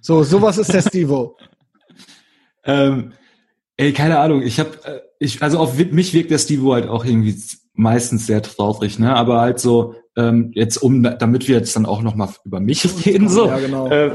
[0.00, 1.36] So, sowas ist der Stevo.
[2.64, 3.12] ähm,
[3.76, 7.04] ey, keine Ahnung, ich habe, äh, ich, also auf mich wirkt der Stevo halt auch
[7.04, 7.36] irgendwie
[7.74, 12.02] meistens sehr traurig, ne, aber halt so, ähm, jetzt um, damit wir jetzt dann auch
[12.02, 13.46] noch mal über mich reden, so.
[13.46, 13.88] Ja, genau.
[13.88, 14.12] Äh,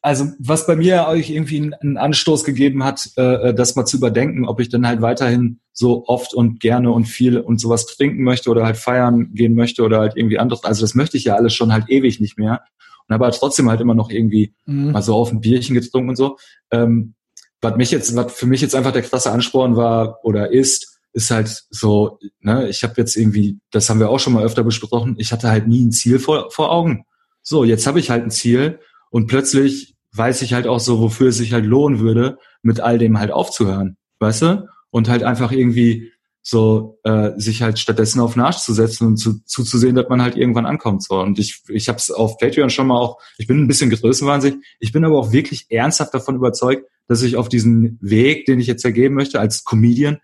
[0.00, 3.96] also was bei mir euch irgendwie einen Anstoß gegeben hat, äh, äh, das mal zu
[3.96, 8.22] überdenken, ob ich dann halt weiterhin so oft und gerne und viel und sowas trinken
[8.22, 10.64] möchte oder halt feiern gehen möchte oder halt irgendwie anderes.
[10.64, 12.62] Also das möchte ich ja alles schon halt ewig nicht mehr.
[13.06, 14.92] Und habe halt trotzdem halt immer noch irgendwie mhm.
[14.92, 16.36] mal so auf ein Bierchen getrunken und so.
[16.70, 17.14] Ähm,
[17.60, 21.32] was mich jetzt, was für mich jetzt einfach der krasse Ansporn war oder ist, ist
[21.32, 25.16] halt so, ne, ich habe jetzt irgendwie, das haben wir auch schon mal öfter besprochen,
[25.18, 27.04] ich hatte halt nie ein Ziel vor, vor Augen.
[27.42, 28.78] So, jetzt habe ich halt ein Ziel
[29.10, 32.98] und plötzlich weiß ich halt auch so, wofür es sich halt lohnen würde, mit all
[32.98, 34.68] dem halt aufzuhören, weißt du?
[34.90, 39.16] Und halt einfach irgendwie so äh, sich halt stattdessen auf den Arsch zu setzen und
[39.16, 41.02] zu, zuzusehen, dass man halt irgendwann ankommt.
[41.02, 41.20] So.
[41.20, 44.64] Und ich, ich habe es auf Patreon schon mal auch, ich bin ein bisschen größenwahnsinnig,
[44.78, 48.68] ich bin aber auch wirklich ernsthaft davon überzeugt, dass ich auf diesen Weg, den ich
[48.68, 50.18] jetzt ergeben möchte, als Comedian,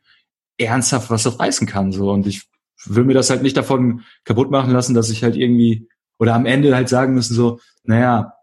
[0.58, 1.92] ernsthaft was reißen kann.
[1.92, 2.10] So.
[2.10, 2.42] Und ich
[2.86, 5.88] will mir das halt nicht davon kaputt machen lassen, dass ich halt irgendwie,
[6.18, 8.34] oder am Ende halt sagen müssen, so, naja,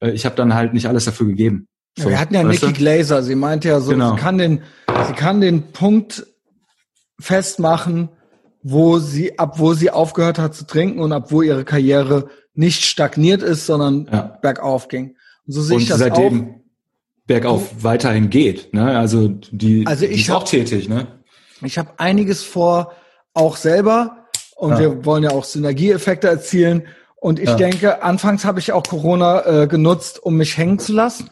[0.00, 1.68] äh, ich habe dann halt nicht alles dafür gegeben.
[1.96, 4.14] So, ja, wir hatten ja Nikki Glaser, sie meinte ja so, genau.
[4.14, 4.62] sie kann den,
[5.06, 6.26] sie kann den Punkt
[7.18, 8.10] festmachen,
[8.62, 12.84] wo sie, ab wo sie aufgehört hat zu trinken und ab wo ihre Karriere nicht
[12.84, 14.38] stagniert ist, sondern ja.
[14.42, 15.16] bergauf ging.
[15.46, 16.54] Und so sehe und ich das seitdem auch.
[17.26, 18.74] bergauf weiterhin geht.
[18.74, 18.96] Ne?
[18.96, 20.88] Also die, also ich die ist hab, auch tätig.
[20.88, 21.17] Ne?
[21.62, 22.92] Ich habe einiges vor,
[23.34, 24.26] auch selber.
[24.56, 24.80] Und ja.
[24.80, 26.88] wir wollen ja auch Synergieeffekte erzielen.
[27.16, 27.56] Und ich ja.
[27.56, 31.30] denke, anfangs habe ich auch Corona äh, genutzt, um mich hängen zu lassen,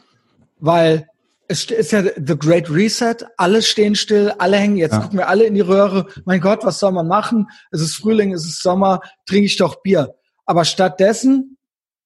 [0.58, 1.08] weil
[1.48, 3.16] es ist ja the Great Reset.
[3.36, 4.76] Alle stehen still, alle hängen.
[4.76, 5.00] Jetzt ja.
[5.00, 6.06] gucken wir alle in die Röhre.
[6.24, 7.48] Mein Gott, was soll man machen?
[7.70, 10.14] Es ist Frühling, es ist Sommer, trinke ich doch Bier.
[10.44, 11.56] Aber stattdessen,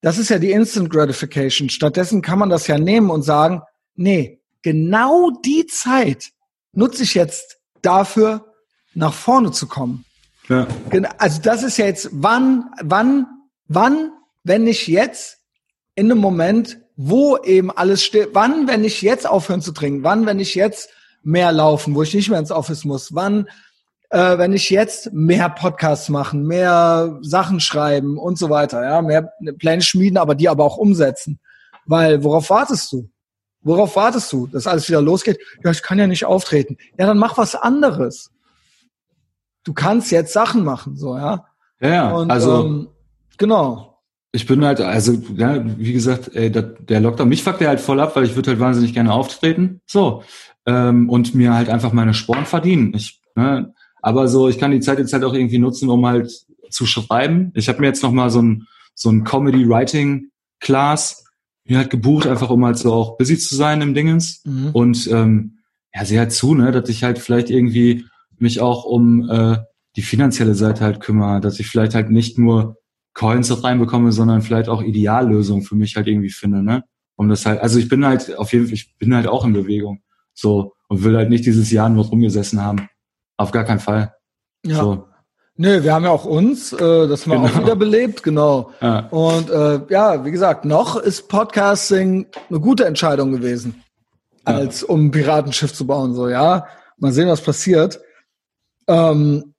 [0.02, 1.70] das ist ja die Instant Gratification.
[1.70, 3.62] Stattdessen kann man das ja nehmen und sagen,
[3.94, 6.30] nee, genau die Zeit
[6.72, 8.46] nutze ich jetzt dafür,
[8.94, 10.04] nach vorne zu kommen.
[10.48, 10.66] Ja.
[11.18, 13.26] Also das ist ja jetzt, wann, wann
[13.72, 14.10] Wann,
[14.42, 15.38] wenn nicht jetzt,
[15.94, 20.26] in einem Moment, wo eben alles steht, wann, wenn ich jetzt aufhören zu trinken, wann,
[20.26, 20.90] wenn ich jetzt
[21.22, 23.46] mehr laufen, wo ich nicht mehr ins Office muss, wann,
[24.10, 29.32] äh, wenn ich jetzt mehr Podcasts machen, mehr Sachen schreiben und so weiter, ja, mehr
[29.60, 31.38] Pläne schmieden, aber die aber auch umsetzen.
[31.86, 33.08] Weil, worauf wartest du?
[33.62, 35.38] Worauf wartest du, dass alles wieder losgeht?
[35.62, 36.78] Ja, ich kann ja nicht auftreten.
[36.98, 38.30] Ja, dann mach was anderes.
[39.64, 41.44] Du kannst jetzt Sachen machen, so, ja.
[41.80, 42.10] Ja, ja.
[42.12, 42.88] Und, also, ähm,
[43.40, 43.98] Genau.
[44.32, 47.80] Ich bin halt, also, ja, wie gesagt, ey, der, der Lockdown, mich fuckt der halt
[47.80, 49.80] voll ab, weil ich würde halt wahnsinnig gerne auftreten.
[49.86, 50.22] So.
[50.66, 52.92] Ähm, und mir halt einfach meine Sporen verdienen.
[52.94, 56.30] Ich, ne, aber so, ich kann die Zeit jetzt halt auch irgendwie nutzen, um halt
[56.68, 57.50] zu schreiben.
[57.54, 61.24] Ich habe mir jetzt noch mal so ein, so ein Comedy-Writing-Class
[61.70, 64.42] mir halt gebucht, einfach um halt so auch busy zu sein im Dingens.
[64.44, 64.70] Mhm.
[64.72, 65.58] Und ähm,
[65.94, 68.04] ja, sehe halt zu, ne, dass ich halt vielleicht irgendwie
[68.38, 69.58] mich auch um äh,
[69.96, 72.76] die finanzielle Seite halt kümmere, dass ich vielleicht halt nicht nur
[73.14, 76.84] Coins reinbekomme, sondern vielleicht auch Ideallösungen für mich halt irgendwie finde, ne?
[77.16, 79.52] Um das halt, also ich bin halt auf jeden Fall, ich bin halt auch in
[79.52, 80.02] Bewegung.
[80.32, 82.88] So, und will halt nicht dieses Jahr nur rumgesessen haben.
[83.36, 84.14] Auf gar keinen Fall.
[84.64, 84.76] Ja.
[84.76, 85.09] So.
[85.60, 87.48] Nö, wir haben ja auch uns, äh, das mal genau.
[87.48, 88.70] auch wieder belebt, genau.
[88.80, 89.00] Ja.
[89.10, 93.84] Und äh, ja, wie gesagt, noch ist Podcasting eine gute Entscheidung gewesen,
[94.46, 94.88] als ja.
[94.88, 96.14] um ein Piratenschiff zu bauen.
[96.14, 98.00] So, ja, mal sehen, was passiert.
[98.88, 99.52] Ähm,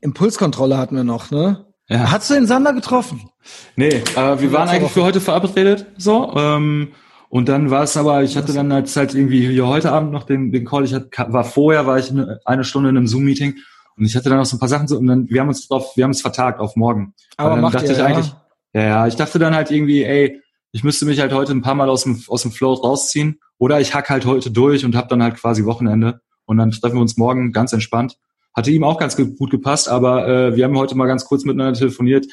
[0.00, 1.66] Impulskontrolle hatten wir noch, ne?
[1.88, 2.10] Ja.
[2.10, 3.30] Hast du den Sander getroffen?
[3.76, 6.34] Nee, äh, wir waren eigentlich für heute verabredet, so.
[6.34, 6.94] Ähm,
[7.28, 10.24] und dann war es aber, ich hatte dann halt, halt irgendwie hier heute Abend noch
[10.24, 10.84] den, den Call.
[10.84, 13.54] Ich hatte, war vorher, war ich eine, eine Stunde in einem Zoom-Meeting
[13.96, 15.66] und ich hatte dann noch so ein paar Sachen so und dann, wir haben uns
[15.68, 17.14] drauf, wir haben es vertagt auf morgen.
[17.36, 18.34] Aber dann macht dachte ihr, ich eigentlich,
[18.72, 20.42] ja, ja, ich dachte dann halt irgendwie, ey,
[20.72, 23.80] ich müsste mich halt heute ein paar Mal aus dem, aus dem Flow rausziehen oder
[23.80, 27.02] ich hack halt heute durch und habe dann halt quasi Wochenende und dann treffen wir
[27.02, 28.18] uns morgen ganz entspannt
[28.56, 31.78] hatte ihm auch ganz gut gepasst, aber äh, wir haben heute mal ganz kurz miteinander
[31.78, 32.26] telefoniert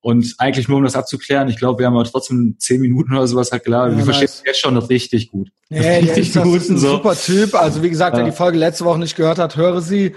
[0.00, 1.48] und eigentlich nur um das abzuklären.
[1.48, 3.86] Ich glaube, wir haben aber trotzdem zehn Minuten oder sowas halt klar.
[3.86, 4.16] Ja, wir nice.
[4.16, 5.50] verstehen jetzt schon das richtig gut.
[5.70, 6.56] Ja, richtig ist, gut.
[6.56, 6.90] ist ein so.
[6.96, 7.54] super Typ.
[7.54, 8.24] Also wie gesagt, ja.
[8.24, 10.16] wer die Folge letzte Woche nicht gehört hat, höre sie.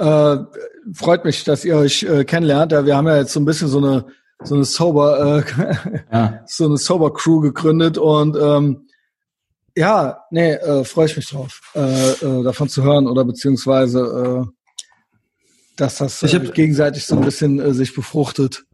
[0.00, 0.38] Äh,
[0.94, 2.72] freut mich, dass ihr euch äh, kennenlernt.
[2.72, 4.06] Ja, wir haben ja jetzt so ein bisschen so eine
[4.42, 6.40] so eine sober äh, ja.
[6.46, 8.86] so eine sober Crew gegründet und ähm,
[9.76, 14.52] ja, nee, äh, freue ich mich drauf, äh, äh, davon zu hören oder beziehungsweise äh,
[15.76, 18.64] dass das äh, gegenseitig so ein bisschen äh, sich befruchtet.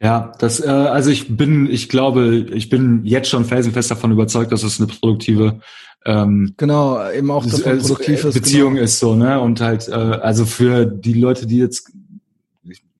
[0.00, 4.52] Ja, das, äh, also ich bin, ich glaube, ich bin jetzt schon felsenfest davon überzeugt,
[4.52, 5.60] dass es eine produktive
[6.04, 8.84] ähm, genau eben auch dass man produktiv ist, Beziehung genau.
[8.84, 11.90] ist so ne und halt äh, also für die Leute, die jetzt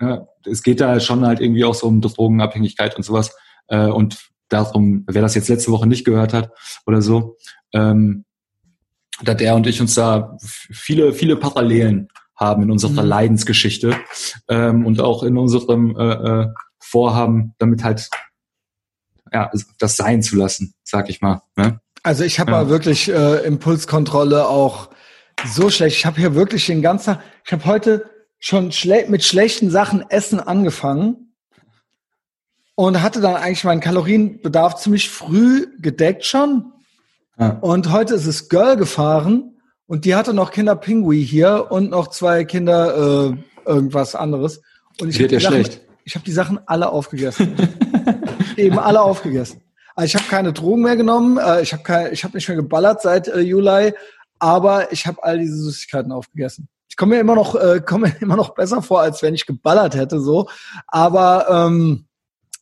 [0.01, 3.35] ja, es geht da schon halt irgendwie auch so um Drogenabhängigkeit und sowas
[3.69, 4.19] äh, und
[4.49, 6.51] darum, wer das jetzt letzte Woche nicht gehört hat
[6.85, 7.37] oder so,
[7.73, 8.25] ähm,
[9.23, 13.09] dass er und ich uns da viele viele Parallelen haben in unserer mhm.
[13.09, 13.97] Leidensgeschichte
[14.49, 16.47] ähm, und auch in unserem äh, äh,
[16.87, 18.09] Vorhaben, damit halt
[19.33, 21.43] ja das sein zu lassen, sag ich mal.
[21.57, 21.81] Ne?
[22.03, 22.59] Also ich habe ja.
[22.59, 24.91] mal wirklich äh, Impulskontrolle auch
[25.45, 25.97] so schlecht.
[25.97, 28.09] Ich habe hier wirklich den ganzen, ich habe heute
[28.39, 31.35] schon schle mit schlechten Sachen Essen angefangen
[32.77, 36.73] und hatte dann eigentlich meinen Kalorienbedarf ziemlich früh gedeckt schon.
[37.39, 37.59] Ja.
[37.61, 39.57] Und heute ist es Girl gefahren
[39.87, 44.63] und die hatte noch Kinder Pingui hier und noch zwei Kinder äh, irgendwas anderes.
[45.01, 45.65] Und ich habe die, Sachen,
[46.07, 47.57] ich hab die Sachen alle aufgegessen.
[48.57, 49.61] Eben alle aufgegessen.
[49.97, 53.29] Also ich habe keine Drogen mehr genommen, äh, ich habe habe nicht mehr geballert seit
[53.29, 53.93] äh, Juli,
[54.39, 56.69] aber ich habe all diese Süßigkeiten aufgegessen.
[56.89, 59.47] Ich komme mir immer noch, äh, komme mir immer noch besser vor, als wenn ich
[59.47, 60.49] geballert hätte, so.
[60.87, 62.07] Aber ähm,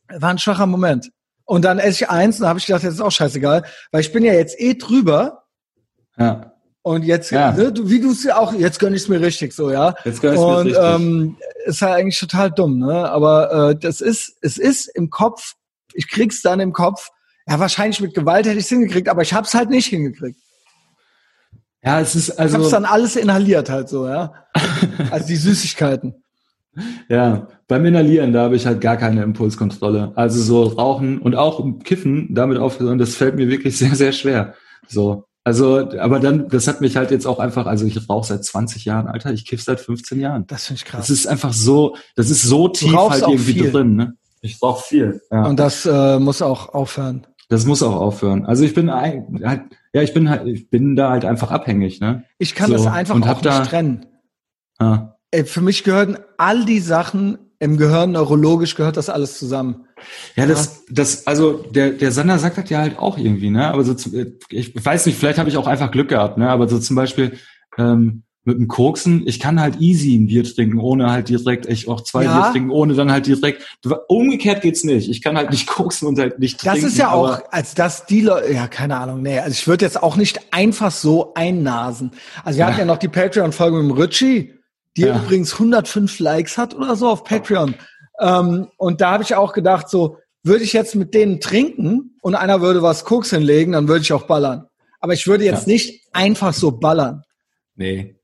[0.08, 1.10] war ein schwacher Moment.
[1.44, 4.12] Und dann esse ich eins und habe ich gedacht, jetzt ist auch scheißegal, weil ich
[4.12, 5.44] bin ja jetzt eh drüber.
[6.16, 6.53] Ja.
[6.84, 7.50] Und jetzt, ja.
[7.52, 9.94] ne, du, wie du es ja auch, jetzt gönn ich es mir richtig so, ja.
[10.04, 10.76] Jetzt gönn ich mir richtig.
[10.78, 13.10] Ähm, ist halt eigentlich total dumm, ne?
[13.10, 15.54] Aber äh, das ist, es ist im Kopf,
[15.94, 17.08] ich krieg's dann im Kopf,
[17.48, 20.38] ja, wahrscheinlich mit Gewalt hätte ich es hingekriegt, aber ich hab's halt nicht hingekriegt.
[21.82, 22.58] Ja, es ist also.
[22.58, 24.34] Ich hab's dann alles inhaliert halt so, ja.
[25.10, 26.22] also die Süßigkeiten.
[27.08, 30.12] Ja, beim Inhalieren, da habe ich halt gar keine Impulskontrolle.
[30.16, 34.52] Also so Rauchen und auch Kiffen damit aufgehören, das fällt mir wirklich sehr, sehr schwer.
[34.86, 35.24] So.
[35.46, 38.86] Also, aber dann, das hat mich halt jetzt auch einfach, also ich rauche seit 20
[38.86, 40.46] Jahren, Alter, ich kiff seit 15 Jahren.
[40.46, 41.08] Das finde ich krass.
[41.08, 43.70] Das ist einfach so, das ist so tief halt irgendwie viel.
[43.70, 44.14] drin, ne?
[44.40, 45.20] Ich rauche viel.
[45.30, 45.44] Ja.
[45.44, 47.26] Und das äh, muss auch aufhören.
[47.50, 48.46] Das muss auch aufhören.
[48.46, 49.24] Also ich bin halt,
[49.92, 52.24] ja, ich bin halt, ich bin da halt einfach abhängig, ne?
[52.38, 54.06] Ich kann so, das einfach auch nicht da, trennen.
[54.78, 55.16] Ah.
[55.44, 59.86] Für mich gehören all die Sachen im Gehirn, neurologisch gehört das alles zusammen.
[60.36, 63.68] Ja, das, das, also der, der Sander sagt das ja halt auch irgendwie, ne?
[63.68, 63.94] Aber so,
[64.50, 66.50] ich weiß nicht, vielleicht habe ich auch einfach Glück gehabt, ne?
[66.50, 67.38] Aber so zum Beispiel
[67.78, 71.88] ähm, mit dem Koksen, ich kann halt easy ein Bier trinken, ohne halt direkt, ich
[71.88, 72.38] auch zwei ja.
[72.38, 73.78] Bier trinken, ohne dann halt direkt.
[74.08, 75.08] Umgekehrt geht's nicht.
[75.08, 76.82] Ich kann halt nicht koksen und halt nicht trinken.
[76.82, 79.86] Das ist ja auch, als das die Leute, ja, keine Ahnung, nee, also ich würde
[79.86, 82.10] jetzt auch nicht einfach so einnasen.
[82.44, 82.70] Also wir ja.
[82.70, 84.52] hatten ja noch die Patreon-Folge mit dem Ritchie
[84.96, 85.16] die ja.
[85.16, 87.74] übrigens 105 Likes hat oder so auf Patreon.
[88.20, 92.34] Ähm, und da habe ich auch gedacht, so, würde ich jetzt mit denen trinken und
[92.34, 94.66] einer würde was Koks hinlegen, dann würde ich auch ballern.
[95.00, 95.72] Aber ich würde jetzt ja.
[95.72, 97.24] nicht einfach so ballern.
[97.76, 98.16] Nee.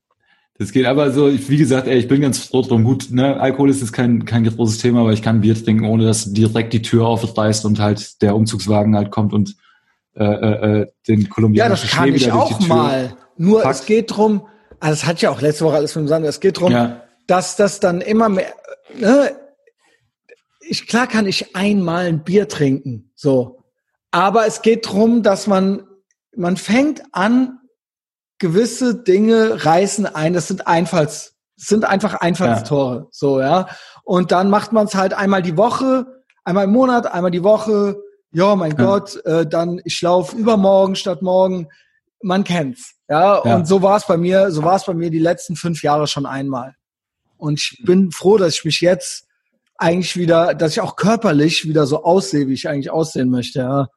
[0.57, 2.83] Das geht aber so, wie gesagt, ey, ich bin ganz froh drum.
[2.83, 6.05] Gut, ne, Alkohol ist jetzt kein, kein großes Thema, aber ich kann Bier trinken, ohne
[6.05, 9.55] dass direkt die Tür aufreißt und halt der Umzugswagen halt kommt und
[10.13, 13.17] äh, äh, äh den kolumbianischen Ja, das kann ich auch mal.
[13.37, 13.75] Nur packt.
[13.75, 14.45] es geht drum,
[14.81, 16.25] also es hat ja auch letzte Woche alles mit dem Sand.
[16.25, 17.03] Es geht darum, ja.
[17.27, 18.53] dass das dann immer mehr,
[18.95, 19.35] ne,
[20.59, 23.63] ich, klar kann ich einmal ein Bier trinken, so.
[24.09, 25.87] Aber es geht darum, dass man,
[26.35, 27.59] man fängt an,
[28.39, 30.33] gewisse Dinge reißen ein.
[30.33, 33.07] Das sind Einfalls, das sind einfach Einfallstore, ja.
[33.11, 33.67] so, ja.
[34.03, 36.07] Und dann macht man es halt einmal die Woche,
[36.43, 37.97] einmal im Monat, einmal die Woche.
[38.31, 38.77] Ja, mein ja.
[38.77, 41.67] Gott, äh, dann ich laufe übermorgen statt morgen.
[42.23, 42.95] Man kennt's.
[43.11, 43.55] Ja, ja.
[43.57, 46.07] und so war es bei mir, so war es bei mir die letzten fünf Jahre
[46.07, 46.75] schon einmal.
[47.35, 49.27] Und ich bin froh, dass ich mich jetzt
[49.77, 53.59] eigentlich wieder, dass ich auch körperlich wieder so aussehe, wie ich eigentlich aussehen möchte.
[53.59, 53.89] Ja.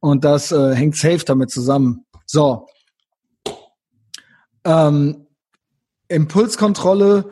[0.00, 2.06] Und das äh, hängt safe damit zusammen.
[2.24, 2.66] So.
[4.64, 5.26] Ähm,
[6.08, 7.30] Impulskontrolle,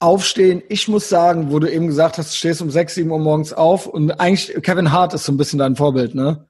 [0.00, 0.62] aufstehen.
[0.68, 3.52] Ich muss sagen, wo du eben gesagt hast, du stehst um sechs, sieben Uhr morgens
[3.52, 6.47] auf und eigentlich Kevin Hart ist so ein bisschen dein Vorbild, ne?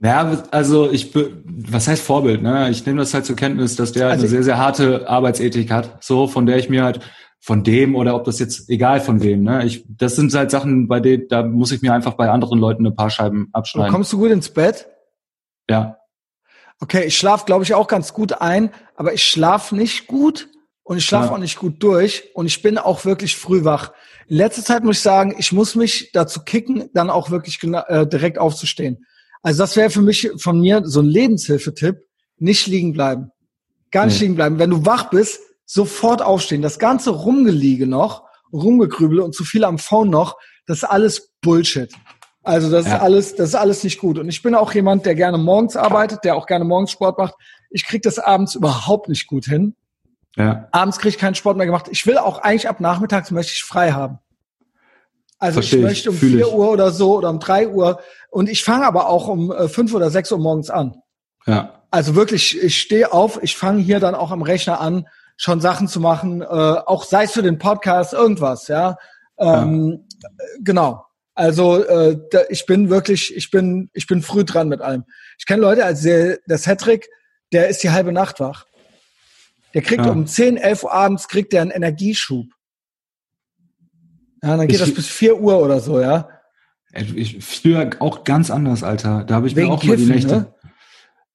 [0.00, 2.42] Ja, also ich, was heißt Vorbild?
[2.42, 2.70] Ne?
[2.70, 6.02] Ich nehme das halt zur Kenntnis, dass der also eine sehr, sehr harte Arbeitsethik hat,
[6.04, 7.00] so von der ich mir halt
[7.40, 9.42] von dem oder ob das jetzt egal von wem.
[9.42, 9.64] Ne?
[9.64, 12.86] Ich, das sind halt Sachen, bei denen da muss ich mir einfach bei anderen Leuten
[12.86, 13.92] ein paar Scheiben abschneiden.
[13.92, 14.86] kommst du gut ins Bett?
[15.68, 15.96] Ja.
[16.80, 20.48] Okay, ich schlafe, glaube ich, auch ganz gut ein, aber ich schlafe nicht gut
[20.84, 21.32] und ich schlafe ja.
[21.34, 23.92] auch nicht gut durch und ich bin auch wirklich früh wach.
[24.28, 28.06] In letzter Zeit muss ich sagen, ich muss mich dazu kicken, dann auch wirklich äh,
[28.06, 29.04] direkt aufzustehen.
[29.42, 31.96] Also das wäre für mich von mir so ein Lebenshilfetipp.
[32.38, 33.30] Nicht liegen bleiben.
[33.90, 34.26] Gar nicht nee.
[34.26, 34.58] liegen bleiben.
[34.58, 36.62] Wenn du wach bist, sofort aufstehen.
[36.62, 40.36] Das ganze Rumgeliege noch, Rumgekrübel und zu viel am Phone noch,
[40.66, 41.92] das ist alles Bullshit.
[42.42, 42.96] Also das ja.
[42.96, 44.18] ist alles, das ist alles nicht gut.
[44.18, 47.34] Und ich bin auch jemand, der gerne morgens arbeitet, der auch gerne morgens Sport macht.
[47.70, 49.74] Ich krieg das abends überhaupt nicht gut hin.
[50.36, 50.68] Ja.
[50.72, 51.88] Abends krieg ich keinen Sport mehr gemacht.
[51.90, 54.18] Ich will auch eigentlich ab nachmittags möchte ich frei haben.
[55.38, 58.00] Also Versteh ich möchte um vier Uhr oder so oder um drei Uhr
[58.30, 61.02] und ich fange aber auch um äh, fünf oder sechs Uhr morgens an.
[61.46, 61.82] Ja.
[61.90, 65.06] Also wirklich, ich stehe auf, ich fange hier dann auch am Rechner an,
[65.36, 68.96] schon Sachen zu machen, äh, auch sei es für den Podcast, irgendwas, ja.
[69.38, 70.28] Ähm, ja.
[70.60, 71.04] Genau.
[71.34, 75.04] Also äh, da, ich bin wirklich, ich bin, ich bin früh dran mit allem.
[75.38, 77.08] Ich kenne Leute, als der, der Cedric,
[77.52, 78.66] der ist die halbe Nacht wach.
[79.72, 80.10] Der kriegt ja.
[80.10, 82.46] um 10, 11 Uhr abends kriegt der einen Energieschub.
[84.42, 86.28] Ja, dann geht ich, das bis vier Uhr oder so, ja.
[86.94, 89.24] Ich, früher auch ganz anders, Alter.
[89.24, 90.52] Da habe ich Wegen mir auch Kiffen, mal die Nächte.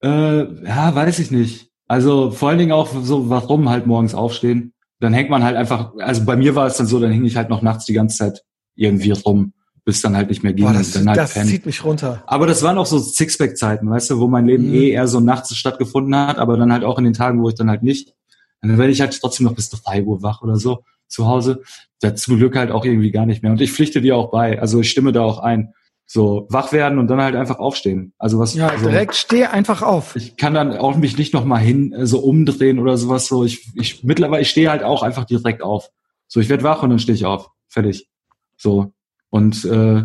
[0.01, 0.57] Ne?
[0.63, 1.69] Äh, ja, weiß ich nicht.
[1.87, 4.73] Also vor allen Dingen auch so, warum halt morgens aufstehen.
[4.99, 7.35] Dann hängt man halt einfach, also bei mir war es dann so, dann hing ich
[7.35, 8.43] halt noch nachts die ganze Zeit
[8.75, 9.53] irgendwie rum,
[9.85, 10.65] bis dann halt nicht mehr ging.
[10.65, 12.23] Boah, das, dann halt das zieht mich runter.
[12.25, 14.73] Aber das waren auch so Sixpack-Zeiten, weißt du, wo mein Leben mhm.
[14.73, 17.55] eh eher so nachts stattgefunden hat, aber dann halt auch in den Tagen, wo ich
[17.55, 18.13] dann halt nicht.
[18.61, 21.61] Dann werde ich halt trotzdem noch bis drei Uhr wach oder so zu Hause.
[21.99, 23.51] Da zum Glück halt auch irgendwie gar nicht mehr.
[23.51, 24.59] Und ich pflichte dir auch bei.
[24.59, 25.73] Also ich stimme da auch ein.
[26.05, 28.13] So wach werden und dann halt einfach aufstehen.
[28.17, 28.53] Also was?
[28.53, 30.15] Ja, also, direkt steh einfach auf.
[30.15, 33.27] Ich kann dann auch mich nicht noch mal hin äh, so umdrehen oder sowas.
[33.27, 35.89] So ich, ich mittlerweile ich stehe halt auch einfach direkt auf.
[36.27, 37.49] So ich werde wach und dann stehe ich auf.
[37.67, 38.09] Fertig.
[38.57, 38.91] So
[39.29, 40.03] und äh,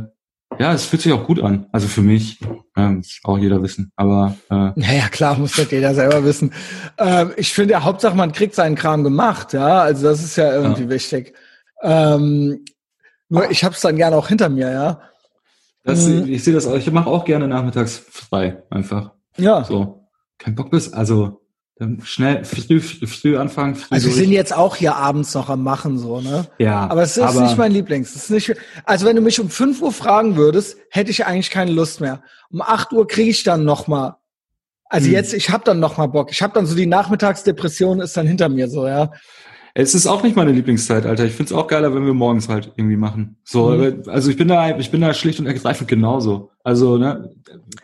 [0.58, 1.66] ja, es fühlt sich auch gut an.
[1.72, 2.40] Also für mich,
[2.76, 3.92] ähm, auch jeder wissen.
[3.96, 6.52] Aber äh, naja, klar, muss das jeder selber wissen.
[6.98, 9.80] Ähm, ich finde ja, Hauptsache, man kriegt seinen Kram gemacht, ja.
[9.80, 10.90] Also das ist ja irgendwie ja.
[10.90, 11.34] wichtig.
[11.82, 12.64] Ähm,
[13.28, 15.00] nur ich habe es dann gerne auch hinter mir, ja.
[15.84, 16.26] Das, mhm.
[16.28, 16.74] Ich sehe das auch.
[16.74, 19.12] Ich mache auch gerne nachmittags frei, einfach.
[19.36, 19.64] Ja.
[19.64, 20.08] So.
[20.38, 20.92] Kein Bock bis.
[20.92, 21.40] Also
[21.78, 23.76] Dann schnell, früh, früh, anfangen.
[23.76, 26.48] Früh also wir sind jetzt auch hier abends noch am Machen, so, ne?
[26.58, 26.88] Ja.
[26.90, 28.16] Aber es ist aber nicht mein Lieblings.
[28.16, 31.50] Es ist nicht, also wenn du mich um 5 Uhr fragen würdest, hätte ich eigentlich
[31.50, 32.22] keine Lust mehr.
[32.50, 34.16] Um 8 Uhr kriege ich dann noch mal.
[34.86, 35.12] Also hm.
[35.12, 36.32] jetzt, ich habe dann noch mal Bock.
[36.32, 39.12] Ich habe dann so die Nachmittagsdepression ist dann hinter mir so, ja.
[39.74, 41.26] Es ist auch nicht meine Lieblingszeit, Alter.
[41.26, 43.36] Ich find's auch geiler, wenn wir morgens halt irgendwie machen.
[43.44, 44.02] So, mhm.
[44.06, 46.50] also ich bin da, ich bin da schlicht und ergreifend genauso.
[46.64, 47.30] Also, ne,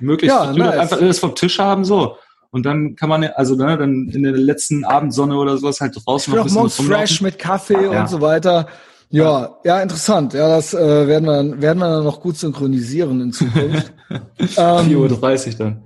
[0.00, 0.78] möglichst ja, nice.
[0.78, 2.16] einfach alles vom Tisch haben, so.
[2.54, 6.32] Und dann kann man, also ne, dann in der letzten Abendsonne oder sowas halt draußen
[6.32, 8.02] ich noch ein bisschen morgens fresh mit Kaffee ja.
[8.02, 8.68] und so weiter.
[9.10, 10.34] Ja, ja, interessant.
[10.34, 13.92] Ja, das äh, werden wir dann, werden wir dann noch gut synchronisieren in Zukunft.
[14.08, 15.82] ähm, 4.30 Uhr dann.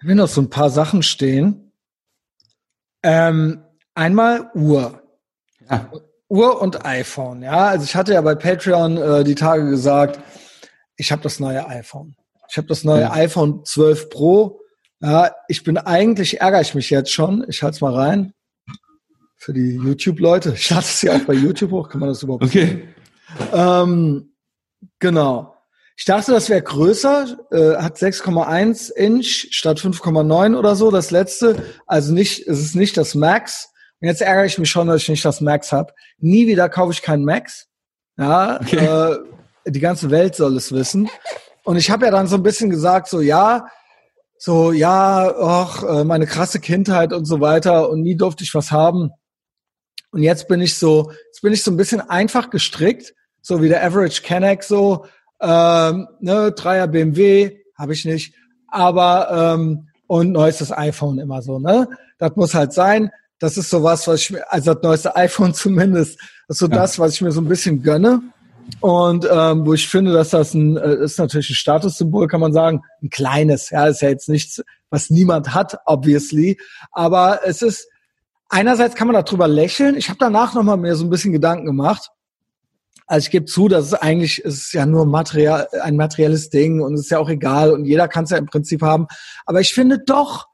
[0.00, 1.70] Ich will noch so ein paar Sachen stehen.
[3.02, 3.60] Ähm,
[3.94, 5.02] einmal Uhr.
[5.68, 5.90] Ja.
[6.30, 7.66] Uhr und iPhone, ja.
[7.66, 10.18] Also ich hatte ja bei Patreon äh, die Tage gesagt,
[10.96, 12.16] ich habe das neue iPhone.
[12.48, 13.12] Ich habe das neue ja.
[13.12, 14.60] iPhone 12 Pro
[15.06, 17.44] ja, ich bin eigentlich, ärgere ich mich jetzt schon.
[17.48, 18.34] Ich halte es mal rein.
[19.36, 20.54] Für die YouTube-Leute.
[20.56, 21.88] Ich lade es ja auch bei YouTube hoch.
[21.88, 22.88] Kann man das überhaupt Okay.
[23.52, 24.32] Ähm,
[24.98, 25.54] genau.
[25.96, 31.62] Ich dachte, das wäre größer, äh, hat 6,1 Inch statt 5,9 oder so, das letzte.
[31.86, 33.68] Also nicht, es ist nicht das Max.
[34.00, 35.94] Und jetzt ärgere ich mich schon, dass ich nicht das Max habe.
[36.18, 37.68] Nie wieder kaufe ich keinen Max.
[38.18, 38.76] Ja, okay.
[38.76, 39.18] äh,
[39.70, 41.08] die ganze Welt soll es wissen.
[41.62, 43.68] Und ich habe ja dann so ein bisschen gesagt, so ja,
[44.38, 48.70] so, ja, ach, äh, meine krasse Kindheit und so weiter und nie durfte ich was
[48.70, 49.10] haben.
[50.12, 53.68] Und jetzt bin ich so, jetzt bin ich so ein bisschen einfach gestrickt, so wie
[53.68, 55.06] der Average Kenneck so,
[55.40, 58.34] ähm, ne, Dreier BMW habe ich nicht,
[58.68, 61.88] aber ähm, und neuestes iPhone immer so, ne?
[62.18, 63.10] Das muss halt sein.
[63.38, 66.18] Das ist so was, was ich mir, also das neueste iPhone zumindest,
[66.48, 66.74] ist so ja.
[66.76, 68.22] das, was ich mir so ein bisschen gönne.
[68.80, 72.52] Und ähm, wo ich finde, dass das ein äh, ist natürlich ein Statussymbol, kann man
[72.52, 73.70] sagen, ein kleines.
[73.70, 76.58] Ja, ist ja jetzt nichts, was niemand hat, obviously.
[76.92, 77.88] Aber es ist
[78.48, 79.96] einerseits kann man darüber lächeln.
[79.96, 82.10] Ich habe danach noch mal mir so ein bisschen Gedanken gemacht.
[83.06, 86.80] Also ich gebe zu, dass es eigentlich es ist ja nur Material, ein materielles Ding
[86.80, 89.06] und es ist ja auch egal und jeder kann es ja im Prinzip haben.
[89.44, 90.48] Aber ich finde doch,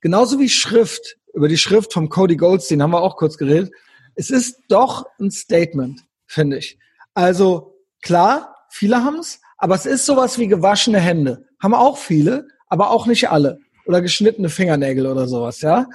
[0.00, 3.72] genauso wie Schrift, über die Schrift vom Cody Goldstein haben wir auch kurz geredet,
[4.14, 6.78] es ist doch ein Statement, finde ich.
[7.18, 11.46] Also klar, viele haben's, aber es ist sowas wie gewaschene Hände.
[11.58, 13.58] Haben auch viele, aber auch nicht alle.
[13.86, 15.86] Oder geschnittene Fingernägel oder sowas, ja.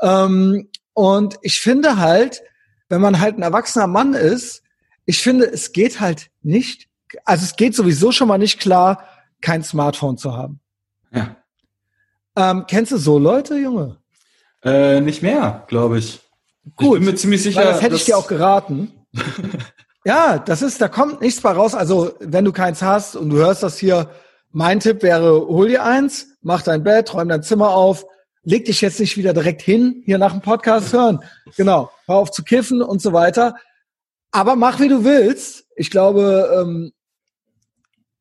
[0.00, 2.40] Ähm, und ich finde halt,
[2.88, 4.62] wenn man halt ein erwachsener Mann ist,
[5.04, 6.88] ich finde, es geht halt nicht,
[7.26, 9.04] also es geht sowieso schon mal nicht klar,
[9.42, 10.60] kein Smartphone zu haben.
[11.12, 11.36] Ja.
[12.36, 13.98] Ähm, kennst du so Leute, Junge?
[14.64, 16.20] Äh, nicht mehr, glaube ich.
[16.74, 17.64] Gut, ich bin mir ziemlich sicher.
[17.64, 18.94] das hätte ich dir auch geraten.
[20.04, 21.74] Ja, das ist, da kommt nichts bei raus.
[21.74, 24.10] Also, wenn du keins hast und du hörst das hier,
[24.50, 28.06] mein Tipp wäre, hol dir eins, mach dein Bett, räum dein Zimmer auf,
[28.42, 31.20] leg dich jetzt nicht wieder direkt hin, hier nach dem Podcast hören.
[31.56, 33.54] Genau, hör auf zu kiffen und so weiter.
[34.30, 35.66] Aber mach, wie du willst.
[35.76, 36.92] Ich glaube, ähm,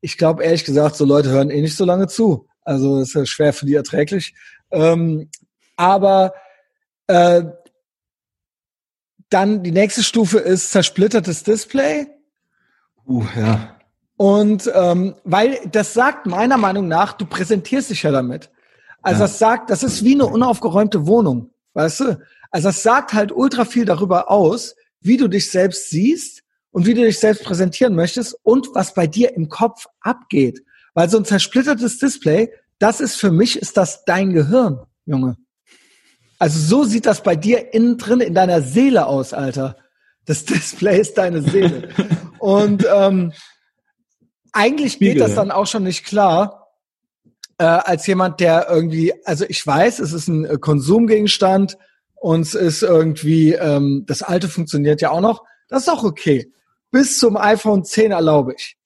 [0.02, 2.48] ich glaube ehrlich gesagt, so Leute hören eh nicht so lange zu.
[2.64, 4.34] Also ist ja schwer für die erträglich.
[4.72, 5.30] Ähm,
[5.76, 6.34] aber
[7.08, 7.44] äh,
[9.30, 12.08] dann die nächste Stufe ist zersplittertes Display.
[13.08, 13.76] Uh, ja.
[14.18, 18.50] Und ähm, weil das sagt meiner Meinung nach, du präsentierst dich ja damit.
[19.02, 19.28] Also ja.
[19.28, 22.20] das sagt, das ist wie eine unaufgeräumte Wohnung, weißt du?
[22.52, 26.94] Also das sagt halt ultra viel darüber aus, wie du dich selbst siehst und wie
[26.94, 30.64] du dich selbst präsentieren möchtest und was bei dir im Kopf abgeht.
[30.94, 35.38] Weil so ein zersplittertes Display, das ist für mich, ist das dein Gehirn, Junge.
[36.40, 39.76] Also so sieht das bei dir innen drin in deiner Seele aus, Alter.
[40.26, 41.90] Das Display ist deine Seele.
[42.40, 43.34] Und ähm,
[44.53, 45.16] eigentlich Spiegel.
[45.16, 46.70] geht das dann auch schon nicht klar,
[47.57, 51.78] äh, als jemand, der irgendwie, also ich weiß, es ist ein äh, Konsumgegenstand
[52.16, 55.44] und es ist irgendwie, ähm, das alte funktioniert ja auch noch.
[55.68, 56.52] Das ist auch okay.
[56.90, 58.78] Bis zum iPhone 10 erlaube ich.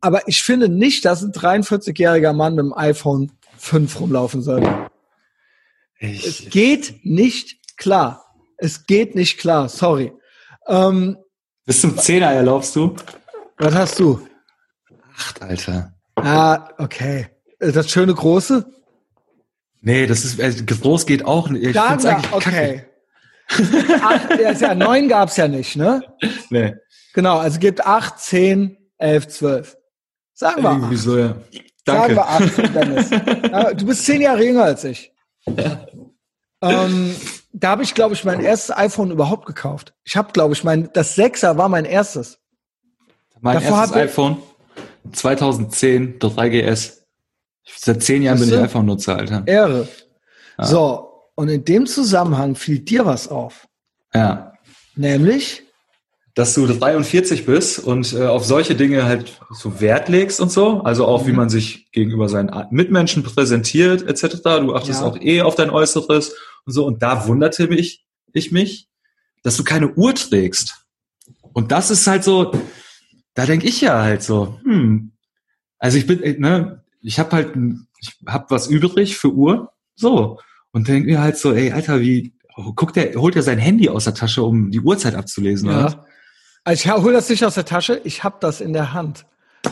[0.00, 4.89] Aber ich finde nicht, dass ein 43-jähriger Mann mit dem iPhone 5 rumlaufen sollte.
[6.00, 8.24] Ich, es geht nicht klar.
[8.56, 10.12] Es geht nicht klar, sorry.
[10.66, 11.18] Ähm,
[11.66, 12.96] Bis zum Zehner erlaubst du?
[13.58, 14.26] Was hast du?
[15.14, 15.92] Acht, Alter.
[16.16, 17.28] Ah, okay.
[17.58, 18.64] Das schöne große?
[19.82, 21.64] Nee, das ist, äh, groß geht auch nicht.
[21.64, 22.86] Ich Dann, ja, okay.
[24.02, 26.02] acht, ja, neun gab's ja nicht, ne?
[26.48, 26.74] Nee.
[27.12, 29.76] Genau, also gibt acht, zehn, elf, zwölf.
[30.32, 31.36] Sagen wir Irgendwie so, ja.
[31.84, 32.14] Danke.
[32.14, 33.10] Sagen wir acht, Dennis.
[33.76, 35.12] du bist zehn Jahre jünger als ich.
[36.62, 37.14] Ähm,
[37.52, 39.94] da habe ich, glaube ich, mein erstes iPhone überhaupt gekauft.
[40.04, 42.38] Ich habe, glaube ich, mein das Sechser war mein erstes.
[43.40, 44.36] Mein Davor erstes iPhone
[45.12, 46.98] 2010, das 3GS.
[47.76, 49.42] Seit zehn Jahren bin ich iPhone-Nutzer, Alter.
[49.46, 49.88] Ehre.
[50.58, 50.64] Ja.
[50.64, 53.66] So, Und in dem Zusammenhang fiel dir was auf.
[54.12, 54.52] Ja.
[54.96, 55.62] Nämlich,
[56.40, 60.80] dass du 43 bist und äh, auf solche Dinge halt so Wert legst und so,
[60.82, 61.36] also auch wie Mhm.
[61.36, 64.42] man sich gegenüber seinen Mitmenschen präsentiert etc.
[64.60, 65.06] Du achtest Ja.
[65.06, 66.34] auch eh auf dein Äußeres
[66.64, 68.88] und so und da wunderte mich ich mich,
[69.42, 70.86] dass du keine Uhr trägst.
[71.52, 72.52] Und das ist halt so,
[73.34, 75.12] da denke ich ja halt so, hm,
[75.78, 77.48] also ich bin, äh, ne, ich habe halt,
[78.00, 80.38] ich habe was übrig für Uhr, so
[80.72, 82.32] und denke mir halt so, ey Alter, wie
[82.76, 85.68] guckt der, holt er sein Handy aus der Tasche, um die Uhrzeit abzulesen?
[85.68, 86.06] oder ja.
[86.64, 89.24] Also ich hole das nicht aus der Tasche, ich habe das in der Hand.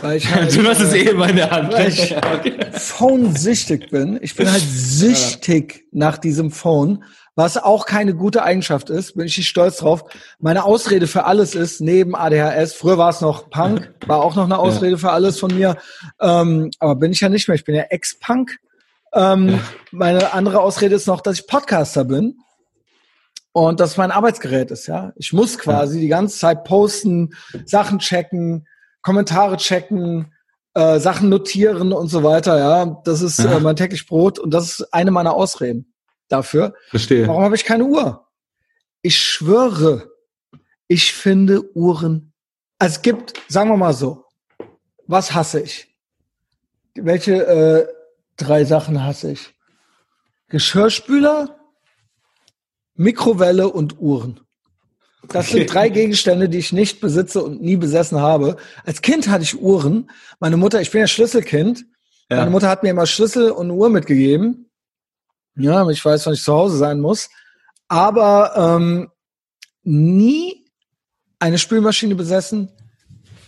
[0.02, 1.72] Weil ich halt, Du hast es äh, eh in meiner Hand.
[1.72, 2.56] weil ich- Ja, okay.
[2.72, 4.18] Phone-süchtig bin.
[4.22, 7.04] Ich bin halt süchtig nach diesem Phone,
[7.36, 10.04] was auch keine gute Eigenschaft ist, bin ich nicht stolz drauf.
[10.40, 14.44] Meine Ausrede für alles ist, neben ADHS, früher war es noch Punk, war auch noch
[14.44, 15.76] eine Ausrede für alles von mir,
[16.20, 18.58] ähm, aber bin ich ja nicht mehr, ich bin ja Ex-Punk.
[19.14, 19.58] Ähm, Ja.
[19.92, 22.38] Meine andere Ausrede ist noch, dass ich Podcaster bin
[23.66, 25.12] und das mein Arbeitsgerät ist, ja.
[25.16, 28.66] Ich muss quasi die ganze Zeit posten, Sachen checken,
[29.02, 30.32] Kommentare checken,
[30.74, 33.00] äh, Sachen notieren und so weiter, ja.
[33.04, 35.92] Das ist äh, mein täglich Brot und das ist eine meiner Ausreden
[36.28, 36.74] dafür.
[36.90, 37.26] Verstehe.
[37.26, 38.26] Warum habe ich keine Uhr?
[39.02, 40.10] Ich schwöre,
[40.86, 42.32] ich finde Uhren.
[42.78, 44.24] Also es gibt, sagen wir mal so,
[45.06, 45.96] was hasse ich?
[46.94, 47.88] Welche äh,
[48.36, 49.54] drei Sachen hasse ich?
[50.48, 51.57] Geschirrspüler,
[52.98, 54.40] Mikrowelle und Uhren.
[55.28, 58.56] Das sind drei Gegenstände, die ich nicht besitze und nie besessen habe.
[58.84, 60.10] Als Kind hatte ich Uhren.
[60.40, 61.84] Meine Mutter, ich bin ja Schlüsselkind.
[62.30, 62.38] Ja.
[62.38, 64.70] Meine Mutter hat mir immer Schlüssel und Uhr mitgegeben.
[65.56, 67.30] Ja, ich weiß, wann ich zu Hause sein muss.
[67.88, 69.10] Aber ähm,
[69.82, 70.66] nie
[71.38, 72.70] eine Spülmaschine besessen.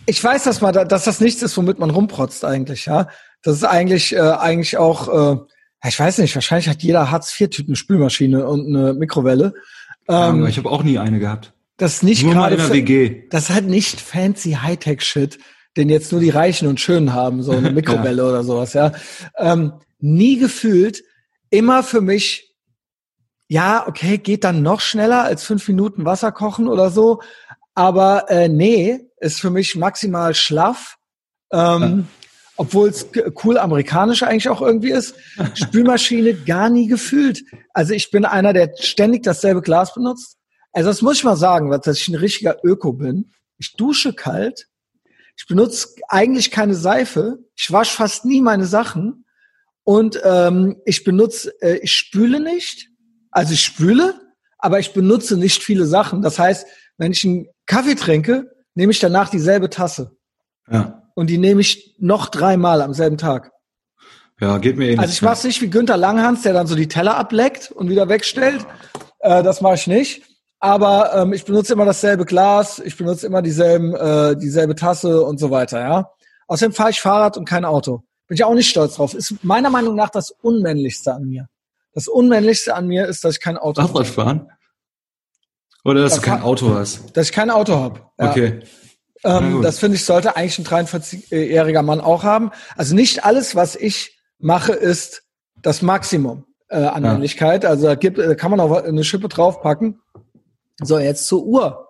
[0.05, 2.85] Ich weiß, dass man, da, dass das nichts ist, womit man rumprotzt eigentlich.
[2.85, 3.09] Ja,
[3.43, 5.33] das ist eigentlich äh, eigentlich auch.
[5.33, 5.37] Äh,
[5.89, 6.35] ich weiß nicht.
[6.35, 9.53] Wahrscheinlich hat jeder Hartz IV Typ eine Spülmaschine und eine Mikrowelle.
[10.07, 11.53] Ähm, Ähm, ich habe auch nie eine gehabt.
[11.77, 13.23] das ist nicht Nur gerade in der WG.
[13.29, 15.39] das ist halt nicht fancy Hightech-Shit,
[15.77, 18.91] den jetzt nur die Reichen und Schönen haben, so eine Mikrowelle oder sowas, ja.
[19.37, 21.03] Ähm, nie gefühlt,
[21.49, 22.55] immer für mich,
[23.47, 27.21] ja, okay, geht dann noch schneller als fünf Minuten Wasser kochen oder so,
[27.75, 30.97] aber äh, nee, ist für mich maximal schlaff.
[31.53, 32.07] Ähm,
[32.57, 33.07] Obwohl es
[33.43, 35.15] cool amerikanisch eigentlich auch irgendwie ist.
[35.53, 37.43] Spülmaschine gar nie gefühlt.
[37.73, 40.37] Also ich bin einer, der ständig dasselbe Glas benutzt.
[40.73, 43.31] Also das muss ich mal sagen, dass ich ein richtiger Öko bin.
[43.57, 44.67] Ich dusche kalt.
[45.37, 47.39] Ich benutze eigentlich keine Seife.
[47.55, 49.25] Ich wasche fast nie meine Sachen.
[49.83, 52.89] Und ähm, ich benutze, äh, ich spüle nicht.
[53.31, 54.19] Also ich spüle,
[54.57, 56.21] aber ich benutze nicht viele Sachen.
[56.21, 56.67] Das heißt,
[56.97, 60.15] wenn ich einen Kaffee trinke, nehme ich danach dieselbe Tasse.
[60.69, 61.00] Ja.
[61.21, 63.51] Und die nehme ich noch dreimal am selben Tag.
[64.39, 65.01] Ja, geht mir ähnlich.
[65.01, 67.89] Also ich mache es nicht wie Günther Langhans, der dann so die Teller ableckt und
[67.91, 68.65] wieder wegstellt.
[69.19, 70.23] Äh, das mache ich nicht.
[70.59, 75.39] Aber ähm, ich benutze immer dasselbe Glas, ich benutze immer dieselben, äh, dieselbe Tasse und
[75.39, 76.09] so weiter, ja.
[76.47, 78.01] Außerdem fahre ich Fahrrad und kein Auto.
[78.27, 79.13] Bin ich auch nicht stolz drauf.
[79.13, 81.49] Ist meiner Meinung nach das Unmännlichste an mir.
[81.93, 83.93] Das Unmännlichste an mir ist, dass ich kein Auto habe.
[83.93, 84.49] Fahrradfahren?
[85.85, 87.15] Oder dass Ja, du kein Auto hast?
[87.15, 87.99] Dass ich kein Auto habe.
[88.17, 88.31] Ja.
[88.31, 88.61] Okay.
[89.23, 92.51] Ähm, das finde ich, sollte eigentlich ein 43-jähriger Mann auch haben.
[92.75, 95.23] Also nicht alles, was ich mache, ist
[95.61, 97.13] das Maximum äh, an Ja.
[97.13, 97.65] Männlichkeit.
[97.65, 99.99] Also da gibt, da kann man auch eine Schippe draufpacken.
[100.81, 101.87] So, jetzt zur Uhr.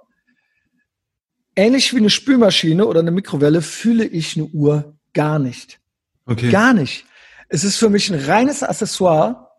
[1.56, 5.80] Ähnlich wie eine Spülmaschine oder eine Mikrowelle fühle ich eine Uhr gar nicht.
[6.26, 6.49] Okay.
[6.49, 7.06] Gar nicht.
[7.49, 9.49] Es ist für mich ein reines Accessoire.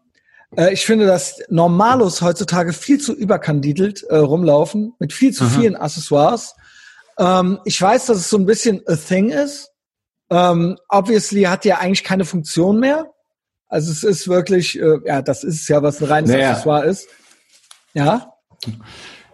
[0.57, 5.59] Äh, ich finde, dass Normalos heutzutage viel zu überkandidelt äh, rumlaufen mit viel zu Aha.
[5.61, 6.55] vielen Accessoires.
[7.19, 9.71] Ähm, ich weiß, dass es so ein bisschen a thing ist.
[10.31, 13.13] Ähm, obviously hat ja eigentlich keine Funktion mehr.
[13.69, 16.51] Also es ist wirklich, äh, ja, das ist ja, was ein reines Naja.
[16.51, 17.09] Accessoire ist.
[17.95, 18.33] Ja,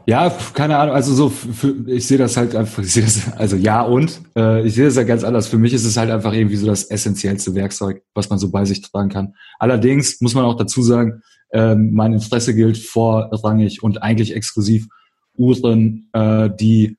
[0.07, 0.95] Ja, keine Ahnung.
[0.95, 2.83] Also so, für, ich sehe das halt einfach.
[2.83, 5.49] Ich sehe das, also ja und äh, ich sehe das ja ganz anders.
[5.49, 8.65] Für mich ist es halt einfach irgendwie so das essentiellste Werkzeug, was man so bei
[8.65, 9.35] sich tragen kann.
[9.59, 11.23] Allerdings muss man auch dazu sagen,
[11.53, 14.89] ähm, mein Interesse gilt vorrangig und eigentlich exklusiv
[15.35, 16.98] Uhren, äh, die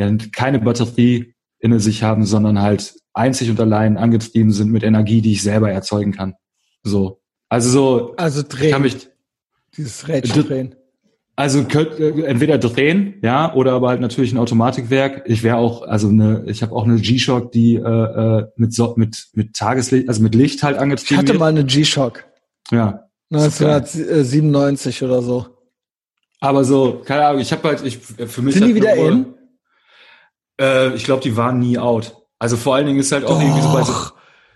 [0.00, 5.20] ja keine Batterie in sich haben, sondern halt einzig und allein angetrieben sind mit Energie,
[5.20, 6.34] die ich selber erzeugen kann.
[6.82, 9.08] So, also so also ich drehen, kann mich
[9.76, 10.74] dieses Rädchen drehen.
[11.36, 15.24] also könnt, entweder drehen, ja, oder aber halt natürlich ein Automatikwerk.
[15.26, 19.28] Ich wäre auch, also eine, ich habe auch eine G-Shock, die äh, äh, mit mit
[19.34, 21.38] mit Tageslicht, also mit Licht halt Ich angetrieben hatte wird.
[21.40, 22.24] mal eine G-Shock,
[22.70, 25.46] Ja, 1997 oder so.
[26.40, 27.40] aber so, keine Ahnung.
[27.42, 29.26] Ich habe halt, ich für mich Sind die wieder in?
[30.60, 32.14] Äh, ich glaube, die waren nie out.
[32.38, 34.14] Also vor allen Dingen ist halt auch irgendwie so bei so, Doch.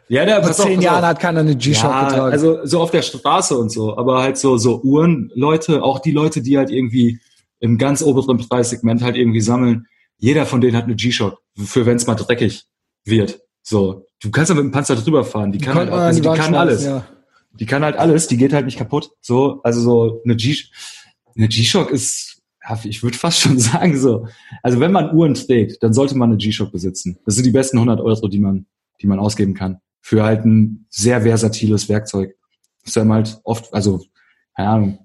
[0.09, 1.11] Ja, der Vor pass auf, zehn pass Jahren auf.
[1.11, 2.33] hat keiner eine G-Shock ja, getragen.
[2.33, 6.43] also so auf der Straße und so, aber halt so so Uhrenleute, auch die Leute,
[6.43, 7.21] die halt irgendwie
[7.61, 9.87] im ganz oberen Preissegment halt irgendwie sammeln.
[10.19, 12.65] Jeder von denen hat eine G-Shock, für wenn es mal dreckig
[13.05, 13.41] wird.
[13.63, 15.53] So, du kannst ja mit dem Panzer drüber fahren.
[15.53, 16.85] Die kann halt, an also die kann alles.
[16.85, 17.07] Ja.
[17.59, 18.27] Die kann halt alles.
[18.27, 19.11] Die geht halt nicht kaputt.
[19.21, 20.57] So, also so eine G,
[21.35, 22.34] eine G-Shock ist,
[22.85, 24.27] ich würde fast schon sagen so.
[24.63, 27.19] Also wenn man Uhren trägt, dann sollte man eine G-Shock besitzen.
[27.25, 28.67] Das sind die besten 100 Euro, die man,
[29.01, 32.37] die man ausgeben kann für halt ein sehr versatiles Werkzeug.
[32.83, 34.05] Das ist dann halt oft, also
[34.55, 34.99] keine Ahnung.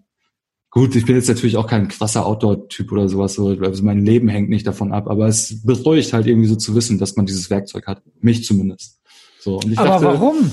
[0.71, 4.27] Gut, ich bin jetzt natürlich auch kein krasser Outdoor-Typ oder sowas, so, also mein Leben
[4.27, 7.49] hängt nicht davon ab, aber es beruhigt halt irgendwie so zu wissen, dass man dieses
[7.49, 8.03] Werkzeug hat.
[8.19, 8.99] Mich zumindest.
[9.39, 10.51] So, Aber dachte, warum?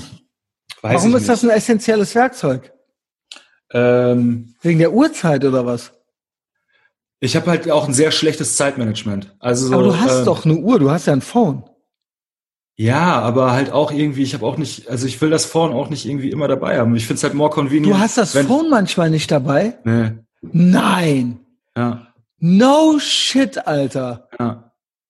[0.81, 2.71] Weiß Warum ist das ein essentielles Werkzeug?
[3.73, 5.91] Ähm, Wegen der Uhrzeit oder was?
[7.19, 9.35] Ich habe halt auch ein sehr schlechtes Zeitmanagement.
[9.39, 11.63] Also so, Aber du hast ähm, doch eine Uhr, du hast ja ein Phone.
[12.79, 15.89] Ja, aber halt auch irgendwie, ich habe auch nicht, also ich will das Phone auch
[15.89, 16.95] nicht irgendwie immer dabei haben.
[16.95, 17.95] Ich find's halt more convenient.
[17.95, 19.79] Du hast das Phone manchmal nicht dabei?
[19.83, 20.11] Nee,
[20.41, 21.39] Nein.
[21.75, 22.07] ja,
[22.39, 24.27] No shit, Alter.
[24.39, 24.63] ja.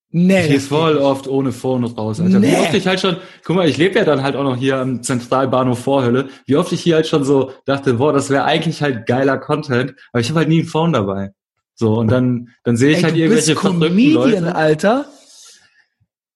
[0.09, 0.43] Nee.
[0.43, 2.39] Ich gehe voll oft ohne Phone raus, Alter.
[2.39, 2.53] Nee.
[2.53, 4.77] Wie oft ich halt schon, guck mal, ich lebe ja dann halt auch noch hier
[4.77, 8.81] am Zentralbahnhof Vorhölle, wie oft ich hier halt schon so dachte, boah, das wäre eigentlich
[8.81, 11.33] halt geiler Content, aber ich habe halt nie ein Phone dabei.
[11.79, 14.55] So, und dann, dann sehe ich Ey, halt irgendwelche bist verrückten Comedian, Leute.
[14.55, 15.05] Alter.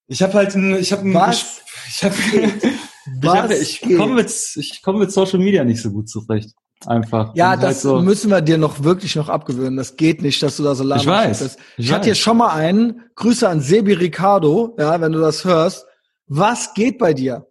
[0.07, 1.61] Ich habe halt ein, ich habe ein, Was?
[1.87, 6.09] ich habe, ich, hab, ich komme mit, ich komme mit Social Media nicht so gut
[6.09, 6.51] zurecht.
[6.85, 7.35] Einfach.
[7.35, 9.77] Ja, Und das halt so, müssen wir dir noch wirklich noch abgewöhnen.
[9.77, 11.05] Das geht nicht, dass du da so laberst.
[11.05, 13.01] Ich weiß, Das- ich Ich hatte hier schon mal einen.
[13.15, 15.85] Grüße an Sebi Ricardo, ja, wenn du das hörst.
[16.27, 17.47] Was geht bei dir?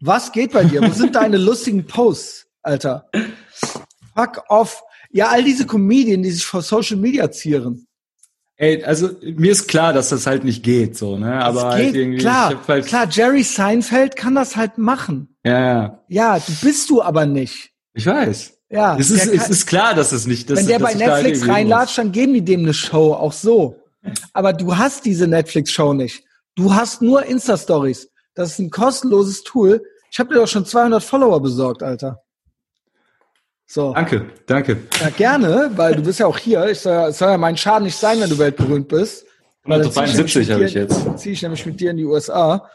[0.00, 0.82] Was geht bei dir?
[0.82, 3.08] Wo sind deine lustigen Posts, Alter?
[4.16, 4.82] Fuck off.
[5.12, 7.86] Ja, all diese Comedien, die sich vor Social Media zieren.
[8.56, 11.42] Ey, also mir ist klar, dass das halt nicht geht, so, ne?
[11.42, 15.36] Aber halt geht, irgendwie, klar, halt, klar, Jerry Seinfeld kann das halt machen.
[15.44, 17.70] ja, ja, Ja, du bist du aber nicht.
[17.94, 18.58] ich weiß.
[18.70, 20.48] Ja, es ist, der es kann- ist klar, dass es nicht.
[20.48, 23.12] Dass, wenn der bei da halt Netflix irgendwie reinlatscht, dann geben die dem eine Show,
[23.12, 23.76] auch so.
[24.32, 26.24] Aber du hast diese Netflix-Show nicht.
[26.54, 28.08] Du hast nur Insta-Stories.
[28.34, 29.82] Das ist ein kostenloses Tool.
[30.10, 32.22] Ich habe dir doch schon 200 Follower besorgt, Alter.
[33.74, 34.76] So, Danke, danke.
[35.00, 36.68] ja, gerne, weil du bist ja auch hier.
[36.68, 39.24] Ich soll, ja- es soll ja mein Schaden nicht sein, wenn du weltberühmt bist.
[39.64, 41.18] Weil dann zieh 172 nämlich habe ich jetzt.
[41.18, 42.68] Ziehe ich nämlich mit dir in die USA.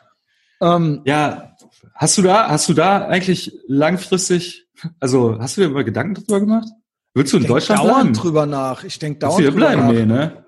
[0.60, 1.52] Ähm, Ja,
[1.94, 4.66] hast du da, hast du da eigentlich langfristig,
[5.00, 6.68] also hast du dir mal Gedanken drüber gemacht?
[7.14, 8.14] Willst du in ich denk Deutschland dauernd bleiben?
[8.14, 8.84] drüber nach.
[8.84, 9.82] Ich denke dauernd drüber bleiben?
[9.84, 9.92] nach.
[9.92, 10.46] Nee, ne?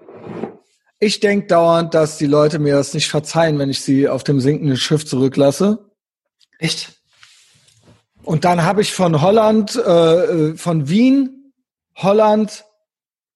[0.98, 4.40] Ich denke dauernd, dass die Leute mir das nicht verzeihen, wenn ich sie auf dem
[4.40, 5.92] sinkenden Schiff zurücklasse.
[6.58, 6.99] Echt?
[8.24, 9.82] Und dann habe ich von Holland, äh,
[10.52, 11.54] äh, von Wien,
[11.96, 12.66] Holland,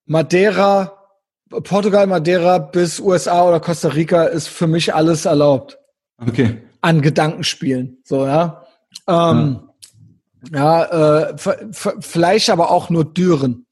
[0.06, 1.00] Madeira,
[1.50, 5.78] Portugal, Madeira bis USA oder Costa Rica ist für mich alles erlaubt
[6.20, 6.62] Okay.
[6.82, 8.02] an Gedankenspielen.
[8.04, 8.66] So, ja.
[9.08, 9.70] Ähm,
[10.52, 10.84] ja,
[11.30, 13.66] äh, v- v- vielleicht aber auch nur Düren.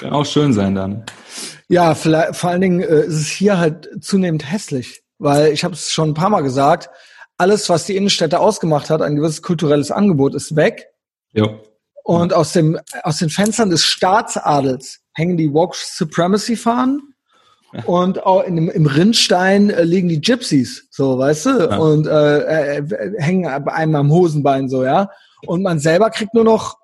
[0.00, 1.04] Kann auch schön sein dann.
[1.68, 5.92] Ja, vor allen Dingen äh, ist es hier halt zunehmend hässlich, weil ich habe es
[5.92, 6.90] schon ein paar Mal gesagt,
[7.40, 10.86] alles, was die Innenstädte ausgemacht hat, ein gewisses kulturelles Angebot, ist weg.
[11.32, 11.60] Jo.
[12.04, 17.14] Und aus dem aus den Fenstern des Staatsadels hängen die Woke Supremacy Fahnen
[17.86, 21.76] und auch in im Rinnstein äh, liegen die Gypsies, so weißt du, Ja.
[21.78, 25.08] und äh, äh, hängen bei einem am Hosenbein so, ja.
[25.46, 26.78] Und man selber kriegt nur noch,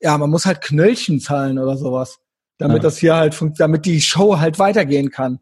[0.00, 2.18] ja, man muss halt Knöllchen zahlen oder sowas,
[2.58, 2.82] damit Ja.
[2.84, 5.40] das hier halt funkt, damit die Show halt weitergehen kann,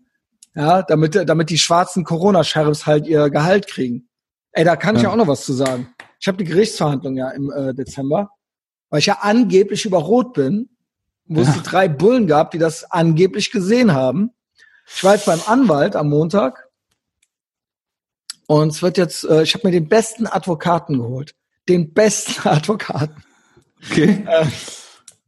[0.54, 4.08] ja, damit damit die schwarzen Corona-Sheriffs halt ihr Gehalt kriegen.
[4.52, 5.08] Ey, da kann ich Ja.
[5.08, 5.94] ja auch noch was zu sagen.
[6.18, 8.30] Ich habe die Gerichtsverhandlung ja im äh, Dezember
[8.92, 10.68] weil ich ja angeblich über Rot bin,
[11.26, 11.52] wo es Ja.
[11.54, 14.32] die drei Bullen gab, die das angeblich gesehen haben.
[14.92, 16.66] Ich war jetzt beim Anwalt am Montag
[18.48, 21.34] und es wird jetzt, äh, ich habe mir den besten Advokaten geholt.
[21.68, 23.22] Den besten Advokaten.
[23.88, 24.24] Okay.
[24.26, 24.46] Äh,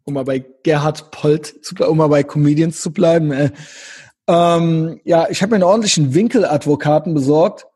[0.05, 3.31] um mal bei Gerhard Polt zu ble- um mal bei Comedians zu bleiben.
[3.31, 3.51] Äh.
[4.27, 7.67] Ähm, ja, ich habe mir einen ordentlichen Winkeladvokaten besorgt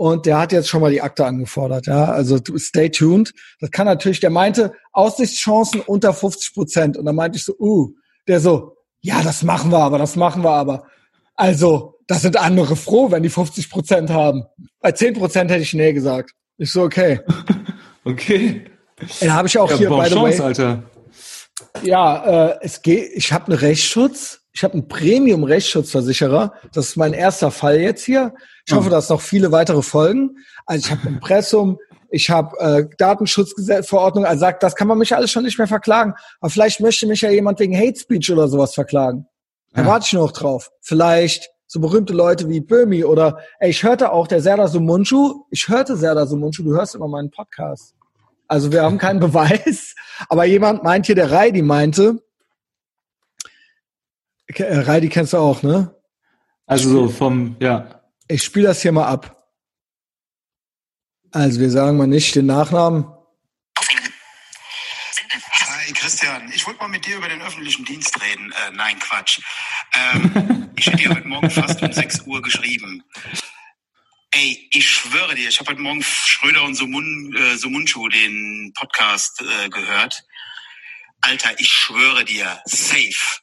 [0.00, 1.86] und der hat jetzt schon mal die Akte angefordert.
[1.86, 3.34] Ja, also stay tuned.
[3.60, 7.92] Das kann natürlich, der meinte Aussichtschancen unter 50 Prozent und dann meinte ich so, uh,
[8.26, 10.86] der so, ja, das machen wir aber, das machen wir aber.
[11.34, 14.44] Also, das sind andere froh, wenn die 50 Prozent haben.
[14.80, 16.30] Bei 10 Prozent hätte ich nee gesagt.
[16.56, 17.20] Ich so, okay.
[18.04, 18.64] Okay.
[19.20, 20.82] Ey, Da habe ich auch Ja, hier, by the way, Alter.
[21.82, 23.10] ja, äh, es geht.
[23.14, 24.40] Ich habe einen Rechtsschutz.
[24.54, 26.54] Ich habe einen Premium-Rechtsschutzversicherer.
[26.72, 28.32] Das ist mein erster Fall jetzt hier.
[28.70, 30.36] Ich hoffe, dass noch viele weitere folgen.
[30.64, 31.78] Also ich habe Impressum,
[32.08, 34.24] ich habe äh, Datenschutzverordnung.
[34.24, 36.14] Also sagt, das kann man mich alles schon nicht mehr verklagen.
[36.40, 39.26] Aber vielleicht möchte mich ja jemand wegen Hate Speech oder sowas verklagen.
[39.72, 39.88] Da Ja.
[39.88, 40.70] warte ich noch drauf.
[40.80, 45.68] Vielleicht so berühmte Leute wie Böhmi oder ey, ich hörte auch der Serdar Sumunchu, ich
[45.68, 47.94] hörte Serdar Sumunchu, du hörst immer meinen Podcast.
[48.48, 49.94] Also wir haben keinen Beweis,
[50.28, 52.22] aber jemand meint hier, der Reidi meinte,
[54.48, 55.94] äh, Reidi kennst du auch, ne?
[56.66, 57.99] Also so vom, ja.
[58.30, 59.44] Ich spiele das hier mal ab.
[61.32, 63.04] Also wir sagen mal nicht den Nachnamen.
[65.34, 68.52] Hi Christian, ich wollte mal mit dir über den öffentlichen Dienst reden.
[68.52, 69.40] Äh, nein, Quatsch.
[69.94, 73.02] Ähm, ich hätte dir heute Morgen fast um 6 Uhr geschrieben.
[74.30, 79.42] Ey, ich schwöre dir, ich habe heute Morgen Schröder und Sumun, äh, Sumunchu den Podcast
[79.42, 80.22] äh, gehört.
[81.20, 83.40] Alter, ich schwöre dir, safe,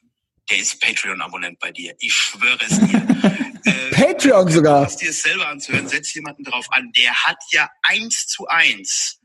[0.50, 1.94] der ist Patreon-Abonnent bei dir.
[1.98, 3.06] Ich schwöre es dir.
[3.64, 4.90] äh, Patreon sogar.
[4.90, 6.90] Um dir es selber anzuhören, setz jemanden drauf an.
[6.96, 9.18] Der hat ja eins zu eins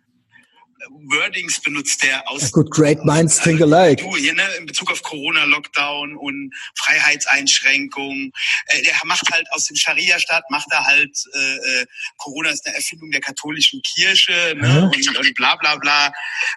[0.90, 2.42] Wordings benutzt der aus.
[2.42, 4.04] Ja, gut, great minds think alike.
[4.04, 8.32] Du hier, ne, in Bezug auf Corona-Lockdown und Freiheitseinschränkungen.
[8.68, 11.86] Äh, der macht halt aus dem Scharia-Staat, macht er halt, äh, äh,
[12.18, 14.84] Corona ist eine Erfindung der katholischen Kirche, ne, Ja.
[14.84, 16.14] und, und bla, bla, bla.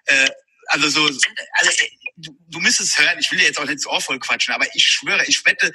[0.07, 0.29] Äh,
[0.69, 1.71] also so, also,
[2.17, 4.67] du, du müsstest hören, ich will dir jetzt auch nicht ins Ohr voll quatschen, aber
[4.75, 5.73] ich schwöre, ich wette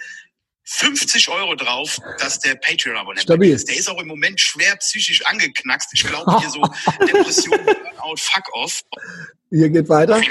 [0.64, 3.54] 50 Euro drauf, dass der Patreon-Abonnent Stabil.
[3.54, 3.68] ist.
[3.68, 5.90] Der ist auch im Moment schwer psychisch angeknackst.
[5.94, 6.62] Ich glaube hier so
[7.06, 8.82] Depression, Burnout, fuck off.
[9.50, 10.22] Hier geht weiter.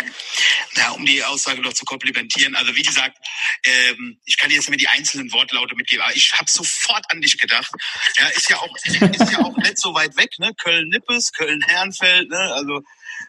[0.76, 2.56] Ja, um die Aussage noch zu komplimentieren.
[2.56, 3.18] Also wie gesagt,
[3.64, 7.04] ähm, ich kann dir jetzt nicht mehr die einzelnen Wortlaute mitgeben, aber ich habe sofort
[7.10, 7.70] an dich gedacht.
[8.18, 10.52] Ja, ist ja auch ist ja auch nicht so weit weg, ne?
[10.54, 12.54] Köln-Nippes, Köln-Herrenfeld, ne?
[12.54, 12.80] Also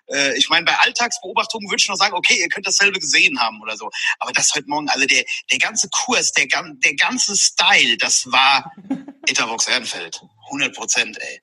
[0.07, 3.61] äh, ich meine, bei Alltagsbeobachtungen würde ich noch sagen, okay, ihr könnt dasselbe gesehen haben
[3.61, 3.89] oder so.
[4.19, 8.71] Aber das heute Morgen, also der, der ganze Kurs, der, der ganze Style, das war
[9.27, 10.21] Etavox Ehrenfeld.
[10.47, 11.41] 100 Prozent, ey.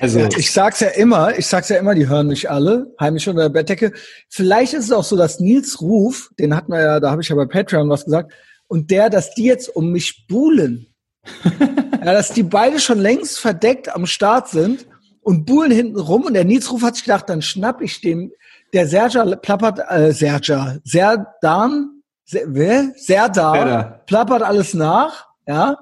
[0.00, 3.42] Also, ich sag's ja immer, ich sag's ja immer, die hören mich alle, heimisch unter
[3.42, 3.92] der Bettdecke.
[4.28, 7.28] Vielleicht ist es auch so, dass Nils Ruf, den hatten wir ja, da habe ich
[7.28, 8.32] ja bei Patreon was gesagt,
[8.66, 10.92] und der, dass die jetzt um mich buhlen.
[11.44, 14.86] ja, dass die beide schon längst verdeckt am Start sind
[15.26, 18.30] und buhlen hinten rum und der Nils Ruf hat sich gedacht, dann schnapp ich dem,
[18.72, 22.92] der Serja plappert, äh, Serja, Serdan, Ser, wer?
[22.96, 24.04] Serdar.
[24.06, 25.78] plappert alles nach, ja.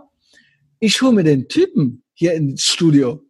[0.78, 3.20] Ich hole mir den Typen hier ins Studio.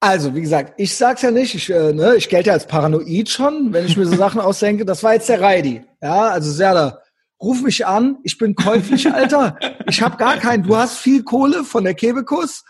[0.00, 3.30] Also, wie gesagt, ich sag's ja nicht, ich, äh, ne, ich gelte ja als paranoid
[3.30, 4.84] schon, wenn ich mir so Sachen ausdenke.
[4.84, 5.82] Das war jetzt der Reidi.
[6.02, 6.98] Ja, also Serda,
[7.40, 9.56] ruf mich an, ich bin käuflich, Alter.
[9.88, 12.64] Ich habe gar keinen, du hast viel Kohle von der Kebekus.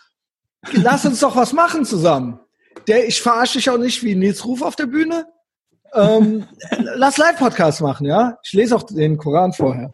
[0.73, 2.41] Lass uns doch was machen zusammen.
[2.87, 5.27] Der, ich verarsche dich auch nicht wie Nils Ruf auf der Bühne.
[5.93, 6.47] Ähm,
[6.95, 8.39] lass Live-Podcast machen, ja.
[8.45, 9.93] Ich lese auch den Koran vorher.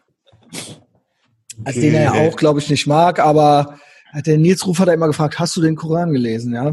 [1.64, 3.78] Also den er ja auch, glaube ich, nicht mag, aber
[4.14, 6.68] der Nils Ruf hat er immer gefragt, hast du den Koran gelesen, ja?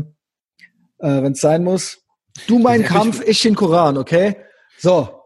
[1.00, 2.00] Äh, Wenn es sein muss.
[2.48, 4.38] Du mein Ich Kampf, ich den Koran, okay?
[4.78, 5.22] So.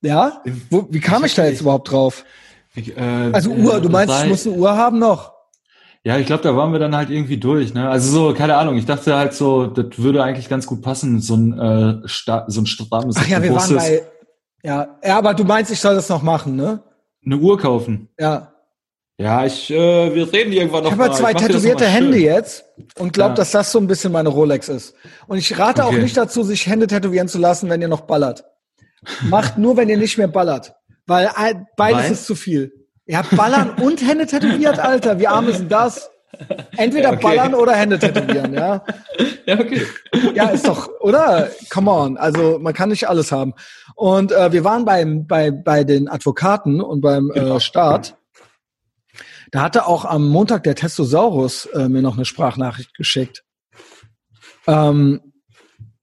[0.00, 0.42] Ja?
[0.70, 2.24] Wo, wie kam ich da jetzt überhaupt drauf?
[2.74, 5.31] ich, äh, Also Uhr, du meinst, ich muss eine Uhr haben noch?
[6.04, 7.74] Ja, ich glaube, da waren wir dann halt irgendwie durch.
[7.74, 7.88] Ne?
[7.88, 8.76] Also so, keine Ahnung.
[8.76, 11.58] Ich dachte halt so, das würde eigentlich ganz gut passen, so ein
[12.04, 14.02] äh, Sta so ein strammes, Ach ja, wir waren bei,
[14.64, 16.82] ja, ja, aber du meinst, ich soll das noch machen, ne?
[17.24, 18.08] eine Uhr kaufen.
[18.18, 18.48] Ja.
[19.18, 22.64] Ja, ich, äh, wir reden irgendwann noch Ich habe ja zwei tätowierte Hände jetzt
[22.98, 23.34] und glaube, Ja.
[23.36, 24.94] dass das so ein bisschen meine Rolex ist.
[25.28, 26.02] Und ich rate auch Okay.
[26.02, 28.44] nicht dazu, sich Hände tätowieren zu lassen, wenn ihr noch ballert.
[29.22, 30.74] Macht nur, wenn ihr nicht mehr ballert.
[31.06, 31.30] Weil
[31.76, 32.12] beides Weil?
[32.12, 32.72] ist zu viel.
[33.06, 35.18] Ihr habt Ballern und Hände tätowiert, Alter.
[35.18, 36.08] Wie arm ist denn das?
[36.76, 37.22] Entweder Ja, okay.
[37.22, 38.84] ballern oder Hände tätowieren, ja.
[39.46, 39.84] Ja, okay.
[40.34, 41.50] Ja, ist doch, oder?
[41.68, 42.16] Come on.
[42.16, 43.54] Also man kann nicht alles haben.
[43.96, 47.56] Und äh, wir waren beim, bei, bei den Advokaten und beim Genau.
[47.56, 48.16] äh, Staat.
[49.50, 53.42] Da hatte auch am Montag der Testosaurus äh, mir noch eine Sprachnachricht geschickt.
[54.68, 55.20] Ähm,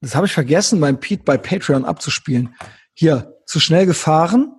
[0.02, 2.54] das habe ich vergessen, beim Pete bei Patreon abzuspielen.
[2.94, 4.59] Hier, zu schnell gefahren.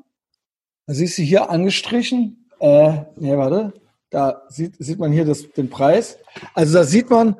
[0.90, 2.48] Da siehst du hier angestrichen.
[2.58, 3.72] Äh, nee, warte.
[4.10, 6.18] Da sieht, sieht man hier das, den Preis.
[6.52, 7.36] Also da sieht man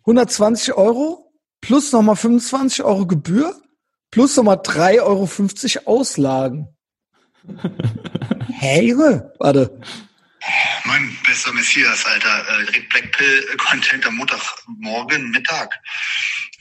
[0.00, 3.58] 120 Euro plus nochmal 25 Euro Gebühr
[4.10, 6.68] plus nochmal 3,50 Euro Auslagen.
[8.52, 9.80] Hey, Junge, warte.
[10.84, 12.60] Mein bester Messias, Alter.
[12.60, 15.74] Äh, direkt Black Pill Content am Montagmorgen, Mittag.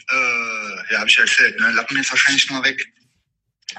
[0.09, 1.69] Äh, ja, habe ich erzählt, ne?
[1.73, 2.81] Lappen jetzt wahrscheinlich nur weg.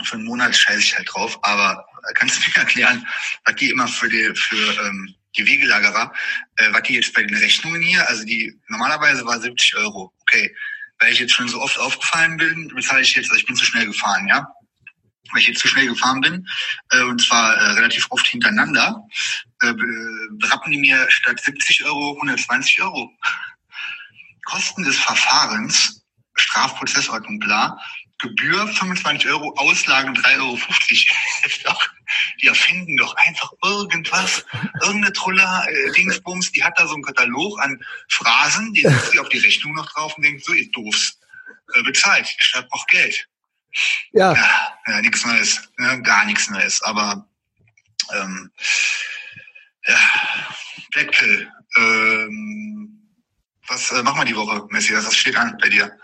[0.05, 1.39] Für einen Monat scheiße ich halt drauf.
[1.43, 3.07] Aber kannst du mir erklären,
[3.45, 6.13] was die immer für die, für, ähm, die Wegelagerer,
[6.57, 10.13] äh, was die jetzt bei den Rechnungen hier, also die normalerweise war 70 Euro.
[10.23, 10.55] Okay.
[10.99, 13.65] Weil ich jetzt schon so oft aufgefallen bin, bezahle ich jetzt, also ich bin zu
[13.65, 14.47] schnell gefahren, ja.
[15.33, 16.47] Weil ich jetzt zu schnell gefahren bin,
[16.91, 19.03] äh, und zwar äh, relativ oft hintereinander,
[19.63, 23.11] äh, be- berappen die mir statt 70 Euro 120 Euro.
[24.45, 26.03] Kosten des Verfahrens,
[26.35, 27.79] Strafprozessordnung bla,
[28.23, 30.59] Gebühr 25 Euro, Auslagen 3,50 Euro.
[32.41, 34.45] Die erfinden doch einfach irgendwas,
[34.81, 39.19] irgendeine Troller, äh, Dingsbums, die hat da so einen Katalog an Phrasen, die setzt sie
[39.19, 41.19] auf die Rechnung noch drauf und denkt, so, ihr doofs,
[41.75, 43.27] äh, bezahlt, ich schreibe auch Geld.
[44.13, 47.27] Ja, Ja, ja nichts Neues, ja, gar nichts Neues, aber
[48.13, 48.51] ähm,
[49.87, 49.99] ja,
[50.93, 53.09] Blackpill, ähm,
[53.69, 55.07] was äh, machen wir die Woche, Messias?
[55.07, 55.97] Was steht an bei dir?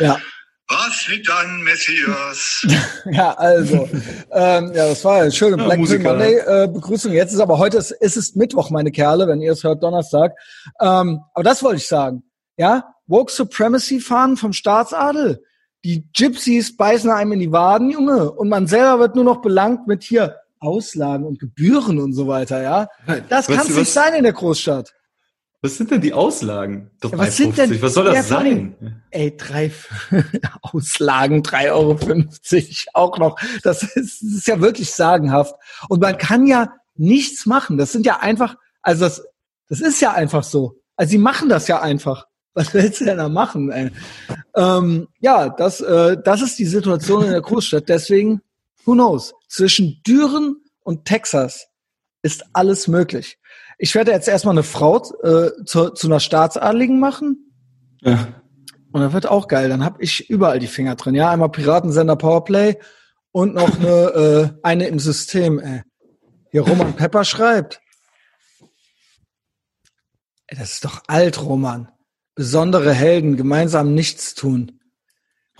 [0.00, 0.20] ja.
[0.68, 2.66] Was liegt an, Messias?
[3.10, 3.88] Ja, also,
[4.32, 6.10] ähm, ja, das war eine schöne Ja, Black Musiker.
[6.10, 7.12] Monday äh, Begrüßung.
[7.12, 10.32] Jetzt ist aber heute, ist, ist es Mittwoch, meine Kerle, wenn ihr es hört, Donnerstag.
[10.80, 12.24] Ähm, aber das wollte ich sagen.
[12.56, 15.40] Ja, Woke Supremacy fahren vom Staatsadel.
[15.84, 18.32] Die Gypsies beißen einem in die Waden, Junge.
[18.32, 22.60] Und man selber wird nur noch belangt mit hier Auslagen und Gebühren und so weiter,
[22.62, 22.88] ja.
[23.28, 24.95] Das kann es nicht sein in der Großstadt.
[25.66, 26.90] Was sind denn die Auslagen?
[27.00, 29.02] Doch Ja, was sind denn- was soll das sein?
[29.10, 29.70] Ey, drei
[30.62, 31.98] Auslagen, 3,50 Euro
[32.94, 33.38] auch noch.
[33.62, 35.54] Das ist, das ist ja wirklich sagenhaft.
[35.88, 37.78] Und man kann ja nichts machen.
[37.78, 39.24] Das sind ja einfach, also das,
[39.68, 40.80] das ist ja einfach so.
[40.96, 42.26] Also sie machen das ja einfach.
[42.54, 43.70] Was willst du denn da machen?
[43.70, 43.90] Ey?
[44.54, 47.88] Ähm, ja, das, äh, das ist die Situation in der Großstadt.
[47.88, 48.40] Deswegen,
[48.86, 49.34] who knows?
[49.48, 51.66] Zwischen Düren und Texas
[52.22, 53.38] ist alles möglich.
[53.78, 57.52] Ich werde jetzt erstmal eine Frau äh, zu, zu einer Staatsadligen machen.
[58.00, 58.28] Ja.
[58.92, 59.68] Und das wird auch geil.
[59.68, 61.14] Dann habe ich überall die Finger drin.
[61.14, 62.76] Ja, einmal Piratensender Powerplay
[63.32, 65.58] und noch eine, äh, eine im System.
[65.58, 65.82] Ey.
[66.50, 67.80] Hier Roman Pepper schreibt.
[70.46, 71.88] Ey, das ist doch alt, Roman.
[72.34, 74.80] Besondere Helden, gemeinsam nichts tun.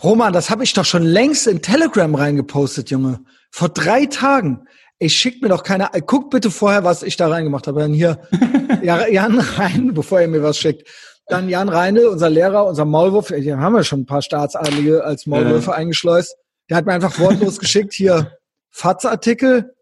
[0.02, 3.20] Roman, das habe ich doch schon längst in Telegram reingepostet, Junge.
[3.50, 4.66] Vor drei Tagen.
[4.98, 5.92] Ich schick mir doch keine.
[5.92, 7.80] äh, Guck bitte vorher, was ich da reingemacht habe.
[7.80, 8.18] Dann hier
[8.82, 10.88] Ja- Jan Rein, bevor ihr mir was schickt.
[11.28, 13.28] Dann Jan Reine, unser Lehrer, unser Maulwurf.
[13.28, 16.36] Hier haben wir schon ein paar Staatsadlige als Maulwürfe eingeschleust.
[16.70, 17.92] Der hat mir einfach wortlos geschickt.
[17.94, 18.32] Hier
[18.70, 19.74] FATS-Artikel.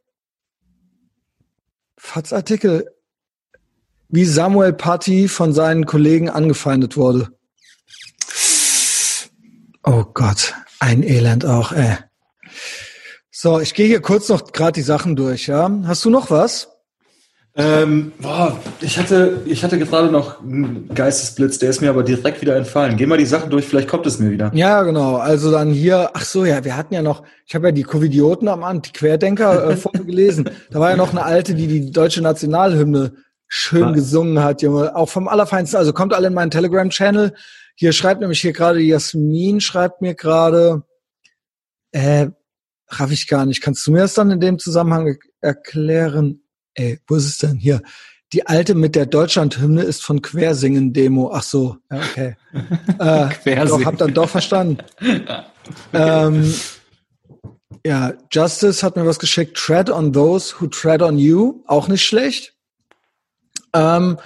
[1.99, 2.91] FATS-Artikel.
[4.09, 7.29] Wie Samuel Paty von seinen Kollegen angefeindet wurde.
[9.83, 11.97] Oh Gott, ein Elend auch, ey.
[13.45, 15.71] So, ich gehe hier kurz noch gerade die Sachen durch, ja.
[15.85, 16.71] Hast du noch was?
[17.55, 22.41] Ähm, boah, ich hatte, ich hatte gerade noch einen Geistesblitz, der ist mir aber direkt
[22.41, 22.97] wieder entfallen.
[22.97, 24.51] Geh mal die Sachen durch, vielleicht kommt es mir wieder.
[24.55, 25.17] Ja, genau.
[25.17, 28.49] Also dann hier, ach so, ja, wir hatten ja noch, ich habe ja die Covidioten
[28.49, 30.49] am Anfang, die Querdenker äh, vorgelesen.
[30.71, 33.13] Da war ja noch eine alte, die die deutsche Nationalhymne
[33.47, 33.93] schön Was?
[33.93, 34.97] gesungen hat, Junge.
[34.97, 35.77] Auch vom Allerfeinsten.
[35.77, 37.35] Also kommt alle in meinen Telegram-Channel.
[37.75, 40.85] Hier schreibt nämlich hier gerade Jasmin, schreibt mir gerade,
[41.93, 42.29] äh,
[43.01, 43.61] raff ich gar nicht.
[43.61, 45.17] Kannst du mir das dann in dem Zusammenhang er-
[45.49, 46.43] erklären?
[46.75, 47.83] Ey, wo ist es denn hier?
[48.33, 51.31] Die alte mit der Deutschlandhymne ist von Quersingen-Demo.
[51.33, 52.37] Ach so, ja, okay.
[52.99, 53.69] äh, Quersingen.
[53.69, 54.79] doch, hab dann doch verstanden.
[55.93, 56.53] ähm,
[57.87, 59.57] ja, Justice hat mir was geschickt.
[59.57, 61.63] Tread on those who tread on you.
[61.67, 62.55] Auch nicht schlecht.
[63.75, 64.19] Ähm,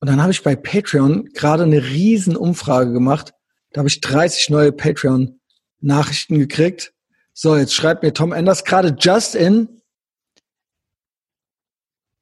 [0.00, 3.32] und dann habe ich bei Patreon gerade eine riesen Umfrage gemacht.
[3.72, 6.92] Da habe ich 30 neue Patreon-Nachrichten gekriegt.
[7.38, 9.82] So, jetzt schreibt mir Tom Enders gerade just in.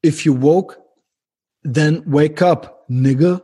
[0.05, 0.83] If you woke,
[1.63, 3.41] then wake up, nigga.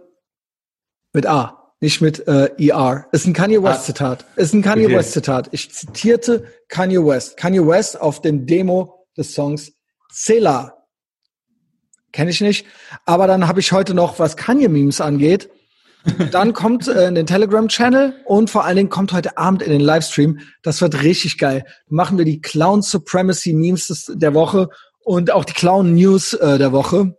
[1.12, 3.06] Mit A, nicht mit äh, ER.
[3.12, 3.84] Ist ein Kanye West Ah.
[3.84, 4.24] Zitat.
[4.34, 4.96] Ist ein Kanye Okay.
[4.96, 5.48] West Zitat.
[5.52, 7.36] Ich zitierte Kanye West.
[7.36, 9.72] Kanye West auf dem Demo des Songs
[10.12, 10.76] Cela.
[12.10, 12.66] Kenne ich nicht.
[13.06, 15.48] Aber dann habe ich heute noch, was Kanye-Memes angeht.
[16.30, 19.80] Dann kommt äh, in den Telegram-Channel und vor allen Dingen kommt heute Abend in den
[19.80, 20.40] Livestream.
[20.62, 21.64] Das wird richtig geil.
[21.88, 24.68] Machen wir die Clown Supremacy Memes der Woche
[25.04, 27.16] und auch die Clown News äh, der Woche.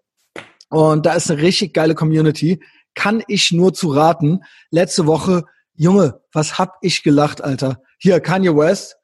[0.69, 2.61] Und da ist eine richtig geile Community.
[2.95, 4.41] Kann ich nur zu raten.
[4.69, 5.43] Letzte Woche,
[5.75, 7.81] Junge, was hab ich gelacht, Alter.
[7.99, 8.97] Hier, Kanye West.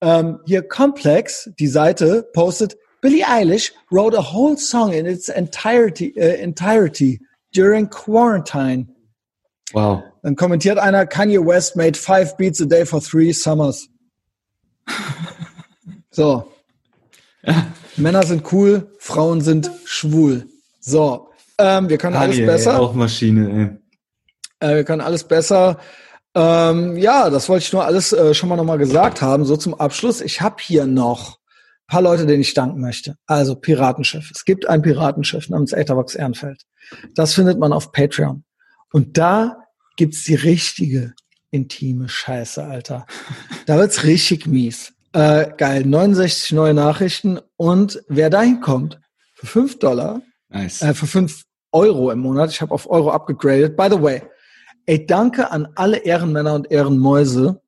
[0.00, 6.14] Ähm, hier Complex, die Seite, postet, Billie Eilish wrote a whole song in its entirety,
[6.16, 7.20] äh, entirety
[7.54, 8.88] during quarantine.
[9.72, 10.02] Wow.
[10.22, 13.88] Dann kommentiert einer, Kanye West made five beats a day for three summers.
[16.12, 16.52] So.
[17.96, 20.46] Männer sind cool, Frauen sind schwul.
[20.78, 21.30] So.
[21.58, 22.72] Ähm, wir können alles Kanye, besser.
[22.72, 23.78] Ey, auch Maschine,
[24.60, 24.68] ey.
[24.68, 25.78] Äh, wir können alles besser.
[26.34, 29.44] Ähm, ja, das wollte ich nur alles äh, schon mal nochmal gesagt haben.
[29.44, 30.20] So zum Abschluss.
[30.20, 31.38] Ich habe hier noch
[31.92, 33.16] paar Leute, denen ich danken möchte.
[33.26, 34.30] Also Piratenschiff.
[34.34, 36.62] Es gibt ein Piratenschiff namens Etherbox Ehrenfeld.
[37.14, 38.44] Das findet man auf Patreon.
[38.92, 39.58] Und da
[39.98, 41.12] gibt's die richtige
[41.50, 43.04] intime Scheiße, Alter.
[43.66, 44.94] Da wird's richtig mies.
[45.12, 47.38] Äh, geil, 69 neue Nachrichten.
[47.58, 48.98] Und wer dahin kommt,
[49.34, 50.80] für 5 Dollar, Nice.
[50.80, 51.42] äh, für 5
[51.72, 52.50] Euro im Monat.
[52.50, 53.76] Ich habe auf Euro abgegradet.
[53.76, 54.22] By the way,
[54.86, 57.60] ey, danke an alle Ehrenmänner und Ehrenmäuse,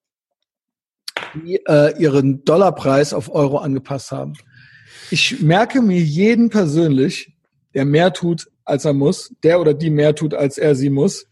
[1.35, 4.35] die äh, ihren Dollarpreis auf Euro angepasst haben.
[5.11, 7.35] Ich merke mir jeden persönlich,
[7.75, 11.27] der mehr tut, als er muss, der oder die mehr tut, als er sie muss.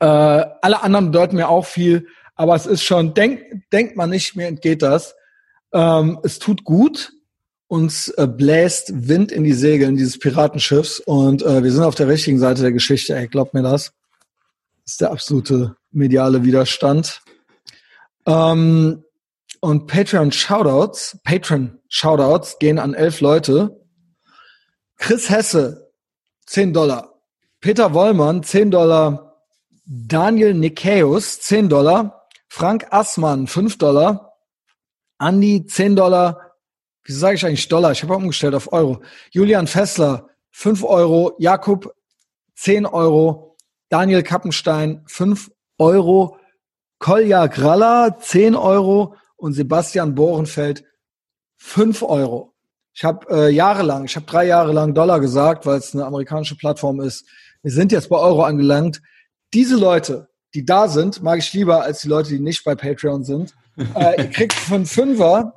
[0.00, 3.40] Äh, alle anderen bedeuten mir auch viel, aber es ist schon, denk,
[3.72, 5.14] denkt man nicht, mir entgeht das.
[5.72, 7.12] Ähm, es tut gut,
[7.66, 12.08] uns äh, bläst Wind in die Segeln dieses Piratenschiffs und äh, wir sind auf der
[12.08, 13.92] richtigen Seite der Geschichte, ey, glaubt mir das.
[14.84, 17.20] Das ist der absolute mediale Widerstand.
[18.28, 19.04] Ähm,
[19.60, 23.80] und Patreon Shoutouts, Patreon Shoutouts gehen an elf Leute.
[24.98, 25.90] Chris Hesse,
[26.46, 27.14] 10 Dollar.
[27.60, 29.36] Peter Wollmann, 10 Dollar.
[29.86, 32.26] Daniel Nikeus, 10 Dollar.
[32.48, 34.34] Frank Assmann, 5 Dollar.
[35.18, 36.52] Andy, 10 Dollar.
[37.04, 37.92] Wieso sage ich eigentlich Dollar?
[37.92, 39.02] Ich habe umgestellt auf Euro.
[39.30, 41.34] Julian Fessler, 5 Euro.
[41.38, 41.94] Jakub,
[42.56, 43.56] 10 Euro.
[43.88, 46.38] Daniel Kappenstein, 5 Euro.
[46.98, 49.14] Kolja Gralla, 10 Euro.
[49.36, 50.84] Und Sebastian Borenfeld,
[51.58, 52.54] 5 Euro.
[52.92, 56.56] Ich habe äh, jahrelang, ich habe drei Jahre lang Dollar gesagt, weil es eine amerikanische
[56.56, 57.24] Plattform ist.
[57.62, 59.00] Wir sind jetzt bei Euro angelangt.
[59.54, 63.22] Diese Leute, die da sind, mag ich lieber als die Leute, die nicht bei Patreon
[63.24, 63.54] sind.
[63.94, 65.54] Äh, ihr kriegt für einen Fünfer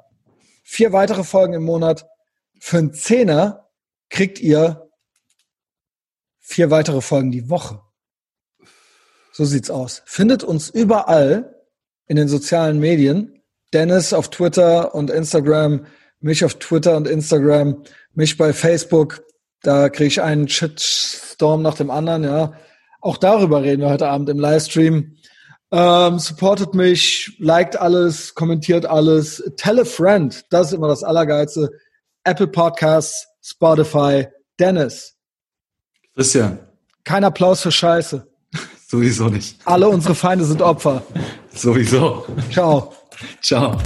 [0.64, 2.06] vier weitere Folgen im Monat.
[2.60, 3.68] Für einen Zehner
[4.12, 4.92] kriegt ihr
[6.40, 7.82] vier weitere Folgen die Woche.
[9.32, 10.02] So sieht's aus.
[10.06, 11.56] Findet uns überall
[12.08, 13.42] in den sozialen Medien.
[13.74, 15.86] Dennis auf Twitter und Instagram,
[16.20, 17.84] mich auf Twitter und Instagram,
[18.14, 19.24] mich bei Facebook.
[19.64, 22.54] Da kriege ich einen Shitstorm nach dem anderen, ja.
[23.00, 25.16] Auch darüber reden wir heute Abend im Livestream.
[25.72, 29.42] Ähm, supportet mich, liked alles, kommentiert alles.
[29.56, 31.72] Tell a friend, das ist immer das Allergeilste.
[32.26, 34.28] Apple Podcasts, Spotify,
[34.60, 35.16] Dennis.
[36.14, 36.60] Christian.
[37.06, 38.28] Kein Applaus für Scheiße.
[38.92, 39.56] Sowieso nicht.
[39.64, 41.02] Alle unsere Feinde sind Opfer.
[41.56, 42.26] Sowieso.
[42.52, 42.92] Ciao.
[43.42, 43.78] Ciao.